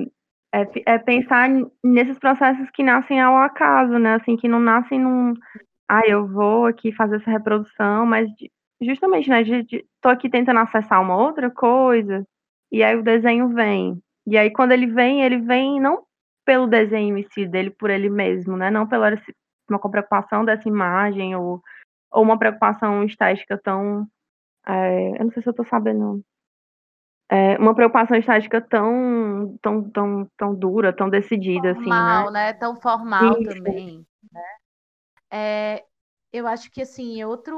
é, 0.54 0.68
é, 0.86 0.98
pensar 1.00 1.50
nesses 1.84 2.20
processos 2.20 2.70
que 2.72 2.84
nascem 2.84 3.20
ao 3.22 3.38
acaso, 3.38 3.98
né? 3.98 4.16
Assim, 4.16 4.38
que 4.38 4.48
não 4.48 4.60
nascem 4.60 5.00
num. 5.00 5.34
Ah, 5.90 6.04
eu 6.08 6.28
vou 6.28 6.66
aqui 6.66 6.92
fazer 6.94 7.18
essa 7.18 7.32
reprodução, 7.32 8.06
mas 8.06 8.30
de, 8.36 8.52
justamente, 8.82 9.30
né? 9.30 9.44
De, 9.44 9.64
de, 9.64 9.86
tô 10.02 10.10
aqui 10.10 10.30
tentando 10.30 10.60
acessar 10.60 11.02
uma 11.02 11.18
outra 11.18 11.50
coisa, 11.50 12.26
e 12.72 12.84
aí 12.84 12.96
o 12.96 13.04
desenho 13.04 13.50
vem. 13.50 14.02
E 14.28 14.38
aí, 14.38 14.52
quando 14.52 14.72
ele 14.74 14.88
vem, 14.88 15.24
ele 15.24 15.40
vem 15.40 15.80
não 15.80 16.04
pelo 16.46 16.68
desenho 16.68 17.18
em 17.18 17.24
si, 17.32 17.48
dele 17.48 17.72
por 17.72 17.90
ele 17.90 18.10
mesmo, 18.10 18.58
né? 18.58 18.70
Não 18.72 18.88
pela 18.88 19.10
uma 19.70 19.80
preocupação 19.92 20.44
dessa 20.46 20.68
imagem 20.68 21.36
ou, 21.36 21.62
ou 22.12 22.24
uma 22.24 22.38
preocupação 22.38 23.04
estética 23.04 23.58
tão. 23.58 24.08
É, 24.68 25.20
eu 25.20 25.26
não 25.26 25.32
sei 25.32 25.42
se 25.44 25.50
eu 25.50 25.54
tô 25.54 25.64
sabendo 25.66 26.22
é, 27.32 27.58
uma 27.58 27.74
preocupação 27.74 28.18
estática 28.18 28.60
tão, 28.60 29.58
tão, 29.62 29.90
tão, 29.90 30.30
tão 30.36 30.54
dura, 30.54 30.92
tão 30.92 31.10
decidida, 31.10 31.74
formal, 31.76 32.24
assim, 32.24 32.34
né? 32.34 32.48
né? 32.48 32.54
Tão 32.54 32.76
formal 32.76 33.42
Isso. 33.42 33.54
também, 33.54 34.06
né? 34.30 34.44
É, 35.32 35.86
eu 36.34 36.46
acho 36.46 36.70
que, 36.70 36.82
assim, 36.82 37.24
outro, 37.24 37.56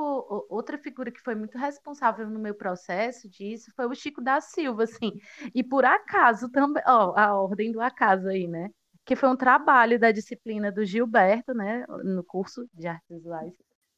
outra 0.48 0.78
figura 0.78 1.12
que 1.12 1.20
foi 1.22 1.34
muito 1.34 1.58
responsável 1.58 2.30
no 2.30 2.40
meu 2.40 2.54
processo 2.54 3.28
disso 3.28 3.72
foi 3.76 3.88
o 3.88 3.96
Chico 3.96 4.22
da 4.22 4.40
Silva, 4.40 4.84
assim, 4.84 5.12
e 5.56 5.64
por 5.64 5.84
acaso 5.84 6.52
também, 6.52 6.84
ó, 6.86 7.18
a 7.18 7.34
ordem 7.34 7.72
do 7.72 7.82
acaso 7.82 8.28
aí, 8.28 8.48
né? 8.48 8.70
Que 9.04 9.16
foi 9.16 9.28
um 9.28 9.36
trabalho 9.36 10.00
da 10.00 10.12
disciplina 10.12 10.72
do 10.72 10.86
Gilberto, 10.86 11.52
né, 11.52 11.84
no 12.04 12.24
curso 12.24 12.70
de 12.76 12.86
artes 12.86 13.10
visuais, 13.10 13.54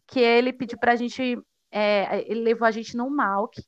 que 0.07 0.21
ele 0.21 0.53
pediu 0.53 0.77
para 0.79 0.93
a 0.93 0.95
gente, 0.95 1.37
é, 1.69 2.31
ele 2.31 2.41
levou 2.41 2.65
a 2.65 2.71
gente 2.71 2.95
no 2.95 3.09
MAUC, 3.09 3.61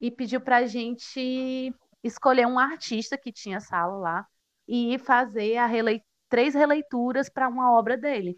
e 0.00 0.10
pediu 0.10 0.40
para 0.40 0.58
a 0.58 0.66
gente 0.66 1.74
escolher 2.02 2.46
um 2.46 2.58
artista 2.58 3.18
que 3.18 3.32
tinha 3.32 3.60
sala 3.60 3.96
lá 3.96 4.26
e 4.68 4.98
fazer 4.98 5.64
relei 5.66 6.02
três 6.28 6.54
releituras 6.54 7.28
para 7.28 7.48
uma 7.48 7.72
obra 7.72 7.96
dele. 7.96 8.36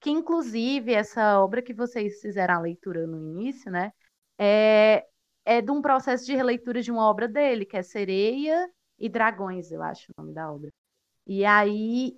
Que, 0.00 0.10
inclusive, 0.10 0.92
essa 0.92 1.40
obra 1.40 1.62
que 1.62 1.74
vocês 1.74 2.20
fizeram 2.20 2.54
a 2.54 2.60
leitura 2.60 3.06
no 3.06 3.18
início, 3.18 3.70
né? 3.70 3.92
É, 4.38 5.04
é 5.44 5.60
de 5.60 5.70
um 5.70 5.82
processo 5.82 6.24
de 6.24 6.34
releitura 6.36 6.80
de 6.80 6.90
uma 6.92 7.04
obra 7.08 7.26
dele, 7.28 7.66
que 7.66 7.76
é 7.76 7.82
Sereia 7.82 8.68
e 8.98 9.08
Dragões, 9.08 9.70
eu 9.72 9.82
acho 9.82 10.10
o 10.12 10.22
nome 10.22 10.34
da 10.34 10.52
obra. 10.52 10.70
E 11.26 11.44
aí, 11.44 12.16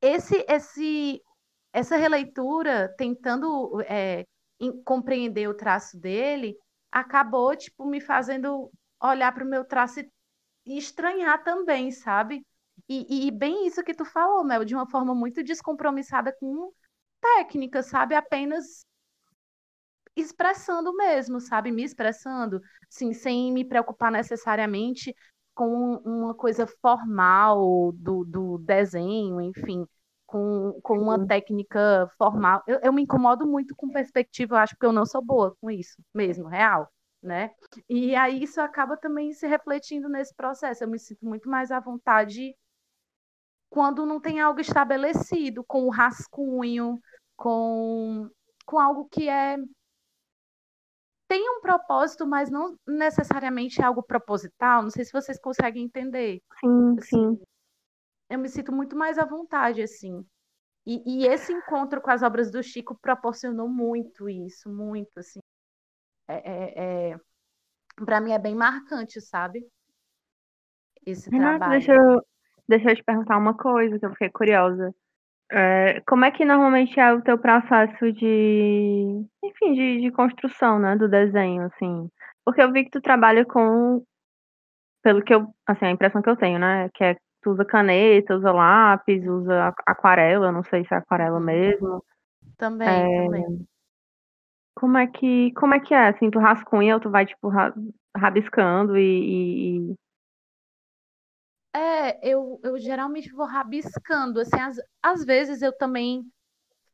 esse, 0.00 0.44
esse, 0.48 1.22
essa 1.72 1.96
releitura, 1.96 2.94
tentando 2.98 3.80
é, 3.82 4.24
compreender 4.84 5.48
o 5.48 5.54
traço 5.54 5.98
dele, 5.98 6.56
acabou, 6.94 7.56
tipo, 7.56 7.84
me 7.84 8.00
fazendo 8.00 8.70
olhar 9.02 9.32
para 9.34 9.44
o 9.44 9.48
meu 9.48 9.64
traço 9.64 10.00
e, 10.00 10.78
estranhar 10.78 11.42
também, 11.42 11.90
sabe? 11.90 12.46
E, 12.88 13.26
e, 13.26 13.30
bem 13.32 13.66
isso 13.66 13.82
que 13.82 13.94
tu 13.94 14.04
falou, 14.04 14.44
Mel, 14.44 14.64
de 14.64 14.74
uma 14.74 14.88
forma 14.88 15.14
muito 15.14 15.42
descompromissada 15.42 16.32
com 16.38 16.72
técnica, 17.20 17.82
sabe? 17.82 18.14
Apenas 18.14 18.86
expressando 20.16 20.94
mesmo, 20.94 21.40
sabe? 21.40 21.72
Me 21.72 21.82
expressando, 21.82 22.60
assim, 22.88 23.12
sem 23.12 23.52
me 23.52 23.64
preocupar 23.64 24.12
necessariamente 24.12 25.14
com 25.54 25.96
uma 26.04 26.34
coisa 26.34 26.66
formal 26.80 27.92
do, 27.92 28.24
do 28.24 28.58
desenho, 28.58 29.40
enfim, 29.40 29.86
com, 30.34 30.80
com 30.82 30.98
uma 30.98 31.24
técnica 31.28 32.10
formal. 32.18 32.60
Eu, 32.66 32.80
eu 32.82 32.92
me 32.92 33.02
incomodo 33.02 33.46
muito 33.46 33.72
com 33.76 33.88
perspectiva, 33.88 34.56
eu 34.56 34.58
acho 34.58 34.76
que 34.76 34.84
eu 34.84 34.92
não 34.92 35.06
sou 35.06 35.22
boa 35.22 35.56
com 35.60 35.70
isso 35.70 36.02
mesmo, 36.12 36.48
real. 36.48 36.90
Né? 37.22 37.52
E 37.88 38.16
aí 38.16 38.42
isso 38.42 38.60
acaba 38.60 38.96
também 38.96 39.32
se 39.32 39.46
refletindo 39.46 40.08
nesse 40.08 40.34
processo. 40.34 40.82
Eu 40.82 40.88
me 40.88 40.98
sinto 40.98 41.24
muito 41.24 41.48
mais 41.48 41.70
à 41.70 41.78
vontade 41.78 42.52
quando 43.70 44.04
não 44.04 44.20
tem 44.20 44.40
algo 44.40 44.60
estabelecido, 44.60 45.62
com 45.64 45.84
o 45.84 45.90
rascunho, 45.90 46.98
com, 47.36 48.28
com 48.66 48.78
algo 48.78 49.08
que 49.08 49.28
é 49.28 49.56
tem 51.28 51.48
um 51.48 51.60
propósito, 51.60 52.26
mas 52.26 52.50
não 52.50 52.76
necessariamente 52.86 53.80
é 53.80 53.84
algo 53.84 54.02
proposital. 54.02 54.82
Não 54.82 54.90
sei 54.90 55.04
se 55.04 55.12
vocês 55.12 55.38
conseguem 55.40 55.84
entender. 55.84 56.42
Sim, 56.60 56.96
assim, 56.98 57.36
sim 57.36 57.44
eu 58.28 58.38
me 58.38 58.48
sinto 58.48 58.72
muito 58.72 58.96
mais 58.96 59.18
à 59.18 59.24
vontade, 59.24 59.82
assim. 59.82 60.24
E, 60.86 61.02
e, 61.06 61.26
esse 61.26 61.52
encontro 61.52 62.00
com 62.00 62.10
as 62.10 62.22
obras 62.22 62.50
do 62.50 62.62
Chico 62.62 62.98
proporcionou 63.00 63.68
muito 63.68 64.28
isso, 64.28 64.68
muito, 64.68 65.18
assim. 65.18 65.40
É, 66.28 66.34
é, 66.34 67.12
é... 67.12 67.20
Para 68.04 68.20
mim 68.20 68.32
é 68.32 68.38
bem 68.38 68.54
marcante, 68.54 69.20
sabe? 69.20 69.66
Esse 71.06 71.30
Renata, 71.30 71.58
trabalho. 71.58 71.72
Deixa 71.72 71.92
eu, 71.92 72.26
deixa 72.68 72.90
eu 72.90 72.96
te 72.96 73.04
perguntar 73.04 73.38
uma 73.38 73.56
coisa 73.56 73.98
que 73.98 74.04
eu 74.04 74.10
fiquei 74.10 74.30
curiosa. 74.30 74.94
É, 75.50 76.00
como 76.06 76.24
é 76.24 76.30
que 76.30 76.44
normalmente 76.44 76.98
é 76.98 77.12
o 77.12 77.22
teu 77.22 77.38
processo 77.38 78.12
de, 78.12 79.24
enfim, 79.42 79.74
de, 79.74 80.00
de 80.00 80.10
construção, 80.10 80.78
né, 80.78 80.96
do 80.96 81.08
desenho, 81.08 81.62
assim? 81.64 82.10
Porque 82.44 82.62
eu 82.62 82.72
vi 82.72 82.84
que 82.84 82.90
tu 82.90 83.00
trabalha 83.00 83.44
com, 83.44 84.02
pelo 85.02 85.22
que 85.22 85.34
eu, 85.34 85.46
assim, 85.66 85.86
a 85.86 85.90
impressão 85.90 86.20
que 86.20 86.28
eu 86.28 86.36
tenho, 86.36 86.58
né, 86.58 86.88
que 86.94 87.04
é 87.04 87.16
Tu 87.44 87.50
usa 87.50 87.62
caneta, 87.62 88.34
usa 88.34 88.50
lápis, 88.50 89.22
usa 89.26 89.68
aquarela, 89.86 90.50
não 90.50 90.64
sei 90.64 90.82
se 90.86 90.94
é 90.94 90.96
aquarela 90.96 91.38
uhum. 91.38 91.44
mesmo. 91.44 92.04
Também, 92.56 92.88
é... 92.88 93.24
também. 93.26 93.68
Como 94.74 94.96
é 94.96 95.06
que 95.06 95.52
como 95.52 95.74
é 95.74 95.80
que 95.80 95.92
é? 95.92 96.08
Assim, 96.08 96.30
tu 96.30 96.38
rascunha 96.38 96.94
ou 96.94 97.00
tu 97.00 97.10
vai 97.10 97.26
tipo 97.26 97.50
rabiscando 98.16 98.96
e, 98.96 99.78
e... 99.78 99.94
É, 101.76 102.26
eu, 102.26 102.58
eu 102.62 102.78
geralmente 102.78 103.30
vou 103.30 103.46
rabiscando, 103.46 104.40
assim, 104.40 104.58
às, 104.58 104.76
às 105.02 105.24
vezes 105.24 105.60
eu 105.60 105.76
também 105.76 106.24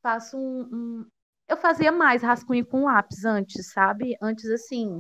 faço 0.02 0.36
um, 0.36 0.62
um, 0.72 1.06
Eu 1.48 1.56
fazia 1.56 1.92
mais 1.92 2.22
rascunho 2.22 2.66
com 2.66 2.86
lápis 2.86 3.24
antes, 3.24 3.70
sabe? 3.72 4.16
Antes, 4.20 4.50
assim, 4.50 4.98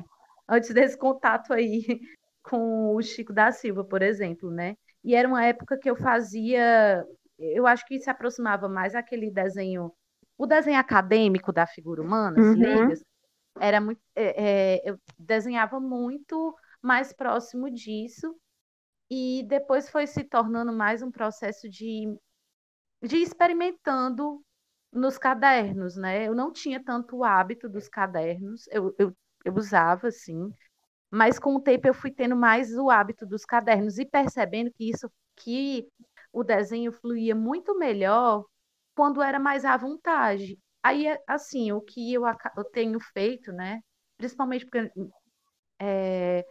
antes 0.48 0.70
desse 0.74 0.96
contato 0.96 1.52
aí 1.52 1.82
com 2.42 2.94
o 2.94 3.02
Chico 3.02 3.32
da 3.32 3.50
Silva, 3.50 3.84
por 3.84 4.02
exemplo, 4.02 4.50
né? 4.50 4.76
E 5.02 5.14
era 5.14 5.26
uma 5.26 5.44
época 5.44 5.78
que 5.78 5.88
eu 5.88 5.96
fazia, 5.96 7.04
eu 7.38 7.66
acho 7.66 7.86
que 7.86 7.98
se 8.00 8.10
aproximava 8.10 8.68
mais 8.68 8.94
aquele 8.94 9.30
desenho, 9.30 9.92
o 10.36 10.46
desenho 10.46 10.78
acadêmico 10.78 11.52
da 11.52 11.66
figura 11.66 12.02
humana, 12.02 12.38
uhum. 12.38 12.52
se 12.52 12.58
liga? 12.58 12.94
Era 13.58 13.80
muito, 13.80 14.00
é, 14.14 14.76
é, 14.76 14.90
eu 14.90 14.98
desenhava 15.18 15.80
muito 15.80 16.54
mais 16.82 17.12
próximo 17.12 17.70
disso, 17.70 18.34
e 19.10 19.44
depois 19.48 19.90
foi 19.90 20.06
se 20.06 20.22
tornando 20.22 20.72
mais 20.72 21.02
um 21.02 21.10
processo 21.10 21.68
de, 21.68 22.06
de 23.02 23.16
experimentando 23.16 24.42
nos 24.92 25.18
cadernos, 25.18 25.96
né? 25.96 26.28
Eu 26.28 26.34
não 26.34 26.52
tinha 26.52 26.82
tanto 26.82 27.16
o 27.16 27.24
hábito 27.24 27.68
dos 27.68 27.88
cadernos, 27.88 28.66
eu, 28.68 28.94
eu, 28.98 29.16
eu 29.44 29.54
usava, 29.54 30.08
assim, 30.08 30.52
mas 31.10 31.38
com 31.38 31.56
o 31.56 31.60
tempo 31.60 31.86
eu 31.88 31.94
fui 31.94 32.10
tendo 32.10 32.36
mais 32.36 32.76
o 32.76 32.90
hábito 32.90 33.26
dos 33.26 33.44
cadernos 33.44 33.98
e 33.98 34.04
percebendo 34.06 34.70
que 34.72 34.90
isso 34.90 35.10
que 35.36 35.88
o 36.32 36.44
desenho 36.44 36.92
fluía 36.92 37.34
muito 37.34 37.76
melhor 37.78 38.44
quando 38.94 39.22
era 39.22 39.38
mais 39.38 39.64
à 39.64 39.76
vontade. 39.76 40.58
Aí, 40.82 41.06
assim, 41.26 41.72
o 41.72 41.80
que 41.80 42.12
eu, 42.12 42.22
eu 42.56 42.64
tenho 42.64 42.98
feito, 43.00 43.52
né? 43.52 43.80
Principalmente 44.16 44.64
porque 44.66 44.90
é, 45.80 46.44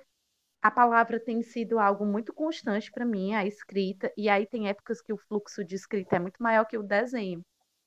a 0.61 0.71
palavra 0.71 1.19
tem 1.19 1.41
sido 1.41 1.79
algo 1.79 2.05
muito 2.05 2.33
constante 2.33 2.91
para 2.91 3.05
mim, 3.05 3.33
a 3.33 3.45
escrita, 3.45 4.11
e 4.17 4.29
aí 4.29 4.45
tem 4.45 4.67
épocas 4.67 5.01
que 5.01 5.13
o 5.13 5.17
fluxo 5.17 5.63
de 5.63 5.75
escrita 5.75 6.17
é 6.17 6.19
muito 6.19 6.41
maior 6.41 6.65
que 6.65 6.77
o 6.77 6.83
desenho. 6.83 7.41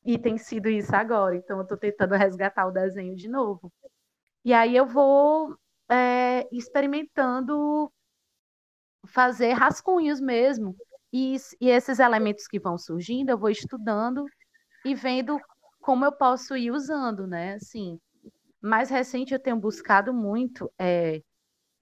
E 0.04 0.18
tem 0.18 0.38
sido 0.38 0.68
isso 0.68 0.94
agora, 0.94 1.36
então 1.36 1.58
eu 1.58 1.62
estou 1.62 1.78
tentando 1.78 2.14
resgatar 2.16 2.66
o 2.66 2.72
desenho 2.72 3.14
de 3.14 3.28
novo. 3.28 3.72
E 4.44 4.52
aí 4.52 4.76
eu 4.76 4.86
vou 4.86 5.56
é, 5.92 6.48
experimentando 6.50 7.92
fazer 9.06 9.52
rascunhos 9.52 10.20
mesmo. 10.20 10.74
E, 11.12 11.36
e 11.60 11.68
esses 11.68 11.98
elementos 11.98 12.46
que 12.46 12.58
vão 12.58 12.78
surgindo, 12.78 13.30
eu 13.30 13.38
vou 13.38 13.50
estudando 13.50 14.24
e 14.84 14.94
vendo 14.94 15.38
como 15.80 16.04
eu 16.04 16.12
posso 16.12 16.56
ir 16.56 16.70
usando, 16.70 17.26
né? 17.26 17.54
Assim, 17.54 17.98
mais 18.62 18.88
recente 18.88 19.34
eu 19.34 19.40
tenho 19.40 19.56
buscado 19.56 20.14
muito 20.14 20.72
é, 20.78 21.20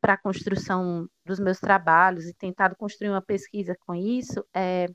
para 0.00 0.14
a 0.14 0.18
construção 0.18 1.08
dos 1.24 1.38
meus 1.38 1.60
trabalhos 1.60 2.26
e 2.26 2.34
tentado 2.34 2.76
construir 2.76 3.10
uma 3.10 3.22
pesquisa 3.22 3.76
com 3.86 3.94
isso 3.94 4.44
é 4.54 4.86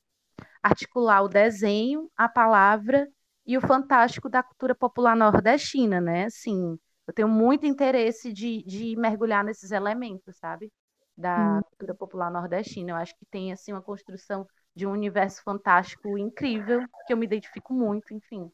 articular 0.64 1.22
o 1.24 1.30
desenho, 1.30 2.10
a 2.18 2.28
palavra 2.28 3.08
e 3.46 3.58
o 3.58 3.62
fantástico 3.62 4.30
da 4.30 4.44
cultura 4.44 4.76
popular 4.76 5.16
nordestina, 5.16 6.02
né? 6.02 6.26
Assim, 6.26 6.78
eu 7.08 7.14
tenho 7.14 7.28
muito 7.28 7.66
interesse 7.66 8.34
de, 8.34 8.64
de 8.64 8.96
mergulhar 8.96 9.44
nesses 9.44 9.72
elementos, 9.72 10.38
sabe? 10.38 10.72
Da 11.18 11.60
hum. 11.60 11.62
cultura 11.70 11.96
popular 11.96 12.32
nordestina. 12.32 12.92
Eu 12.92 12.96
acho 12.96 13.16
que 13.16 13.26
tem, 13.26 13.52
assim, 13.52 13.72
uma 13.72 13.82
construção 13.82 14.48
de 14.76 14.86
um 14.86 14.92
universo 14.92 15.42
fantástico 15.44 16.18
incrível, 16.18 16.82
que 17.06 17.14
eu 17.14 17.18
me 17.18 17.26
identifico 17.26 17.74
muito, 17.74 18.14
enfim. 18.14 18.52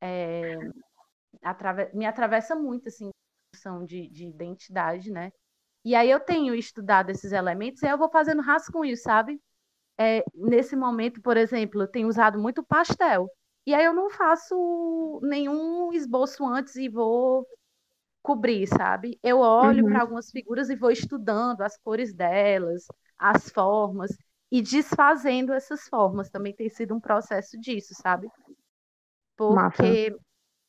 É, 0.00 0.56
atrave 1.42 1.90
me 1.94 2.06
atravessa 2.06 2.54
muito, 2.54 2.88
assim, 2.88 3.10
a 3.64 3.84
de, 3.84 4.08
de 4.08 4.26
identidade, 4.26 5.10
né? 5.10 5.32
E 5.84 5.94
aí 5.94 6.10
eu 6.10 6.20
tenho 6.20 6.54
estudado 6.54 7.10
esses 7.10 7.32
elementos 7.32 7.82
e 7.82 7.88
eu 7.88 7.98
vou 7.98 8.10
fazendo 8.10 8.42
rascunhos, 8.42 9.02
sabe? 9.02 9.40
É, 9.98 10.22
nesse 10.34 10.76
momento, 10.76 11.20
por 11.22 11.36
exemplo, 11.36 11.82
eu 11.82 11.88
tenho 11.88 12.08
usado 12.08 12.38
muito 12.38 12.64
pastel. 12.64 13.28
E 13.66 13.74
aí 13.74 13.84
eu 13.84 13.94
não 13.94 14.10
faço 14.10 15.20
nenhum 15.22 15.92
esboço 15.92 16.46
antes 16.46 16.76
e 16.76 16.88
vou 16.88 17.46
cobrir, 18.28 18.66
sabe? 18.66 19.18
Eu 19.22 19.38
olho 19.38 19.84
uhum. 19.84 19.90
para 19.90 20.02
algumas 20.02 20.30
figuras 20.30 20.68
e 20.68 20.76
vou 20.76 20.90
estudando 20.90 21.62
as 21.62 21.78
cores 21.78 22.12
delas, 22.12 22.84
as 23.18 23.48
formas 23.48 24.14
e 24.52 24.60
desfazendo 24.60 25.54
essas 25.54 25.88
formas. 25.88 26.28
Também 26.28 26.54
tem 26.54 26.68
sido 26.68 26.94
um 26.94 27.00
processo 27.00 27.58
disso, 27.58 27.94
sabe? 27.94 28.28
Porque 29.34 30.14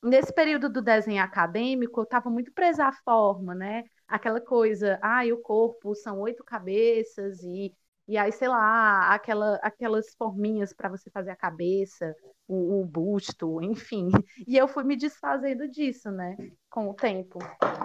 nesse 0.02 0.34
período 0.34 0.70
do 0.70 0.82
desenho 0.82 1.22
acadêmico, 1.22 2.00
eu 2.00 2.06
estava 2.06 2.30
muito 2.30 2.54
presa 2.54 2.86
à 2.86 2.94
forma, 2.94 3.54
né? 3.54 3.84
Aquela 4.08 4.40
coisa, 4.40 4.98
ah, 5.02 5.26
o 5.26 5.42
corpo 5.42 5.94
são 5.96 6.22
oito 6.22 6.46
cabeças 6.46 7.44
e 7.44 7.76
e 8.10 8.18
aí, 8.18 8.32
sei 8.32 8.48
lá, 8.48 9.14
aquela, 9.14 9.58
aquelas 9.58 10.16
forminhas 10.16 10.74
para 10.74 10.90
você 10.90 11.12
fazer 11.12 11.30
a 11.30 11.36
cabeça, 11.36 12.16
o, 12.48 12.82
o, 12.82 12.84
busto, 12.84 13.62
enfim. 13.62 14.10
E 14.48 14.58
eu 14.58 14.68
fui 14.68 14.84
me 14.84 14.98
desfazendo 14.98 15.70
disso, 15.70 16.10
né, 16.10 16.36
com 16.72 16.90
o 16.90 16.96
tempo. 16.96 17.38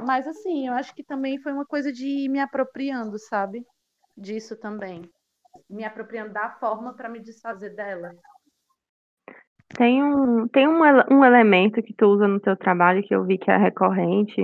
Mas, 0.06 0.26
assim, 0.26 0.66
eu 0.66 0.72
acho 0.72 0.94
que 0.94 1.04
também 1.04 1.38
foi 1.38 1.52
uma 1.52 1.66
coisa 1.66 1.92
de 1.92 2.06
ir 2.06 2.30
me 2.30 2.40
apropriando, 2.40 3.18
sabe? 3.18 3.66
Disso 4.16 4.56
também. 4.56 5.02
Me 5.68 5.84
apropriando 5.84 6.32
da 6.32 6.48
forma 6.52 6.94
para 6.94 7.10
me 7.10 7.20
desfazer 7.20 7.74
dela. 7.76 8.10
Tem, 9.76 10.02
um, 10.02 10.48
tem 10.48 10.66
um, 10.66 10.80
um 11.10 11.22
elemento 11.22 11.82
que 11.82 11.92
tu 11.92 12.06
usa 12.06 12.26
no 12.26 12.40
teu 12.40 12.56
trabalho 12.56 13.02
que 13.02 13.14
eu 13.14 13.26
vi 13.26 13.36
que 13.36 13.50
é 13.50 13.58
recorrente, 13.58 14.40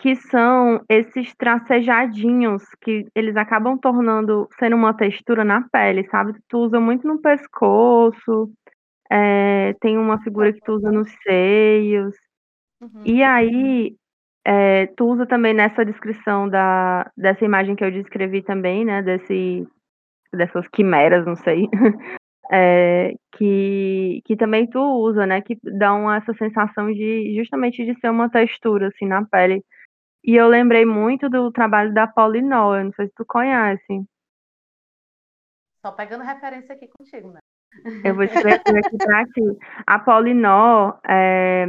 que 0.00 0.16
são 0.16 0.82
esses 0.88 1.34
tracejadinhos 1.36 2.62
que 2.80 3.06
eles 3.14 3.36
acabam 3.36 3.78
tornando, 3.78 4.48
sendo 4.58 4.74
uma 4.74 4.94
textura 4.94 5.44
na 5.44 5.62
pele, 5.70 6.08
sabe? 6.08 6.32
Tu 6.48 6.58
usa 6.58 6.80
muito 6.80 7.06
no 7.06 7.20
pescoço, 7.20 8.50
é, 9.12 9.74
tem 9.80 9.98
uma 9.98 10.18
figura 10.22 10.52
que 10.52 10.60
tu 10.60 10.72
usa 10.72 10.90
nos 10.90 11.10
seios. 11.22 12.14
Uhum. 12.80 13.02
E 13.04 13.22
aí, 13.22 13.94
é, 14.46 14.86
tu 14.96 15.06
usa 15.06 15.26
também 15.26 15.52
nessa 15.52 15.84
descrição 15.84 16.48
da, 16.48 17.10
dessa 17.14 17.44
imagem 17.44 17.76
que 17.76 17.84
eu 17.84 17.90
descrevi 17.90 18.42
também, 18.42 18.86
né? 18.86 19.02
Desse, 19.02 19.68
dessas 20.32 20.66
quimeras, 20.68 21.24
não 21.26 21.36
sei. 21.36 21.68
É, 22.52 23.14
que, 23.36 24.22
que 24.24 24.36
também 24.36 24.68
tu 24.68 24.80
usa, 24.80 25.24
né? 25.24 25.40
Que 25.40 25.56
dão 25.62 26.12
essa 26.12 26.34
sensação 26.34 26.92
de 26.92 27.36
justamente 27.36 27.84
de 27.84 27.96
ser 28.00 28.10
uma 28.10 28.28
textura 28.28 28.88
assim 28.88 29.06
na 29.06 29.24
pele. 29.24 29.62
E 30.24 30.36
eu 30.36 30.48
lembrei 30.48 30.84
muito 30.84 31.28
do 31.28 31.50
trabalho 31.50 31.94
da 31.94 32.06
Paulinó, 32.06 32.76
eu 32.76 32.84
não 32.84 32.92
sei 32.92 33.06
se 33.06 33.14
tu 33.14 33.24
conhece. 33.24 34.04
Só 35.84 35.92
pegando 35.92 36.24
referência 36.24 36.74
aqui 36.74 36.88
contigo, 36.88 37.32
né? 37.32 37.40
Eu 38.04 38.14
vou 38.14 38.24
escrever 38.24 38.60
aqui 38.78 38.96
para 38.98 39.24
ti. 39.26 39.42
A 39.86 39.98
Paulinó, 39.98 40.98
é, 41.08 41.66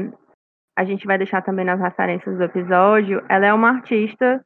a 0.76 0.84
gente 0.84 1.06
vai 1.06 1.18
deixar 1.18 1.41
também 1.41 1.64
nas 1.64 1.80
referências 1.80 2.38
do 2.38 2.43
episódio, 2.43 3.24
ela 3.30 3.45
é 3.45 3.54
uma 3.54 3.70
artista, 3.70 4.43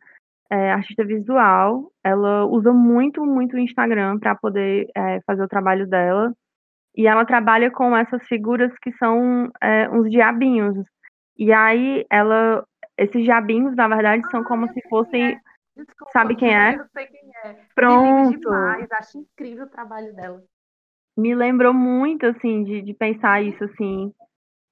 é, 0.51 0.72
artista 0.72 1.03
visual, 1.03 1.91
ela 2.03 2.45
usa 2.45 2.72
muito, 2.72 3.26
muito 3.26 3.56
o 3.56 3.60
Instagram 3.60 4.20
para 4.20 4.36
poder 4.36 4.88
é, 4.95 5.20
fazer 5.26 5.43
o 5.43 5.47
trabalho 5.47 5.88
dela. 5.88 6.32
E 6.95 7.08
ela 7.08 7.26
trabalha 7.26 7.70
com 7.72 7.95
essas 7.95 8.26
figuras 8.28 8.72
que 8.82 8.91
são 8.93 9.51
é, 9.62 9.89
uns 9.89 10.10
diabinhos. 10.10 10.78
E 11.38 11.51
aí 11.51 12.06
ela 12.10 12.64
esses 12.98 13.24
diabinhos, 13.24 13.76
na 13.76 13.88
verdade, 13.88 14.30
são 14.30 14.41
ah, 14.41 14.46
como 14.46 14.72
se 14.72 14.82
fossem. 14.89 15.24
É. 15.24 15.39
Desculpa, 15.76 16.12
sabe 16.14 16.36
quem 16.36 16.56
é? 16.56 16.76
Eu 16.76 16.86
sei 16.93 17.06
quem 17.08 17.30
é. 17.43 17.56
Pronto. 17.76 18.39
Demais, 18.39 18.91
acho 18.93 19.18
incrível 19.20 19.66
o 19.66 19.70
trabalho 19.70 20.16
dela. 20.16 20.41
Me 21.18 21.36
lembrou 21.36 21.74
muito, 21.74 22.26
assim, 22.26 22.64
de, 22.64 22.82
de 22.82 22.93
pensar 22.93 23.41
isso, 23.41 23.64
assim. 23.64 24.14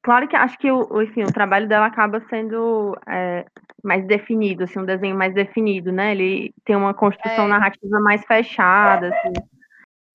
Claro 0.02 0.28
que 0.28 0.36
acho 0.36 0.58
que 0.58 0.70
o, 0.70 1.02
enfim, 1.02 1.24
o 1.24 1.32
trabalho 1.32 1.68
dela 1.68 1.86
acaba 1.86 2.22
sendo 2.30 2.98
é, 3.08 3.46
mais 3.84 4.06
definido, 4.06 4.64
assim, 4.64 4.80
um 4.80 4.86
desenho 4.86 5.16
mais 5.16 5.34
definido, 5.34 5.92
né? 5.92 6.12
Ele 6.12 6.54
tem 6.66 6.76
uma 6.76 6.94
construção 6.94 7.46
é. 7.46 7.50
narrativa 7.50 8.00
mais 8.00 8.26
fechada, 8.26 9.10
assim. 9.10 9.34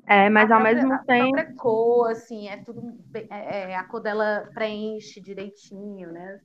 É, 0.06 0.30
mas 0.30 0.50
a 0.50 0.54
ao 0.54 0.62
própria, 0.62 0.82
mesmo 0.82 1.04
tempo. 1.04 1.38
A 1.38 1.54
cor, 1.54 2.10
assim, 2.10 2.48
é 2.48 2.56
tudo. 2.58 2.80
É, 3.14 3.72
é, 3.72 3.76
a 3.76 3.84
cor 3.84 4.00
dela 4.00 4.48
preenche 4.54 5.20
direitinho, 5.20 6.10
né? 6.10 6.40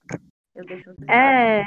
Eu 0.55 0.65
deixo 0.65 0.91
É, 1.09 1.65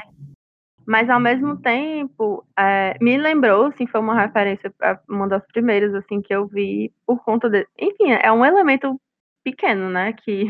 mas 0.87 1.09
ao 1.09 1.19
mesmo 1.19 1.57
tempo, 1.57 2.45
é, 2.57 2.95
me 3.01 3.17
lembrou, 3.17 3.65
assim, 3.65 3.85
foi 3.85 3.99
uma 3.99 4.19
referência, 4.19 4.73
uma 5.09 5.27
das 5.27 5.45
primeiras, 5.47 5.93
assim, 5.93 6.21
que 6.21 6.33
eu 6.33 6.47
vi 6.47 6.93
por 7.05 7.21
conta 7.25 7.49
de. 7.49 7.67
Enfim, 7.77 8.11
é 8.13 8.31
um 8.31 8.45
elemento 8.45 8.99
pequeno, 9.43 9.89
né, 9.89 10.13
que, 10.13 10.45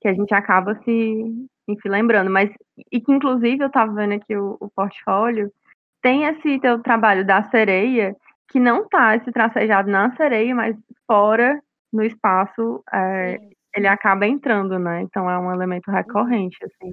que 0.00 0.08
a 0.08 0.14
gente 0.14 0.32
acaba 0.32 0.76
se, 0.84 1.48
enfim, 1.68 1.88
lembrando, 1.88 2.30
mas, 2.30 2.50
e 2.92 3.00
que 3.00 3.12
inclusive 3.12 3.64
eu 3.64 3.70
tava 3.70 3.92
vendo 3.92 4.14
aqui 4.14 4.36
o, 4.36 4.56
o 4.60 4.70
portfólio, 4.70 5.52
tem 6.00 6.24
esse 6.24 6.60
teu 6.60 6.80
trabalho 6.80 7.26
da 7.26 7.42
sereia, 7.50 8.14
que 8.48 8.60
não 8.60 8.88
tá 8.88 9.16
esse 9.16 9.32
tracejado 9.32 9.90
na 9.90 10.14
sereia, 10.16 10.54
mas 10.54 10.76
fora, 11.08 11.60
no 11.92 12.04
espaço, 12.04 12.84
é, 12.92 13.40
ele 13.74 13.88
acaba 13.88 14.26
entrando, 14.26 14.78
né, 14.78 15.00
então 15.02 15.28
é 15.28 15.38
um 15.38 15.52
elemento 15.52 15.90
recorrente, 15.90 16.56
assim. 16.64 16.92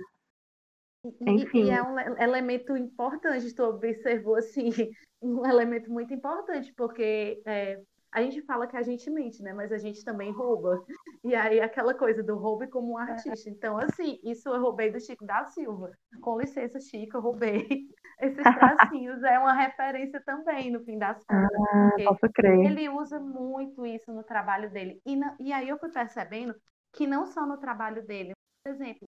Enfim. 1.22 1.66
E, 1.66 1.72
é 1.72 1.84
um 1.84 2.18
elemento 2.18 2.78
importante, 2.78 3.54
tu 3.54 3.64
observou 3.64 4.36
assim, 4.36 4.70
um 5.22 5.46
elemento 5.46 5.92
muito 5.92 6.14
importante, 6.14 6.74
porque 6.76 7.42
é, 7.46 7.82
a 8.14 8.22
gente 8.22 8.42
fala 8.44 8.68
que 8.68 8.78
a 8.78 8.84
gente 8.84 9.10
mente, 9.10 9.42
né? 9.42 9.54
Mas 9.54 9.72
a 9.72 9.78
gente 9.78 10.04
também 10.06 10.32
rouba. 10.32 10.84
E 11.24 11.34
aí 11.34 11.60
aquela 11.60 11.94
coisa 11.94 12.22
do 12.22 12.36
roubo 12.38 12.68
como 12.70 12.94
um 12.94 12.98
artista. 12.98 13.50
Então, 13.50 13.78
assim, 13.78 14.20
isso 14.24 14.50
eu 14.50 14.62
roubei 14.62 14.92
do 14.92 15.00
Chico 15.00 15.26
da 15.26 15.46
Silva. 15.46 15.92
Com 16.22 16.40
licença, 16.40 16.80
Chico, 16.80 17.18
eu 17.18 17.22
roubei. 17.22 17.68
Esses 18.22 18.44
tracinhos 18.44 19.22
é 19.24 19.40
uma 19.40 19.54
referência 19.54 20.22
também, 20.24 20.72
no 20.72 20.84
fim 20.86 20.98
das 20.98 21.18
contas. 21.26 21.50
Ah, 21.74 21.92
posso 22.06 22.32
crer. 22.34 22.60
Ele 22.60 22.88
usa 22.88 23.20
muito 23.20 23.86
isso 23.86 24.14
no 24.14 24.24
trabalho 24.24 24.70
dele. 24.72 25.02
E, 25.06 25.16
na, 25.16 25.36
e 25.40 25.52
aí 25.52 25.68
eu 25.68 25.80
fui 25.80 25.90
percebendo 25.90 26.56
que 26.94 27.08
não 27.08 27.26
só 27.26 27.46
no 27.46 27.58
trabalho 27.58 28.06
dele, 28.06 28.32
por 28.64 28.72
exemplo, 28.72 29.08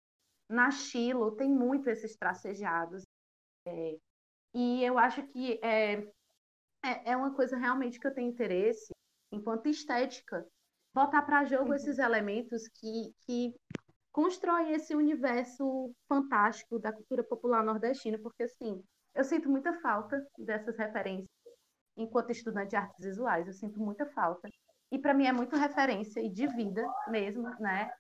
na 0.51 0.71
Chilo 0.71 1.37
tem 1.37 1.49
muito 1.49 1.89
esses 1.89 2.17
tracejados. 2.17 3.05
É, 3.67 3.97
e 4.53 4.85
eu 4.85 4.99
acho 4.99 5.23
que 5.29 5.61
é, 5.63 5.93
é, 6.83 7.13
é, 7.13 7.17
uma 7.17 7.33
coisa 7.35 7.57
realmente 7.57 8.01
que 8.01 8.07
eu 8.07 8.15
tenho 8.15 8.31
interesse, 8.31 8.93
enquanto 9.33 9.69
estética, 9.69 10.45
botar 10.93 11.23
para 11.23 11.45
jogo 11.45 11.69
uhum. 11.69 11.75
esses 11.75 11.99
elementos 11.99 12.67
que, 12.69 13.15
que 13.25 13.55
constroem 14.13 14.73
esse 14.73 14.95
universo 14.95 15.95
fantástico 16.09 16.79
da 16.79 16.93
cultura 16.93 17.23
popular 17.23 17.63
nordestina, 17.63 18.19
porque 18.19 18.43
assim, 18.43 18.83
eu 19.15 19.23
sinto 19.23 19.49
muita 19.49 19.73
falta 19.81 20.27
dessas 20.37 20.77
referências 20.77 21.29
enquanto 21.97 22.31
estudante 22.31 22.71
de 22.71 22.77
artes 22.77 23.05
visuais, 23.05 23.47
eu 23.47 23.53
sinto 23.53 23.79
muita 23.79 24.07
falta. 24.07 24.49
E 24.91 24.99
para 24.99 25.15
mim 25.15 25.27
é 25.27 25.33
muito 25.33 25.55
referência 25.55 26.21
e 26.21 26.29
de 26.29 26.47
vida 26.49 26.85
mesmo, 27.09 27.49
né? 27.61 27.91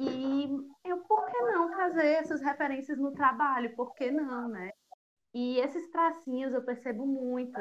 E 0.00 0.48
eu, 0.88 0.98
por 1.04 1.26
que 1.26 1.38
não 1.42 1.70
fazer 1.72 2.06
essas 2.06 2.40
referências 2.40 2.98
no 2.98 3.12
trabalho? 3.12 3.76
Por 3.76 3.94
que 3.94 4.10
não, 4.10 4.48
né? 4.48 4.70
E 5.34 5.58
esses 5.58 5.90
tracinhos 5.90 6.54
eu 6.54 6.64
percebo 6.64 7.06
muito 7.06 7.60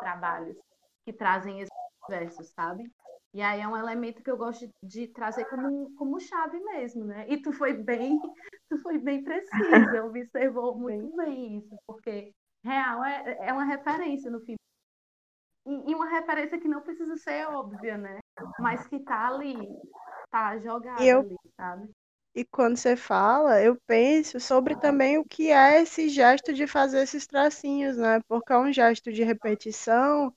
trabalhos 0.00 0.56
que 1.04 1.12
trazem 1.12 1.60
esses 1.60 1.70
versos, 2.08 2.48
sabe? 2.48 2.90
E 3.32 3.40
aí 3.40 3.60
é 3.60 3.68
um 3.68 3.76
elemento 3.76 4.20
que 4.20 4.30
eu 4.30 4.36
gosto 4.36 4.68
de 4.82 5.06
trazer 5.08 5.44
como, 5.44 5.94
como 5.94 6.18
chave 6.18 6.58
mesmo, 6.58 7.04
né? 7.04 7.24
E 7.28 7.40
tu 7.40 7.52
foi 7.52 7.72
bem, 7.72 8.18
tu 8.68 8.82
foi 8.82 8.98
bem 8.98 9.22
precisa, 9.22 10.04
observou 10.04 10.74
muito 10.76 11.16
bem 11.16 11.58
isso, 11.58 11.76
porque 11.86 12.32
real 12.64 13.04
é, 13.04 13.38
é 13.48 13.52
uma 13.52 13.64
referência 13.64 14.28
no 14.28 14.40
fim. 14.40 14.56
E, 15.66 15.90
e 15.92 15.94
uma 15.94 16.08
referência 16.08 16.58
que 16.58 16.66
não 16.66 16.82
precisa 16.82 17.16
ser 17.16 17.46
óbvia, 17.46 17.96
né? 17.96 18.18
Mas 18.58 18.88
que 18.88 18.98
tá 19.00 19.28
ali, 19.28 19.56
tá 20.30 20.58
jogado 20.58 21.02
eu, 21.02 21.24
ali, 21.24 21.36
sabe? 21.56 21.88
E 22.34 22.44
quando 22.44 22.76
você 22.76 22.96
fala, 22.96 23.60
eu 23.62 23.76
penso 23.86 24.38
sobre 24.40 24.76
também 24.76 25.18
o 25.18 25.24
que 25.24 25.50
é 25.50 25.82
esse 25.82 26.08
gesto 26.08 26.52
de 26.52 26.66
fazer 26.66 27.02
esses 27.02 27.26
tracinhos, 27.26 27.96
né? 27.96 28.20
Porque 28.28 28.52
é 28.52 28.58
um 28.58 28.72
gesto 28.72 29.12
de 29.12 29.22
repetição 29.24 30.32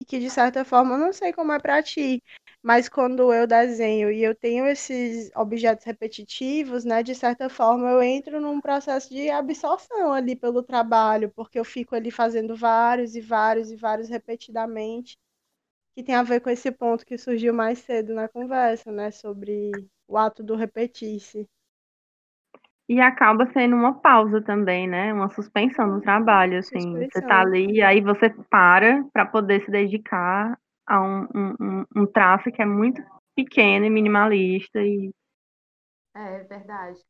e 0.00 0.04
que, 0.06 0.18
de 0.20 0.30
certa 0.30 0.64
forma, 0.64 0.94
eu 0.96 0.98
não 1.00 1.12
sei 1.12 1.32
como 1.32 1.52
é 1.52 1.60
para 1.60 1.82
ti, 1.82 2.22
mas 2.62 2.88
quando 2.88 3.32
eu 3.32 3.46
desenho 3.46 4.10
e 4.12 4.22
eu 4.24 4.34
tenho 4.36 4.66
esses 4.66 5.30
objetos 5.36 5.84
repetitivos, 5.86 6.84
né? 6.84 7.02
De 7.02 7.14
certa 7.14 7.48
forma, 7.50 7.90
eu 7.90 8.02
entro 8.02 8.40
num 8.40 8.60
processo 8.60 9.10
de 9.10 9.30
absorção 9.30 10.12
ali 10.12 10.36
pelo 10.36 10.62
trabalho, 10.62 11.30
porque 11.36 11.58
eu 11.58 11.64
fico 11.64 11.94
ali 11.96 12.10
fazendo 12.10 12.56
vários 12.56 13.16
e 13.16 13.20
vários 13.22 13.70
e 13.72 13.76
vários 13.76 14.08
repetidamente, 14.08 15.18
que 15.94 16.02
tem 16.02 16.14
a 16.14 16.22
ver 16.22 16.40
com 16.40 16.50
esse 16.50 16.70
ponto 16.70 17.04
que 17.04 17.18
surgiu 17.18 17.52
mais 17.52 17.78
cedo 17.80 18.14
na 18.14 18.28
conversa, 18.28 18.90
né? 18.90 19.10
Sobre 19.10 19.70
o 20.08 20.16
ato 20.16 20.42
do 20.42 20.56
repetir-se. 20.56 21.48
E 22.88 23.00
acaba 23.00 23.50
sendo 23.52 23.76
uma 23.76 24.00
pausa 24.00 24.42
também, 24.42 24.88
né? 24.88 25.12
Uma 25.12 25.30
suspensão 25.30 25.86
no 25.86 26.00
trabalho, 26.00 26.58
assim. 26.58 26.80
Suspensão. 26.80 27.08
Você 27.10 27.26
tá 27.26 27.40
ali, 27.40 27.82
aí 27.82 28.00
você 28.00 28.30
para 28.50 29.04
para 29.12 29.26
poder 29.26 29.64
se 29.64 29.70
dedicar 29.70 30.58
a 30.86 31.00
um, 31.00 31.28
um, 31.34 31.84
um, 31.96 32.06
traço 32.06 32.50
que 32.50 32.60
é 32.60 32.66
muito 32.66 33.02
pequeno 33.34 33.86
e 33.86 33.90
minimalista. 33.90 34.80
E... 34.80 35.10
É 36.14 36.44
verdade. 36.44 37.00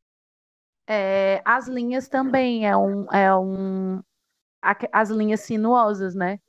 É, 0.87 1.41
as 1.43 1.67
linhas 1.67 2.07
também 2.07 2.67
é 2.67 2.75
um, 2.77 3.05
é 3.11 3.35
um. 3.35 4.01
As 4.91 5.09
linhas 5.09 5.41
sinuosas, 5.41 6.15
né? 6.15 6.39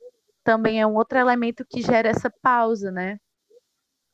Também 0.45 0.81
é 0.81 0.87
um 0.87 0.95
outro 0.95 1.19
elemento 1.19 1.65
que 1.69 1.81
gera 1.83 2.09
essa 2.09 2.31
pausa, 2.41 2.91
né? 2.91 3.17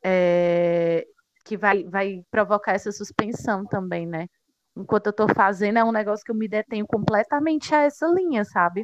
É, 0.03 1.05
que 1.45 1.57
vai, 1.57 1.83
vai 1.85 2.23
provocar 2.31 2.73
essa 2.73 2.91
suspensão 2.91 3.65
também, 3.65 4.07
né? 4.07 4.27
Enquanto 4.75 5.07
eu 5.07 5.13
tô 5.13 5.27
fazendo, 5.27 5.79
é 5.79 5.83
um 5.83 5.91
negócio 5.91 6.23
que 6.25 6.31
eu 6.31 6.35
me 6.35 6.47
detenho 6.47 6.87
completamente 6.87 7.75
a 7.75 7.81
essa 7.83 8.07
linha, 8.07 8.45
sabe? 8.45 8.83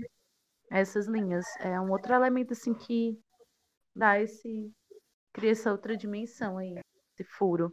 Essas 0.72 1.08
linhas. 1.08 1.46
É 1.60 1.80
um 1.82 1.92
outro 1.92 2.14
elemento, 2.14 2.54
assim, 2.54 2.74
que 2.74 3.20
dá 3.96 4.20
esse. 4.22 4.72
cria 5.34 5.52
essa 5.52 5.72
outra 5.72 5.98
dimensão 5.98 6.58
aí, 6.58 6.76
esse 7.14 7.24
furo. 7.38 7.72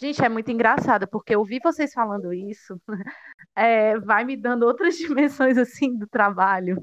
Gente, 0.00 0.24
é 0.24 0.28
muito 0.28 0.50
engraçado, 0.50 1.08
porque 1.08 1.34
ouvir 1.34 1.60
vocês 1.62 1.92
falando 1.92 2.32
isso 2.32 2.80
é, 3.54 3.98
vai 4.00 4.24
me 4.24 4.36
dando 4.36 4.64
outras 4.64 4.96
dimensões 4.98 5.56
assim 5.58 5.96
do 5.96 6.06
trabalho. 6.06 6.78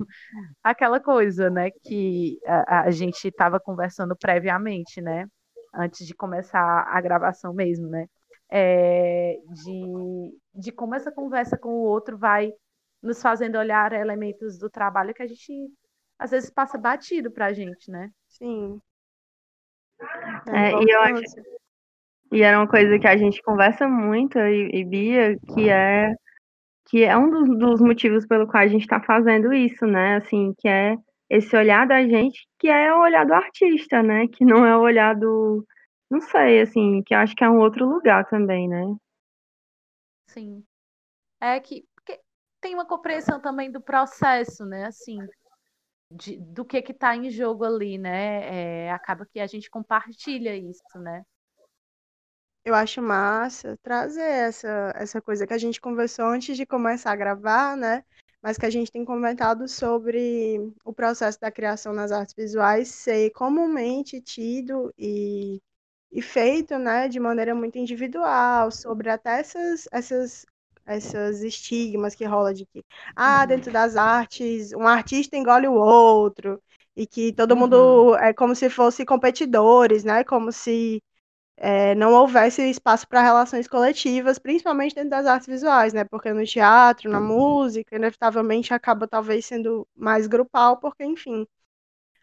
Aquela 0.63 0.99
coisa, 0.99 1.49
né, 1.49 1.71
que 1.71 2.39
a, 2.45 2.81
a 2.81 2.91
gente 2.91 3.27
estava 3.27 3.59
conversando 3.59 4.15
previamente, 4.15 5.01
né? 5.01 5.27
antes 5.73 6.05
de 6.05 6.13
começar 6.13 6.85
a 6.87 7.01
gravação 7.01 7.53
mesmo, 7.53 7.87
né? 7.87 8.07
É, 8.49 9.39
de, 9.47 10.37
de 10.53 10.71
como 10.71 10.93
essa 10.93 11.11
conversa 11.11 11.57
com 11.57 11.69
o 11.69 11.83
outro 11.85 12.17
vai 12.17 12.53
nos 13.01 13.19
fazendo 13.21 13.57
olhar 13.57 13.91
elementos 13.93 14.59
do 14.59 14.69
trabalho 14.69 15.13
que 15.13 15.23
a 15.23 15.27
gente 15.27 15.51
às 16.19 16.29
vezes 16.29 16.51
passa 16.51 16.77
batido 16.77 17.31
para 17.31 17.47
a 17.47 17.53
gente, 17.53 17.89
né? 17.89 18.11
Sim. 18.27 18.79
É, 20.47 20.71
e 20.71 20.89
eu 20.89 21.01
acho 21.01 21.23
e 22.33 22.41
era 22.41 22.59
uma 22.59 22.67
coisa 22.67 22.97
que 22.97 23.07
a 23.07 23.15
gente 23.15 23.41
conversa 23.43 23.87
muito 23.87 24.39
e, 24.39 24.69
e 24.73 24.83
Bia 24.83 25.37
que 25.53 25.69
é 25.69 26.13
que 26.89 27.03
é 27.03 27.17
um 27.17 27.29
dos, 27.29 27.57
dos 27.57 27.81
motivos 27.81 28.25
pelo 28.25 28.47
qual 28.47 28.63
a 28.63 28.67
gente 28.67 28.81
está 28.81 28.99
fazendo 28.99 29.53
isso, 29.53 29.85
né? 29.85 30.17
Assim, 30.17 30.53
que 30.57 30.67
é 30.67 30.95
esse 31.29 31.55
olhar 31.55 31.87
da 31.87 32.01
gente 32.05 32.47
que 32.59 32.67
é 32.67 32.93
o 32.93 33.01
olhar 33.01 33.25
do 33.25 33.33
artista, 33.33 34.03
né? 34.03 34.27
Que 34.27 34.43
não 34.43 34.65
é 34.65 34.75
o 34.75 34.81
olhar 34.81 35.15
do. 35.15 35.65
Não 36.09 36.19
sei, 36.19 36.61
assim, 36.61 37.01
que 37.03 37.13
acho 37.13 37.35
que 37.35 37.43
é 37.43 37.49
um 37.49 37.59
outro 37.59 37.87
lugar 37.87 38.27
também, 38.29 38.67
né? 38.67 38.83
Sim. 40.27 40.63
É 41.39 41.59
que 41.59 41.85
tem 42.63 42.73
uma 42.73 42.85
compreensão 42.85 43.41
também 43.41 43.69
do 43.69 43.81
processo, 43.81 44.65
né? 44.65 44.85
Assim, 44.85 45.19
de, 46.09 46.39
do 46.39 46.63
que 46.63 46.81
que 46.81 46.93
tá 46.93 47.15
em 47.15 47.29
jogo 47.29 47.65
ali, 47.65 47.97
né? 47.97 48.85
É, 48.85 48.91
acaba 48.91 49.25
que 49.25 49.39
a 49.39 49.45
gente 49.45 49.69
compartilha 49.69 50.55
isso, 50.55 50.97
né? 50.97 51.23
Eu 52.65 52.73
acho 52.75 53.01
massa 53.01 53.77
trazer 53.83 54.21
essa, 54.21 54.93
essa 54.95 55.21
coisa 55.21 55.45
que 55.45 55.53
a 55.53 55.57
gente 55.57 55.81
conversou 55.81 56.25
antes 56.25 56.55
de 56.55 56.65
começar 56.65 57.11
a 57.11 57.15
gravar, 57.15 57.75
né? 57.75 58.03
mas 58.43 58.57
que 58.57 58.65
a 58.65 58.69
gente 58.69 58.91
tem 58.91 59.05
comentado 59.05 59.69
sobre 59.69 60.59
o 60.83 60.91
processo 60.91 61.39
da 61.39 61.49
criação 61.49 61.93
nas 61.93 62.11
artes 62.11 62.35
visuais 62.35 62.89
ser 62.89 63.29
comumente 63.31 64.19
tido 64.19 64.93
e, 64.99 65.61
e 66.11 66.21
feito 66.21 66.77
né, 66.77 67.07
de 67.07 67.21
maneira 67.21 67.55
muito 67.55 67.77
individual, 67.77 68.69
sobre 68.69 69.09
até 69.09 69.39
essas, 69.39 69.87
essas, 69.93 70.45
essas 70.85 71.41
estigmas 71.41 72.15
que 72.15 72.25
rola 72.25 72.53
de 72.53 72.65
que, 72.65 72.83
ah, 73.15 73.41
uhum. 73.41 73.47
dentro 73.47 73.71
das 73.71 73.95
artes, 73.95 74.73
um 74.73 74.85
artista 74.85 75.37
engole 75.37 75.69
o 75.69 75.75
outro, 75.75 76.61
e 76.97 77.07
que 77.07 77.31
todo 77.31 77.53
uhum. 77.53 77.59
mundo 77.59 78.15
é 78.17 78.33
como 78.33 78.53
se 78.53 78.69
fosse 78.69 79.05
competidores, 79.05 80.03
né? 80.03 80.23
Como 80.23 80.51
se 80.51 81.01
é, 81.57 81.95
não 81.95 82.13
houvesse 82.13 82.61
espaço 82.69 83.07
para 83.07 83.21
relações 83.21 83.67
coletivas, 83.67 84.39
principalmente 84.39 84.95
dentro 84.95 85.11
das 85.11 85.25
artes 85.25 85.47
visuais, 85.47 85.93
né? 85.93 86.03
Porque 86.05 86.33
no 86.33 86.45
teatro, 86.45 87.09
na 87.09 87.21
música, 87.21 87.95
inevitavelmente 87.95 88.73
acaba 88.73 89.07
talvez 89.07 89.45
sendo 89.45 89.87
mais 89.95 90.27
grupal, 90.27 90.77
porque, 90.79 91.03
enfim, 91.05 91.47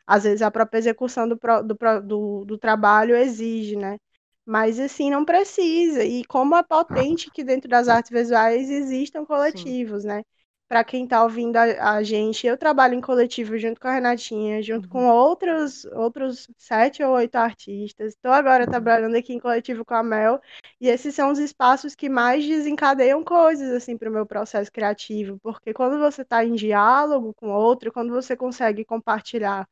às 0.06 0.24
vezes 0.24 0.42
a 0.42 0.50
própria 0.50 0.78
execução 0.78 1.28
do, 1.28 1.36
do, 1.64 2.00
do, 2.02 2.44
do 2.44 2.58
trabalho 2.58 3.16
exige, 3.16 3.76
né? 3.76 3.98
Mas 4.44 4.80
assim, 4.80 5.10
não 5.10 5.24
precisa. 5.24 6.04
E 6.04 6.24
como 6.24 6.56
é 6.56 6.62
potente 6.62 7.30
que 7.30 7.44
dentro 7.44 7.68
das 7.68 7.88
artes 7.88 8.10
visuais 8.10 8.68
existam 8.70 9.24
coletivos, 9.24 10.02
Sim. 10.02 10.08
né? 10.08 10.22
Para 10.70 10.84
quem 10.84 11.02
está 11.02 11.24
ouvindo 11.24 11.56
a, 11.56 11.94
a, 11.94 12.02
gente, 12.04 12.46
eu 12.46 12.56
trabalho 12.56 12.94
em 12.94 13.00
coletivo 13.00 13.58
junto 13.58 13.80
com 13.80 13.88
a 13.88 13.94
Renatinha, 13.94 14.62
junto 14.62 14.84
uhum. 14.84 14.90
com 14.90 15.08
outros, 15.08 15.84
outros 15.86 16.48
sete 16.56 17.02
ou 17.02 17.14
oito 17.14 17.34
artistas. 17.34 18.14
Estou 18.14 18.30
agora 18.30 18.64
uhum. 18.64 18.70
trabalhando 18.70 19.16
aqui 19.16 19.32
em 19.32 19.40
coletivo 19.40 19.84
com 19.84 19.94
a 19.94 20.02
Mel, 20.04 20.40
e 20.80 20.86
esses 20.86 21.12
são 21.12 21.32
os 21.32 21.40
espaços 21.40 21.96
que 21.96 22.08
mais 22.08 22.46
desencadeiam 22.46 23.24
coisas 23.24 23.72
assim 23.72 23.98
para 23.98 24.08
o 24.08 24.12
meu 24.12 24.24
processo 24.24 24.70
criativo, 24.70 25.40
porque 25.42 25.74
quando 25.74 25.98
você 25.98 26.22
está 26.22 26.44
em 26.44 26.54
diálogo 26.54 27.34
com 27.34 27.48
outro, 27.50 27.92
quando 27.92 28.12
você 28.12 28.36
consegue 28.36 28.84
compartilhar 28.84 29.68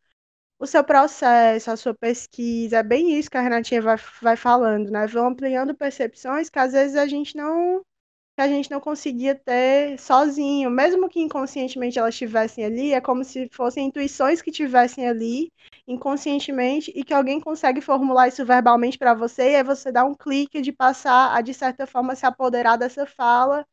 o 0.58 0.66
seu 0.66 0.82
processo, 0.82 1.70
a 1.70 1.76
sua 1.76 1.94
pesquisa, 1.94 2.78
é 2.78 2.82
bem 2.82 3.16
isso 3.16 3.30
que 3.30 3.36
a 3.38 3.40
Renatinha 3.40 3.80
vai, 3.80 3.96
vai 4.20 4.36
falando, 4.36 4.90
né? 4.90 5.06
Vão 5.06 5.28
ampliando 5.28 5.76
percepções 5.76 6.50
que 6.50 6.58
às 6.58 6.72
vezes 6.72 6.96
a 6.96 7.06
gente 7.06 7.36
não 7.36 7.84
que 8.38 8.42
a 8.42 8.46
gente 8.48 8.70
não 8.70 8.80
conseguia 8.80 9.34
ter 9.34 9.98
sozinho, 9.98 10.70
mesmo 10.70 11.08
que 11.08 11.18
inconscientemente 11.20 11.98
elas 11.98 12.14
estivessem 12.14 12.64
ali, 12.64 12.92
é 12.92 13.00
como 13.00 13.24
se 13.24 13.48
fossem 13.52 13.86
intuições 13.88 14.40
que 14.40 14.50
estivessem 14.50 15.08
ali 15.08 15.52
inconscientemente 15.88 16.92
e 16.94 17.02
que 17.02 17.12
alguém 17.12 17.40
consegue 17.40 17.80
formular 17.80 18.28
isso 18.28 18.46
verbalmente 18.46 18.96
para 18.96 19.12
você 19.12 19.50
e 19.52 19.56
aí 19.56 19.64
você 19.64 19.90
dá 19.90 20.04
um 20.04 20.14
clique 20.14 20.60
de 20.60 20.70
passar 20.70 21.34
a 21.36 21.40
de 21.40 21.52
certa 21.52 21.84
forma 21.84 22.14
se 22.14 22.26
apoderar 22.26 22.78
dessa 22.78 23.04
fala 23.06 23.66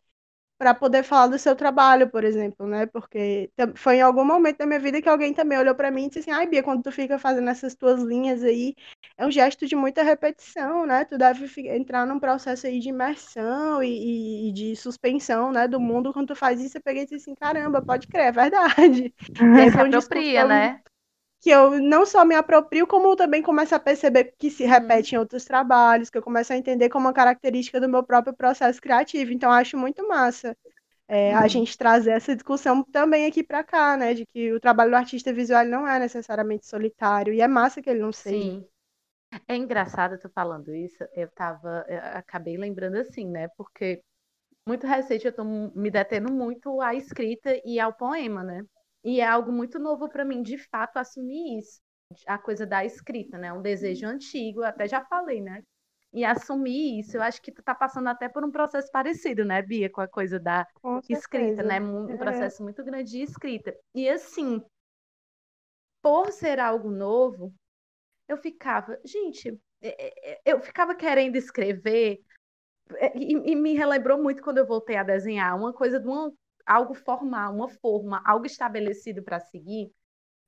para 0.57 0.73
poder 0.73 1.03
falar 1.03 1.27
do 1.27 1.37
seu 1.39 1.55
trabalho, 1.55 2.09
por 2.09 2.23
exemplo, 2.23 2.65
né? 2.67 2.85
Porque 2.85 3.51
foi 3.75 3.97
em 3.97 4.01
algum 4.01 4.23
momento 4.25 4.57
da 4.59 4.65
minha 4.65 4.79
vida 4.79 5.01
que 5.01 5.09
alguém 5.09 5.33
também 5.33 5.57
olhou 5.57 5.75
para 5.75 5.91
mim 5.91 6.05
e 6.05 6.07
disse 6.07 6.19
assim: 6.19 6.31
"Ai, 6.31 6.47
Bia, 6.47 6.63
quando 6.63 6.83
tu 6.83 6.91
fica 6.91 7.19
fazendo 7.19 7.49
essas 7.49 7.75
tuas 7.75 8.01
linhas 8.01 8.43
aí, 8.43 8.75
é 9.17 9.25
um 9.25 9.31
gesto 9.31 9.67
de 9.67 9.75
muita 9.75 10.03
repetição, 10.03 10.85
né? 10.85 11.05
Tu 11.05 11.17
deve 11.17 11.45
entrar 11.69 12.05
num 12.05 12.19
processo 12.19 12.67
aí 12.67 12.79
de 12.79 12.89
imersão 12.89 13.83
e, 13.83 14.49
e 14.49 14.53
de 14.53 14.75
suspensão, 14.75 15.51
né, 15.51 15.67
do 15.67 15.79
mundo 15.79 16.13
quando 16.13 16.27
tu 16.29 16.35
faz 16.35 16.59
isso". 16.61 16.77
Eu 16.77 16.81
peguei 16.83 17.03
e 17.03 17.05
disse 17.05 17.15
assim: 17.29 17.35
"Caramba, 17.35 17.81
pode 17.81 18.07
crer, 18.07 18.27
é 18.27 18.31
verdade". 18.31 19.13
E 19.57 19.67
Se 19.67 19.79
apropria, 19.79 20.45
né? 20.45 20.81
Que 21.45 21.51
eu 21.51 21.79
não 21.79 22.07
só 22.07 22.25
me 22.25 22.33
aproprio, 22.33 22.87
como 22.87 23.15
também 23.15 23.39
começo 23.39 23.75
a 23.75 23.79
perceber 23.79 24.33
que 24.35 24.49
se 24.49 24.63
uhum. 24.63 24.69
repete 24.71 25.13
em 25.13 25.19
outros 25.19 25.45
trabalhos, 25.45 26.09
que 26.09 26.17
eu 26.17 26.21
começo 26.23 26.51
a 26.51 26.57
entender 26.57 26.89
como 26.89 27.05
uma 27.05 27.13
característica 27.13 27.79
do 27.79 27.87
meu 27.87 28.01
próprio 28.01 28.35
processo 28.35 28.81
criativo. 28.81 29.31
Então, 29.31 29.51
acho 29.51 29.77
muito 29.77 30.07
massa 30.07 30.57
é, 31.07 31.33
uhum. 31.33 31.37
a 31.37 31.47
gente 31.47 31.77
trazer 31.77 32.13
essa 32.13 32.33
discussão 32.33 32.83
também 32.85 33.27
aqui 33.27 33.43
para 33.43 33.63
cá, 33.63 33.95
né? 33.95 34.15
De 34.15 34.25
que 34.25 34.51
o 34.53 34.59
trabalho 34.59 34.89
do 34.89 34.95
artista 34.95 35.31
visual 35.31 35.63
não 35.65 35.87
é 35.87 35.99
necessariamente 35.99 36.65
solitário, 36.65 37.31
e 37.31 37.41
é 37.41 37.47
massa 37.47 37.79
que 37.79 37.91
ele 37.91 37.99
não 37.99 38.11
seja. 38.11 38.35
Sim. 38.35 38.67
É 39.47 39.55
engraçado 39.55 40.17
tu 40.17 40.27
falando 40.29 40.73
isso, 40.73 41.05
eu 41.13 41.27
tava, 41.27 41.85
eu 41.87 41.99
acabei 42.17 42.57
lembrando 42.57 42.95
assim, 42.95 43.29
né? 43.29 43.49
Porque 43.49 44.01
muito 44.67 44.87
recente 44.87 45.27
eu 45.27 45.31
tô 45.31 45.43
me 45.43 45.91
detendo 45.91 46.33
muito 46.33 46.81
à 46.81 46.95
escrita 46.95 47.55
e 47.63 47.79
ao 47.79 47.93
poema, 47.93 48.43
né? 48.43 48.65
E 49.05 49.21
é 49.21 49.27
algo 49.27 49.51
muito 49.51 49.77
novo 49.77 50.09
para 50.09 50.25
mim, 50.25 50.41
de 50.41 50.57
fato, 50.57 50.97
assumir 50.97 51.59
isso. 51.59 51.79
A 52.25 52.39
coisa 52.39 52.65
da 52.65 52.83
escrita, 52.83 53.37
né? 53.37 53.53
Um 53.53 53.61
desejo 53.61 54.07
antigo, 54.07 54.63
até 54.63 54.87
já 54.87 55.05
falei, 55.05 55.39
né? 55.39 55.61
E 56.11 56.25
assumir 56.25 56.99
isso, 56.99 57.17
eu 57.17 57.21
acho 57.21 57.39
que 57.39 57.51
tu 57.51 57.61
tá 57.61 57.75
passando 57.75 58.07
até 58.07 58.27
por 58.27 58.43
um 58.43 58.49
processo 58.49 58.89
parecido, 58.91 59.43
né, 59.43 59.61
Bia, 59.61 59.89
com 59.89 60.01
a 60.01 60.07
coisa 60.07 60.39
da 60.39 60.65
escrita, 61.09 61.61
né? 61.61 61.79
Um 61.79 62.09
é. 62.09 62.17
processo 62.17 62.63
muito 62.63 62.83
grande 62.83 63.11
de 63.11 63.21
escrita. 63.21 63.75
E 63.93 64.09
assim, 64.09 64.59
por 66.01 66.31
ser 66.31 66.59
algo 66.59 66.89
novo, 66.89 67.53
eu 68.27 68.37
ficava, 68.37 68.97
gente, 69.03 69.59
é, 69.81 70.31
é, 70.31 70.41
eu 70.45 70.59
ficava 70.61 70.95
querendo 70.95 71.35
escrever 71.35 72.21
é, 72.97 73.17
e, 73.17 73.51
e, 73.51 73.55
me 73.55 73.73
relembrou 73.73 74.21
muito 74.21 74.41
quando 74.41 74.59
eu 74.59 74.65
voltei 74.65 74.95
a 74.95 75.03
desenhar, 75.03 75.55
uma 75.55 75.73
coisa 75.73 75.99
de 75.99 76.07
uma, 76.07 76.31
algo 76.65 76.93
formal, 76.93 77.53
uma 77.53 77.69
forma, 77.69 78.21
algo 78.25 78.45
estabelecido 78.45 79.23
para 79.23 79.39
seguir. 79.39 79.91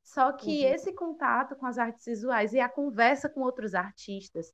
Só 0.03 0.32
que 0.32 0.65
uhum. 0.65 0.74
esse 0.74 0.93
contato 0.93 1.55
com 1.55 1.65
as 1.65 1.78
artes 1.78 2.05
visuais 2.05 2.53
e 2.53 2.59
a 2.59 2.70
conversa 2.70 3.30
com 3.30 3.41
outros 3.41 3.76
artistas, 3.76 4.53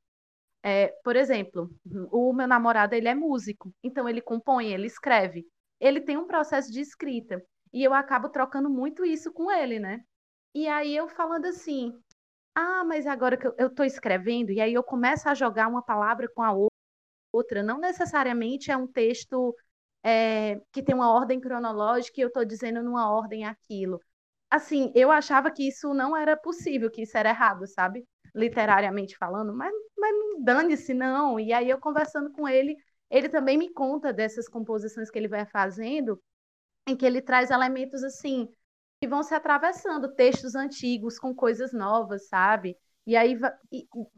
é, 0.64 0.88
por 1.04 1.16
exemplo, 1.16 1.70
o 2.12 2.34
meu 2.34 2.48
namorado 2.48 2.96
ele 2.96 3.08
é 3.08 3.14
músico, 3.14 3.74
então 3.84 4.08
ele 4.08 4.22
compõe, 4.22 4.72
ele 4.72 4.88
escreve, 4.88 5.46
ele 5.80 6.02
tem 6.02 6.18
um 6.18 6.26
processo 6.26 6.72
de 6.72 6.80
escrita 6.80 7.44
e 7.72 7.84
eu 7.84 7.94
acabo 7.94 8.30
trocando 8.30 8.70
muito 8.70 9.06
isso 9.06 9.32
com 9.32 9.52
ele, 9.52 9.80
né? 9.80 10.02
E 10.56 10.68
aí 10.68 10.96
eu 10.96 11.08
falando 11.08 11.46
assim, 11.46 11.94
ah, 12.56 12.84
mas 12.86 13.06
agora 13.06 13.36
que 13.38 13.48
eu 13.48 13.68
estou 13.68 13.86
escrevendo, 13.86 14.52
e 14.52 14.62
aí 14.62 14.74
eu 14.74 14.84
começo 14.84 15.28
a 15.28 15.34
jogar 15.34 15.68
uma 15.68 15.84
palavra 15.84 16.30
com 16.34 16.42
a 16.42 16.56
outra, 17.32 17.64
não 17.64 17.80
necessariamente 17.80 18.72
é 18.72 18.78
um 18.78 18.88
texto 18.88 19.56
é, 20.04 20.60
que 20.72 20.84
tem 20.84 20.96
uma 20.96 21.12
ordem 21.14 21.40
cronológica 21.40 22.20
e 22.20 22.24
eu 22.24 22.28
estou 22.28 22.46
dizendo 22.46 22.84
numa 22.84 23.12
ordem 23.12 23.46
aquilo. 23.46 24.00
Assim, 24.50 24.92
eu 24.96 25.12
achava 25.12 25.52
que 25.52 25.68
isso 25.68 25.94
não 25.94 26.16
era 26.16 26.38
possível, 26.38 26.92
que 26.92 27.02
isso 27.04 27.18
era 27.18 27.30
errado, 27.30 27.68
sabe? 27.68 28.06
Literariamente 28.36 29.18
falando, 29.18 29.54
mas, 29.56 29.74
mas 29.98 30.14
dane-se, 30.44 30.94
não. 30.94 31.40
E 31.40 31.52
aí 31.54 31.70
eu 31.70 31.80
conversando 31.80 32.32
com 32.32 32.48
ele, 32.48 32.76
ele 33.10 33.30
também 33.30 33.58
me 33.58 33.72
conta 33.74 34.14
dessas 34.14 34.48
composições 34.48 35.10
que 35.12 35.18
ele 35.20 35.28
vai 35.28 35.46
fazendo, 35.46 36.22
em 36.88 36.96
que 36.96 37.06
ele 37.06 37.22
traz 37.22 37.52
elementos 37.52 38.04
assim 38.04 38.50
que 39.00 39.08
vão 39.08 39.24
se 39.24 39.34
atravessando, 39.36 40.14
textos 40.16 40.56
antigos 40.56 41.20
com 41.20 41.36
coisas 41.36 41.74
novas, 41.74 42.28
sabe? 42.28 42.78
E 43.06 43.16
aí 43.18 43.36
vai, 43.36 43.52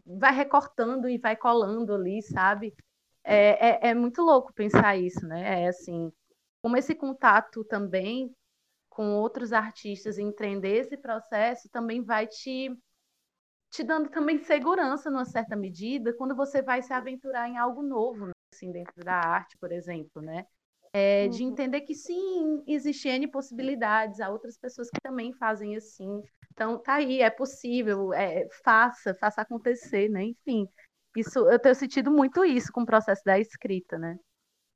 vai 0.06 0.34
recortando 0.34 1.10
e 1.10 1.18
vai 1.18 1.36
colando 1.36 1.94
ali, 1.94 2.22
sabe? 2.22 2.76
É, 3.26 3.88
é, 3.88 3.90
é, 3.90 3.94
muito 3.96 4.22
louco 4.22 4.54
pensar 4.54 4.96
isso, 4.96 5.26
né? 5.28 5.64
É 5.64 5.68
assim, 5.68 6.12
como 6.62 6.78
esse 6.78 6.94
contato 6.94 7.64
também 7.64 8.34
com 8.90 9.16
outros 9.16 9.52
artistas, 9.52 10.18
entender 10.18 10.78
esse 10.78 10.96
processo 10.96 11.68
também 11.70 12.02
vai 12.02 12.28
te 12.28 12.70
te 13.72 13.84
dando 13.84 14.10
também 14.10 14.38
segurança 14.38 15.10
numa 15.10 15.26
certa 15.26 15.54
medida 15.56 16.14
quando 16.14 16.34
você 16.34 16.62
vai 16.62 16.82
se 16.82 16.94
aventurar 16.94 17.50
em 17.50 17.58
algo 17.58 17.84
novo, 17.84 18.28
né? 18.28 18.32
assim, 18.54 18.72
dentro 18.72 19.04
da 19.04 19.16
arte, 19.16 19.58
por 19.58 19.72
exemplo, 19.72 20.22
né? 20.22 20.46
É, 20.94 21.28
de 21.28 21.44
uhum. 21.44 21.50
entender 21.50 21.82
que 21.82 21.94
sim, 21.94 22.64
existe 22.66 23.10
N 23.10 23.28
possibilidades, 23.28 24.22
há 24.22 24.30
outras 24.30 24.58
pessoas 24.58 24.90
que 24.90 25.02
também 25.02 25.34
fazem 25.34 25.76
assim. 25.76 26.24
Então, 26.54 26.78
tá 26.82 26.96
aí, 26.96 27.22
é 27.22 27.30
possível, 27.30 28.14
é, 28.14 28.48
faça, 28.64 29.14
faça 29.14 29.42
acontecer, 29.42 30.10
né? 30.10 30.24
Enfim, 30.24 30.70
isso, 31.16 31.40
eu 31.50 31.60
tenho 31.60 31.76
sentido 31.76 32.12
muito 32.12 32.44
isso 32.44 32.72
com 32.72 32.82
o 32.82 32.86
processo 32.86 33.24
da 33.26 33.40
escrita, 33.40 33.98
né? 33.98 34.18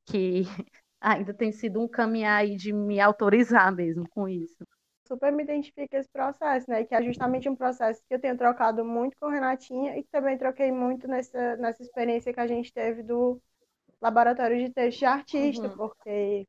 Que 0.05 0.43
ainda 1.01 1.33
tem 1.33 1.51
sido 1.51 1.81
um 1.81 1.87
caminhar 1.87 2.39
aí 2.39 2.55
de 2.55 2.71
me 2.73 2.99
autorizar 2.99 3.73
mesmo 3.73 4.07
com 4.09 4.27
isso. 4.27 4.63
Super 5.07 5.31
me 5.31 5.43
identifica 5.43 5.97
esse 5.97 6.09
processo, 6.09 6.69
né? 6.69 6.83
Que 6.83 6.93
é 6.93 7.01
justamente 7.01 7.49
um 7.49 7.55
processo 7.55 8.01
que 8.07 8.13
eu 8.13 8.19
tenho 8.19 8.37
trocado 8.37 8.85
muito 8.85 9.17
com 9.19 9.27
Renatinha 9.27 9.97
e 9.97 10.03
que 10.03 10.09
também 10.09 10.37
troquei 10.37 10.71
muito 10.71 11.07
nessa, 11.07 11.57
nessa 11.57 11.81
experiência 11.81 12.33
que 12.33 12.39
a 12.39 12.47
gente 12.47 12.71
teve 12.71 13.01
do 13.01 13.41
laboratório 14.01 14.57
de 14.57 14.71
texto 14.71 14.99
de 14.99 15.05
artista, 15.05 15.67
uhum. 15.67 15.75
porque 15.75 16.47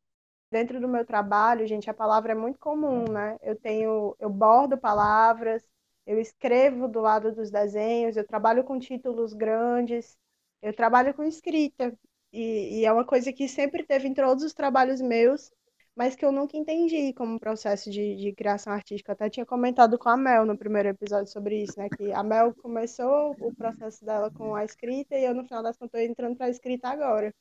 dentro 0.50 0.80
do 0.80 0.88
meu 0.88 1.04
trabalho, 1.04 1.66
gente, 1.66 1.88
a 1.88 1.94
palavra 1.94 2.32
é 2.32 2.34
muito 2.34 2.58
comum, 2.58 3.04
né? 3.04 3.36
Eu 3.40 3.56
tenho, 3.56 4.14
eu 4.18 4.28
bordo 4.28 4.76
palavras, 4.76 5.62
eu 6.10 6.18
escrevo 6.18 6.88
do 6.88 7.00
lado 7.00 7.32
dos 7.32 7.52
desenhos, 7.52 8.16
eu 8.16 8.26
trabalho 8.26 8.64
com 8.64 8.80
títulos 8.80 9.32
grandes, 9.32 10.18
eu 10.60 10.74
trabalho 10.74 11.14
com 11.14 11.22
escrita. 11.22 11.96
E, 12.32 12.80
e, 12.80 12.84
é 12.84 12.92
uma 12.92 13.04
coisa 13.04 13.32
que 13.32 13.48
sempre 13.48 13.84
teve 13.84 14.08
em 14.08 14.14
todos 14.14 14.42
os 14.42 14.52
trabalhos 14.52 15.00
meus, 15.00 15.52
mas 15.94 16.16
que 16.16 16.24
eu 16.24 16.32
nunca 16.32 16.56
entendi 16.56 17.12
como 17.14 17.38
processo 17.38 17.88
de, 17.90 18.16
de 18.16 18.32
criação 18.32 18.72
artística. 18.72 19.12
Eu 19.12 19.14
até 19.14 19.30
tinha 19.30 19.46
comentado 19.46 19.96
com 19.98 20.08
a 20.08 20.16
Mel 20.16 20.44
no 20.44 20.58
primeiro 20.58 20.88
episódio 20.88 21.30
sobre 21.32 21.62
isso, 21.62 21.78
né? 21.78 21.88
Que 21.88 22.12
a 22.12 22.24
Mel 22.24 22.54
começou 22.56 23.36
o 23.40 23.54
processo 23.54 24.04
dela 24.04 24.32
com 24.32 24.54
a 24.56 24.64
escrita 24.64 25.16
e 25.16 25.24
eu, 25.24 25.34
no 25.34 25.44
final 25.44 25.62
das 25.62 25.76
contas, 25.76 26.00
estou 26.00 26.12
entrando 26.12 26.36
para 26.36 26.46
a 26.46 26.50
escrita 26.50 26.88
agora. 26.88 27.32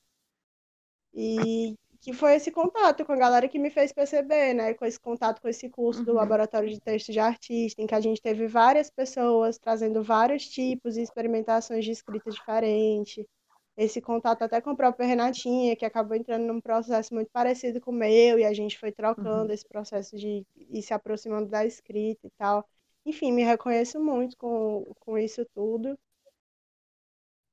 E 1.13 1.75
que 2.01 2.13
foi 2.13 2.35
esse 2.35 2.51
contato 2.51 3.05
com 3.05 3.11
a 3.11 3.17
galera 3.17 3.47
que 3.47 3.59
me 3.59 3.69
fez 3.69 3.91
perceber, 3.91 4.53
né? 4.53 4.73
Com 4.73 4.85
esse 4.85 4.99
contato 4.99 5.41
com 5.41 5.49
esse 5.49 5.69
curso 5.69 6.03
do 6.03 6.11
uhum. 6.11 6.17
Laboratório 6.17 6.69
de 6.69 6.79
Texto 6.79 7.11
de 7.11 7.19
Artista, 7.19 7.81
em 7.81 7.87
que 7.87 7.95
a 7.95 7.99
gente 7.99 8.21
teve 8.21 8.47
várias 8.47 8.89
pessoas 8.89 9.57
trazendo 9.57 10.01
vários 10.01 10.47
tipos 10.47 10.95
e 10.95 11.01
experimentações 11.01 11.83
de 11.83 11.91
escrita 11.91 12.29
diferente. 12.31 13.27
Esse 13.75 14.01
contato 14.01 14.43
até 14.43 14.59
com 14.61 14.71
a 14.71 14.75
própria 14.75 15.07
Renatinha, 15.07 15.75
que 15.75 15.85
acabou 15.85 16.15
entrando 16.15 16.45
num 16.45 16.61
processo 16.61 17.13
muito 17.13 17.29
parecido 17.31 17.79
com 17.79 17.91
o 17.91 17.93
meu, 17.93 18.39
e 18.39 18.45
a 18.45 18.53
gente 18.53 18.77
foi 18.77 18.91
trocando 18.91 19.47
uhum. 19.47 19.53
esse 19.53 19.67
processo 19.67 20.17
de 20.17 20.45
ir 20.57 20.81
se 20.81 20.93
aproximando 20.93 21.49
da 21.49 21.65
escrita 21.65 22.27
e 22.27 22.31
tal. 22.37 22.67
Enfim, 23.05 23.31
me 23.31 23.43
reconheço 23.43 23.99
muito 23.99 24.37
com, 24.37 24.85
com 24.99 25.17
isso 25.17 25.45
tudo 25.53 25.97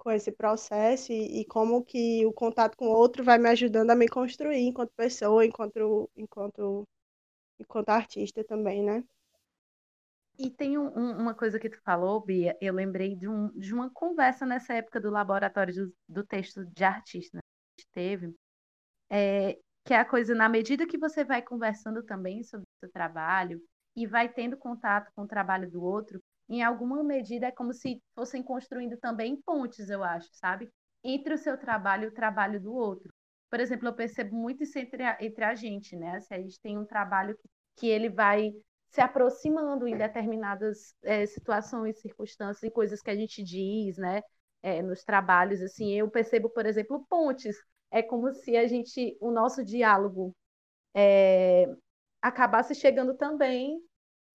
com 0.07 0.13
esse 0.13 0.31
processo 0.31 1.11
e, 1.11 1.41
e, 1.41 1.45
como 1.45 1.85
que 1.85 2.25
o 2.25 2.33
contato 2.33 2.77
com 2.77 2.87
o 2.87 2.97
outro 2.97 3.25
vai 3.25 3.39
me 3.39 3.49
ajudando 3.49 3.91
a 3.91 3.97
me 3.97 4.07
construir 4.07 4.61
enquanto 4.61 4.93
pessoa, 4.97 5.45
enquanto, 5.45 6.09
enquanto, 6.17 6.85
enquanto 7.59 7.89
artista 7.89 8.45
também, 8.45 8.85
né? 8.85 9.03
E 10.39 10.49
tem 10.49 10.79
um, 10.79 10.89
uma 11.19 11.35
coisa 11.35 11.59
que 11.59 11.69
tu 11.69 11.81
falou, 11.83 12.25
Bia, 12.25 12.57
eu 12.61 12.73
lembrei 12.73 13.17
de, 13.17 13.29
um, 13.29 13.49
de 13.59 13.75
uma 13.75 13.91
conversa 13.91 14.47
nessa 14.47 14.75
época 14.75 15.01
do 15.01 15.11
laboratório 15.11 15.75
do, 15.75 15.95
do 16.09 16.25
texto 16.25 16.65
de 16.65 16.85
artista 16.85 17.39
né, 17.39 17.43
que 17.77 17.87
teve, 17.91 18.33
é, 19.11 19.59
que 19.85 19.93
é 19.93 19.97
a 19.97 20.05
coisa, 20.05 20.37
na 20.37 20.49
medida 20.49 20.87
que 20.87 20.99
você 20.99 21.25
vai 21.25 21.43
conversando 21.43 22.01
também 22.05 22.45
sobre 22.45 22.63
o 22.63 22.79
seu 22.79 22.93
trabalho 22.93 23.61
e 23.97 24.07
vai 24.07 24.29
tendo 24.29 24.57
contato 24.57 25.11
com 25.17 25.23
o 25.23 25.29
trabalho 25.29 25.69
do 25.69 25.83
outro, 25.83 26.23
em 26.49 26.63
alguma 26.63 27.03
medida, 27.03 27.47
é 27.47 27.53
como 27.53 27.73
se 27.73 28.03
fossem 28.15 28.43
construindo 28.43 28.97
também 28.97 29.41
pontes, 29.43 29.91
eu 29.91 30.05
acho, 30.05 30.29
sabe? 30.33 30.71
Entre 31.03 31.35
o 31.35 31.39
seu 31.39 31.59
trabalho 31.59 32.05
e 32.05 32.09
o 32.09 32.15
trabalho 32.15 32.61
do 32.61 32.73
outro. 32.75 33.13
Por 33.51 33.61
exemplo, 33.61 33.89
eu 33.89 33.95
percebo 33.95 34.35
muito 34.37 34.63
isso 34.63 34.79
entre 34.79 35.03
a, 35.03 35.17
entre 35.21 35.45
a 35.45 35.55
gente, 35.55 35.97
né? 35.97 36.21
Se 36.21 36.35
a 36.35 36.39
gente 36.39 36.61
tem 36.61 36.79
um 36.79 36.85
trabalho 36.85 37.37
que, 37.37 37.49
que 37.77 37.89
ele 37.89 38.09
vai 38.09 38.53
se 38.89 39.01
aproximando 39.01 39.87
em 39.87 39.97
determinadas 39.97 40.95
é, 41.03 41.27
situações, 41.27 42.01
circunstâncias 42.01 42.63
e 42.63 42.71
coisas 42.71 43.03
que 43.03 43.11
a 43.11 43.17
gente 43.17 43.43
diz, 43.43 43.97
né? 43.99 44.23
É, 44.63 44.83
nos 44.83 45.05
trabalhos, 45.05 45.61
assim, 45.63 45.93
eu 45.93 46.11
percebo, 46.11 46.51
por 46.51 46.67
exemplo, 46.67 47.05
pontes. 47.09 47.57
É 47.91 48.03
como 48.03 48.33
se 48.33 48.57
a 48.57 48.67
gente, 48.67 49.17
o 49.21 49.31
nosso 49.31 49.65
diálogo 49.65 50.35
é, 50.95 51.67
acabasse 52.23 52.75
chegando 52.75 53.17
também 53.17 53.81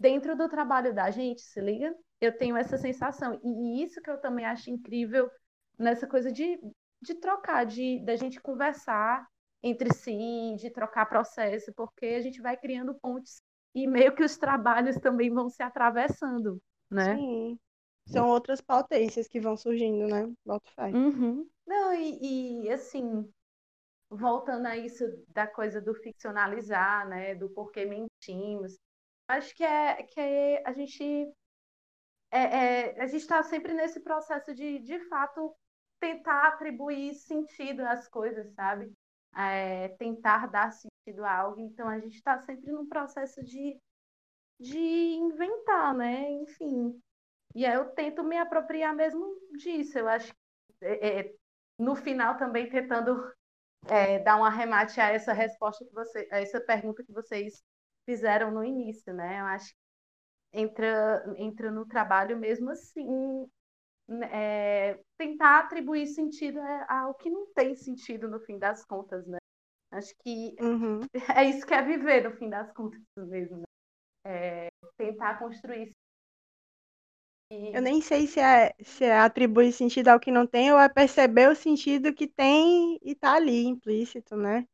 dentro 0.02 0.36
do 0.36 0.50
trabalho 0.50 0.94
da 0.94 1.12
gente, 1.12 1.42
se 1.42 1.62
liga? 1.62 1.96
Eu 2.20 2.36
tenho 2.36 2.58
essa 2.58 2.76
sensação. 2.76 3.40
E 3.44 3.84
isso 3.84 4.02
que 4.02 4.10
eu 4.10 4.20
também 4.20 4.46
acho 4.46 4.72
incrível 4.72 5.30
nessa 5.78 6.08
coisa 6.08 6.32
de, 6.32 6.60
de 7.00 7.14
trocar, 7.16 7.66
de 7.66 8.04
da 8.04 8.16
gente 8.16 8.42
conversar 8.42 9.28
entre 9.62 9.94
si, 9.94 10.56
de 10.58 10.72
trocar 10.72 11.06
processo, 11.06 11.72
porque 11.76 12.08
a 12.08 12.22
gente 12.22 12.42
vai 12.42 12.58
criando 12.58 12.96
pontes 12.96 13.44
e 13.76 13.88
meio 13.88 14.16
que 14.16 14.24
os 14.24 14.38
trabalhos 14.38 14.98
também 14.98 15.32
vão 15.32 15.50
se 15.50 15.62
atravessando, 15.62 16.60
né? 16.90 17.16
Sim. 17.16 17.60
São 18.08 18.28
outras 18.28 18.60
potências 18.60 19.28
que 19.28 19.40
vão 19.40 19.56
surgindo, 19.56 20.08
né? 20.08 20.28
Boto 20.44 20.70
fé. 20.72 20.88
Uhum. 20.88 21.48
Não, 21.68 21.94
e, 21.94 22.64
e 22.64 22.72
assim, 22.72 23.32
voltando 24.10 24.66
a 24.66 24.76
isso 24.76 25.06
da 25.28 25.46
coisa 25.46 25.80
do 25.80 25.94
ficcionalizar, 25.94 27.08
né? 27.08 27.36
Do 27.36 27.50
porquê 27.52 27.86
mentimos 27.86 28.80
acho 29.32 29.56
que 29.56 29.64
é 29.64 30.04
que 30.04 30.64
a 30.66 30.74
gente 30.74 31.34
é, 32.32 32.40
é, 32.40 33.02
a 33.02 33.08
gente 33.08 33.22
está 33.22 33.44
sempre 33.44 33.74
nesse 33.74 34.00
processo 34.00 34.56
de, 34.56 34.80
de 34.80 35.00
fato, 35.10 35.54
tentar 36.00 36.48
atribuir 36.48 37.14
sentido 37.14 37.82
às 37.82 38.08
coisas, 38.08 38.52
sabe? 38.54 38.92
É, 39.36 39.90
tentar 39.90 40.48
dar 40.48 40.72
sentido 40.72 41.26
a 41.26 41.34
algo. 41.34 41.60
Então, 41.60 41.88
a 41.88 42.00
gente 42.00 42.16
está 42.16 42.40
sempre 42.40 42.72
num 42.72 42.88
processo 42.88 43.44
de, 43.44 43.78
de 44.60 44.80
inventar, 44.80 45.94
né? 45.94 46.32
Enfim. 46.32 47.00
E 47.54 47.66
aí 47.66 47.76
eu 47.76 47.90
tento 47.92 48.24
me 48.24 48.38
apropriar 48.38 48.96
mesmo 48.96 49.36
disso. 49.58 50.00
Eu 50.00 50.08
acho 50.08 50.34
que, 50.34 50.86
é, 50.86 51.20
é 51.20 51.36
no 51.78 51.96
final, 51.96 52.38
também 52.38 52.70
tentando 52.70 53.30
é, 53.88 54.20
dar 54.20 54.38
um 54.38 54.46
arremate 54.46 55.02
a 55.02 55.10
essa 55.10 55.34
resposta 55.34 55.84
que 55.86 55.94
você, 55.94 56.28
a 56.32 56.40
essa 56.40 56.62
pergunta 56.62 57.04
que 57.04 57.12
vocês 57.12 57.62
fizeram 58.06 58.52
no 58.52 58.64
início, 58.64 59.14
né? 59.14 59.40
Eu 59.40 59.46
acho 59.46 59.70
que 59.70 60.60
entra, 60.60 61.24
entra 61.38 61.72
no 61.72 61.86
trabalho 61.86 62.38
mesmo 62.38 62.72
assim, 62.72 63.48
é, 64.32 65.00
tentar 65.18 65.60
atribuir 65.60 66.08
sentido 66.08 66.60
ao 66.90 67.14
que 67.16 67.30
não 67.30 67.52
tem 67.54 67.76
sentido 67.76 68.30
no 68.30 68.40
fim 68.42 68.58
das 68.58 68.84
contas, 68.86 69.26
né? 69.28 69.38
Acho 69.92 70.14
que 70.24 70.56
uhum. 70.60 71.02
é 71.38 71.46
isso 71.46 71.66
que 71.66 71.74
é 71.74 71.82
viver 71.82 72.24
no 72.30 72.38
fim 72.38 72.50
das 72.50 72.72
contas 72.74 73.02
mesmo, 73.18 73.58
né? 73.58 73.64
É, 74.26 74.70
tentar 74.98 75.40
construir 75.40 75.94
Eu 77.74 77.82
nem 77.82 78.02
sei 78.02 78.28
se 78.28 78.40
é, 78.40 78.74
se 78.84 79.04
é 79.06 79.18
atribuir 79.18 79.72
sentido 79.74 80.10
ao 80.10 80.20
que 80.20 80.32
não 80.32 80.48
tem 80.48 80.72
ou 80.72 80.80
é 80.80 80.88
perceber 80.90 81.50
o 81.50 81.56
sentido 81.56 82.14
que 82.14 82.28
tem 82.28 82.98
e 83.02 83.16
tá 83.16 83.34
ali 83.36 83.66
implícito, 83.66 84.36
né? 84.36 84.66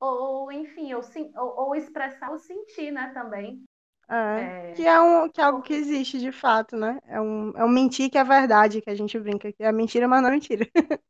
Ou, 0.00 0.52
enfim, 0.52 0.92
ou, 0.94 1.02
ou, 1.36 1.60
ou 1.66 1.74
expressar 1.74 2.30
o 2.30 2.38
sentir, 2.38 2.90
né, 2.90 3.10
também. 3.14 3.64
É, 4.08 4.70
é, 4.70 4.72
que 4.74 4.86
é, 4.86 5.00
um, 5.00 5.28
que 5.28 5.40
é 5.40 5.44
algo 5.44 5.62
que 5.62 5.74
existe 5.74 6.18
de 6.18 6.30
fato, 6.30 6.76
né? 6.76 7.00
É 7.04 7.20
um, 7.20 7.50
é 7.56 7.64
um 7.64 7.68
mentir 7.68 8.10
que 8.10 8.18
é 8.18 8.22
verdade, 8.22 8.80
que 8.80 8.90
a 8.90 8.94
gente 8.94 9.18
brinca, 9.18 9.52
que 9.52 9.62
é 9.62 9.72
mentira, 9.72 10.06
mas 10.06 10.22
não 10.22 10.28
é 10.28 10.32
mentira. 10.32 10.66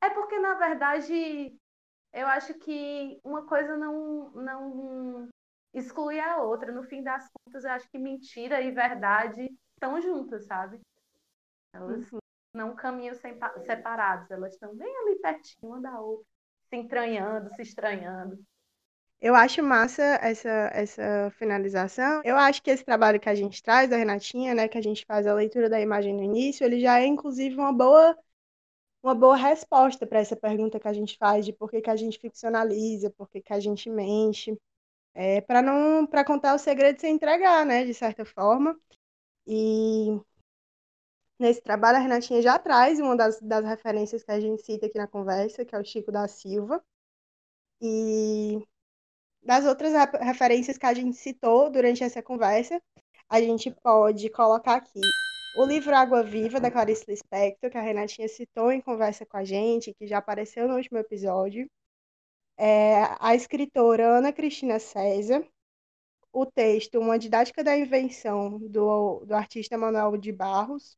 É 0.00 0.10
porque, 0.10 0.38
na 0.38 0.54
verdade, 0.54 1.52
eu 2.12 2.26
acho 2.28 2.54
que 2.54 3.18
uma 3.24 3.46
coisa 3.46 3.76
não, 3.76 4.30
não 4.30 5.28
exclui 5.74 6.20
a 6.20 6.36
outra. 6.42 6.70
No 6.70 6.84
fim 6.84 7.02
das 7.02 7.28
contas, 7.28 7.64
eu 7.64 7.70
acho 7.70 7.90
que 7.90 7.98
mentira 7.98 8.60
e 8.60 8.70
verdade 8.70 9.50
estão 9.74 10.00
juntas, 10.00 10.46
sabe? 10.46 10.80
Elas 11.72 12.12
uhum. 12.12 12.18
não 12.54 12.74
caminham 12.76 13.14
separados, 13.14 14.30
elas 14.30 14.52
estão 14.52 14.74
bem 14.74 14.96
ali 14.98 15.18
pertinho 15.20 15.72
uma 15.72 15.80
da 15.80 16.00
outra, 16.00 16.26
se 16.68 16.76
entranhando, 16.76 17.54
se 17.54 17.62
estranhando. 17.62 18.38
Eu 19.20 19.34
acho 19.34 19.62
massa 19.62 20.02
essa, 20.22 20.70
essa 20.72 21.30
finalização. 21.36 22.22
Eu 22.24 22.36
acho 22.36 22.62
que 22.62 22.70
esse 22.70 22.84
trabalho 22.84 23.18
que 23.18 23.28
a 23.28 23.34
gente 23.34 23.60
traz 23.62 23.90
da 23.90 23.96
Renatinha, 23.96 24.54
né, 24.54 24.68
que 24.68 24.78
a 24.78 24.82
gente 24.82 25.04
faz 25.04 25.26
a 25.26 25.34
leitura 25.34 25.68
da 25.68 25.80
imagem 25.80 26.14
no 26.14 26.22
início, 26.22 26.64
ele 26.64 26.80
já 26.80 27.00
é 27.00 27.06
inclusive 27.06 27.56
uma 27.56 27.72
boa 27.72 28.16
uma 29.02 29.14
boa 29.14 29.36
resposta 29.36 30.06
para 30.06 30.18
essa 30.18 30.36
pergunta 30.36 30.78
que 30.78 30.88
a 30.88 30.92
gente 30.92 31.16
faz 31.16 31.44
de 31.44 31.52
por 31.52 31.70
que, 31.70 31.80
que 31.80 31.90
a 31.90 31.96
gente 31.96 32.18
ficcionaliza, 32.18 33.10
por 33.10 33.28
que, 33.28 33.40
que 33.40 33.52
a 33.52 33.60
gente 33.60 33.88
mente, 33.88 34.56
é, 35.14 35.40
para 35.40 35.62
não 35.62 36.06
para 36.06 36.24
contar 36.24 36.54
o 36.54 36.58
segredo 36.58 37.00
sem 37.00 37.14
entregar, 37.14 37.64
né, 37.66 37.84
de 37.84 37.94
certa 37.94 38.24
forma. 38.24 38.78
E 39.46 40.20
nesse 41.38 41.62
trabalho 41.62 41.98
a 41.98 42.00
Renatinha 42.00 42.42
já 42.42 42.58
traz 42.58 42.98
uma 43.00 43.16
das, 43.16 43.40
das 43.40 43.64
referências 43.64 44.22
que 44.24 44.30
a 44.30 44.40
gente 44.40 44.62
cita 44.62 44.86
aqui 44.86 44.98
na 44.98 45.06
conversa, 45.06 45.64
que 45.64 45.74
é 45.74 45.78
o 45.78 45.84
Chico 45.84 46.12
da 46.12 46.26
Silva. 46.28 46.82
E 47.80 48.60
das 49.42 49.64
outras 49.64 49.92
referências 50.20 50.76
que 50.78 50.86
a 50.86 50.94
gente 50.94 51.16
citou 51.16 51.70
durante 51.70 52.02
essa 52.04 52.22
conversa, 52.22 52.80
a 53.28 53.40
gente 53.40 53.70
pode 53.82 54.28
colocar 54.30 54.76
aqui 54.76 55.00
o 55.56 55.64
livro 55.64 55.94
Água 55.94 56.22
Viva, 56.22 56.60
da 56.60 56.70
Clarice 56.70 57.04
Lispector, 57.08 57.70
que 57.70 57.78
a 57.78 57.82
Renatinha 57.82 58.28
citou 58.28 58.70
em 58.70 58.80
conversa 58.80 59.26
com 59.26 59.36
a 59.36 59.44
gente, 59.44 59.94
que 59.94 60.06
já 60.06 60.18
apareceu 60.18 60.68
no 60.68 60.76
último 60.76 60.98
episódio. 60.98 61.68
É, 62.56 63.02
a 63.20 63.34
escritora 63.34 64.18
Ana 64.18 64.32
Cristina 64.32 64.78
César. 64.78 65.46
O 66.32 66.46
texto 66.46 66.98
Uma 67.00 67.18
Didática 67.18 67.64
da 67.64 67.76
Invenção, 67.76 68.58
do, 68.58 69.24
do 69.24 69.34
artista 69.34 69.76
Manuel 69.78 70.16
de 70.16 70.30
Barros. 70.32 70.96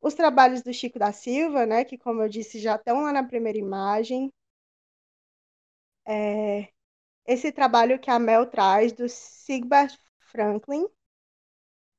Os 0.00 0.14
trabalhos 0.14 0.62
do 0.62 0.72
Chico 0.72 0.98
da 0.98 1.12
Silva, 1.12 1.66
né, 1.66 1.84
que, 1.84 1.98
como 1.98 2.22
eu 2.22 2.28
disse, 2.30 2.58
já 2.58 2.76
estão 2.76 3.02
lá 3.02 3.12
na 3.12 3.22
primeira 3.24 3.58
imagem. 3.58 4.32
É, 6.04 6.68
esse 7.26 7.52
trabalho 7.52 7.98
que 8.00 8.10
a 8.10 8.18
Mel 8.18 8.46
traz 8.50 8.92
do 8.92 9.08
Sigbert 9.08 9.96
Franklin, 10.20 10.86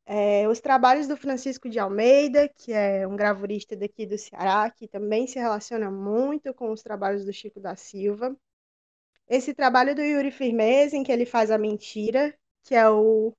é, 0.05 0.47
os 0.47 0.59
trabalhos 0.61 1.07
do 1.07 1.17
Francisco 1.17 1.69
de 1.69 1.79
Almeida, 1.79 2.47
que 2.49 2.71
é 2.73 3.05
um 3.07 3.15
gravurista 3.15 3.75
daqui 3.75 4.05
do 4.05 4.17
Ceará, 4.17 4.69
que 4.71 4.87
também 4.87 5.27
se 5.27 5.37
relaciona 5.39 5.91
muito 5.91 6.53
com 6.53 6.71
os 6.71 6.81
trabalhos 6.81 7.25
do 7.25 7.33
Chico 7.33 7.59
da 7.59 7.75
Silva. 7.75 8.35
Esse 9.29 9.53
trabalho 9.53 9.95
do 9.95 10.01
Yuri 10.01 10.31
Firmeza, 10.31 10.97
em 10.97 11.03
que 11.03 11.11
ele 11.11 11.25
faz 11.25 11.51
a 11.51 11.57
mentira, 11.57 12.35
que 12.63 12.75
é 12.75 12.89
o 12.89 13.33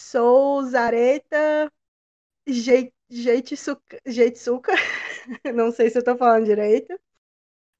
Souzareta 0.00 1.72
Jeitsuka, 4.06 4.72
não 5.54 5.70
sei 5.70 5.90
se 5.90 5.98
eu 5.98 6.00
estou 6.00 6.16
falando 6.16 6.46
direito. 6.46 6.98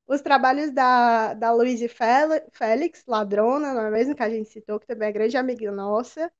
Os 0.07 0.20
trabalhos 0.20 0.70
da, 0.70 1.33
da 1.35 1.51
Luísa 1.53 1.87
Félix, 2.53 3.05
Ladrona, 3.07 3.72
não 3.72 3.83
é 3.87 3.91
mesmo? 3.91 4.14
Que 4.14 4.22
a 4.22 4.29
gente 4.29 4.51
citou, 4.51 4.79
que 4.79 4.87
também 4.87 5.09
é 5.09 5.12
grande 5.12 5.37
amiga 5.37 5.72
nossa. 5.72 6.31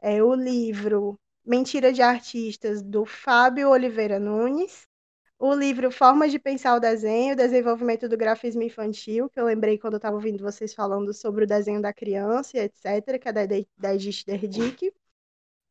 É 0.00 0.22
o 0.22 0.34
livro 0.34 1.18
Mentira 1.44 1.92
de 1.92 2.00
Artistas, 2.00 2.82
do 2.82 3.04
Fábio 3.04 3.68
Oliveira 3.70 4.18
Nunes. 4.18 4.86
O 5.38 5.52
livro 5.54 5.90
Formas 5.90 6.30
de 6.30 6.38
Pensar 6.38 6.76
o 6.76 6.80
Desenho, 6.80 7.36
Desenvolvimento 7.36 8.08
do 8.08 8.16
Grafismo 8.16 8.62
Infantil, 8.62 9.28
que 9.28 9.40
eu 9.40 9.44
lembrei 9.44 9.76
quando 9.76 9.94
eu 9.94 9.98
estava 9.98 10.14
ouvindo 10.14 10.42
vocês 10.42 10.72
falando 10.72 11.12
sobre 11.12 11.44
o 11.44 11.46
desenho 11.46 11.82
da 11.82 11.92
criança, 11.92 12.56
etc., 12.58 13.18
que 13.20 13.28
é 13.28 13.32
da 13.32 13.94
Edith 13.94 14.24
Derdick. 14.24 14.92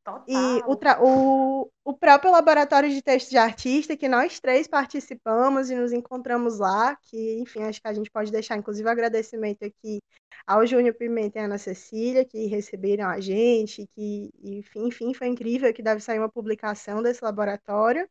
Total. 0.04 0.24
E 0.28 0.62
o, 0.66 0.78
o, 1.06 1.72
o 1.86 1.93
próprio 1.93 2.32
laboratório 2.32 2.89
de 2.89 3.02
texto 3.02 3.30
de 3.30 3.38
artista, 3.38 3.95
que 3.95 4.10
nós 4.10 4.39
três 4.39 4.68
participamos 4.68 5.70
e 5.70 5.76
nos 5.76 5.91
encontramos 5.91 6.58
lá, 6.58 6.95
que, 6.95 7.39
enfim, 7.39 7.64
acho 7.64 7.80
que 7.80 7.88
a 7.88 7.93
gente 7.93 8.10
pode 8.10 8.32
deixar, 8.32 8.58
inclusive, 8.58 8.88
um 8.88 8.91
agradecimento 8.91 9.64
aqui 9.64 10.02
ao 10.47 10.66
Júnior 10.66 10.95
Pimenta 10.95 11.38
e 11.38 11.41
à 11.41 11.45
Ana 11.45 11.60
Cecília, 11.60 12.26
que 12.26 12.47
receberam 12.47 13.08
a 13.08 13.20
gente, 13.20 13.88
que, 13.95 14.32
enfim, 14.43 14.88
enfim, 14.88 15.14
foi 15.14 15.28
incrível 15.28 15.72
que 15.74 15.84
deve 15.84 16.02
sair 16.02 16.18
uma 16.18 16.30
publicação 16.30 17.04
desse 17.04 17.24
laboratório. 17.24 18.10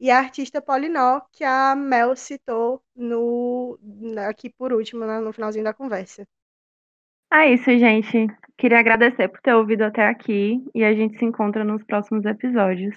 E 0.00 0.10
a 0.10 0.18
artista 0.18 0.60
Polinó, 0.60 1.20
que 1.32 1.44
a 1.44 1.74
Mel 1.74 2.14
citou 2.16 2.82
no, 2.94 3.78
aqui 4.28 4.50
por 4.50 4.72
último, 4.72 5.04
no 5.04 5.32
finalzinho 5.32 5.64
da 5.64 5.72
conversa. 5.74 6.26
É 7.32 7.52
isso, 7.52 7.70
gente. 7.78 8.26
Queria 8.58 8.78
agradecer 8.80 9.28
por 9.28 9.40
ter 9.40 9.54
ouvido 9.54 9.82
até 9.82 10.06
aqui 10.06 10.64
e 10.74 10.84
a 10.84 10.94
gente 10.94 11.18
se 11.18 11.24
encontra 11.24 11.64
nos 11.64 11.84
próximos 11.84 12.24
episódios. 12.24 12.96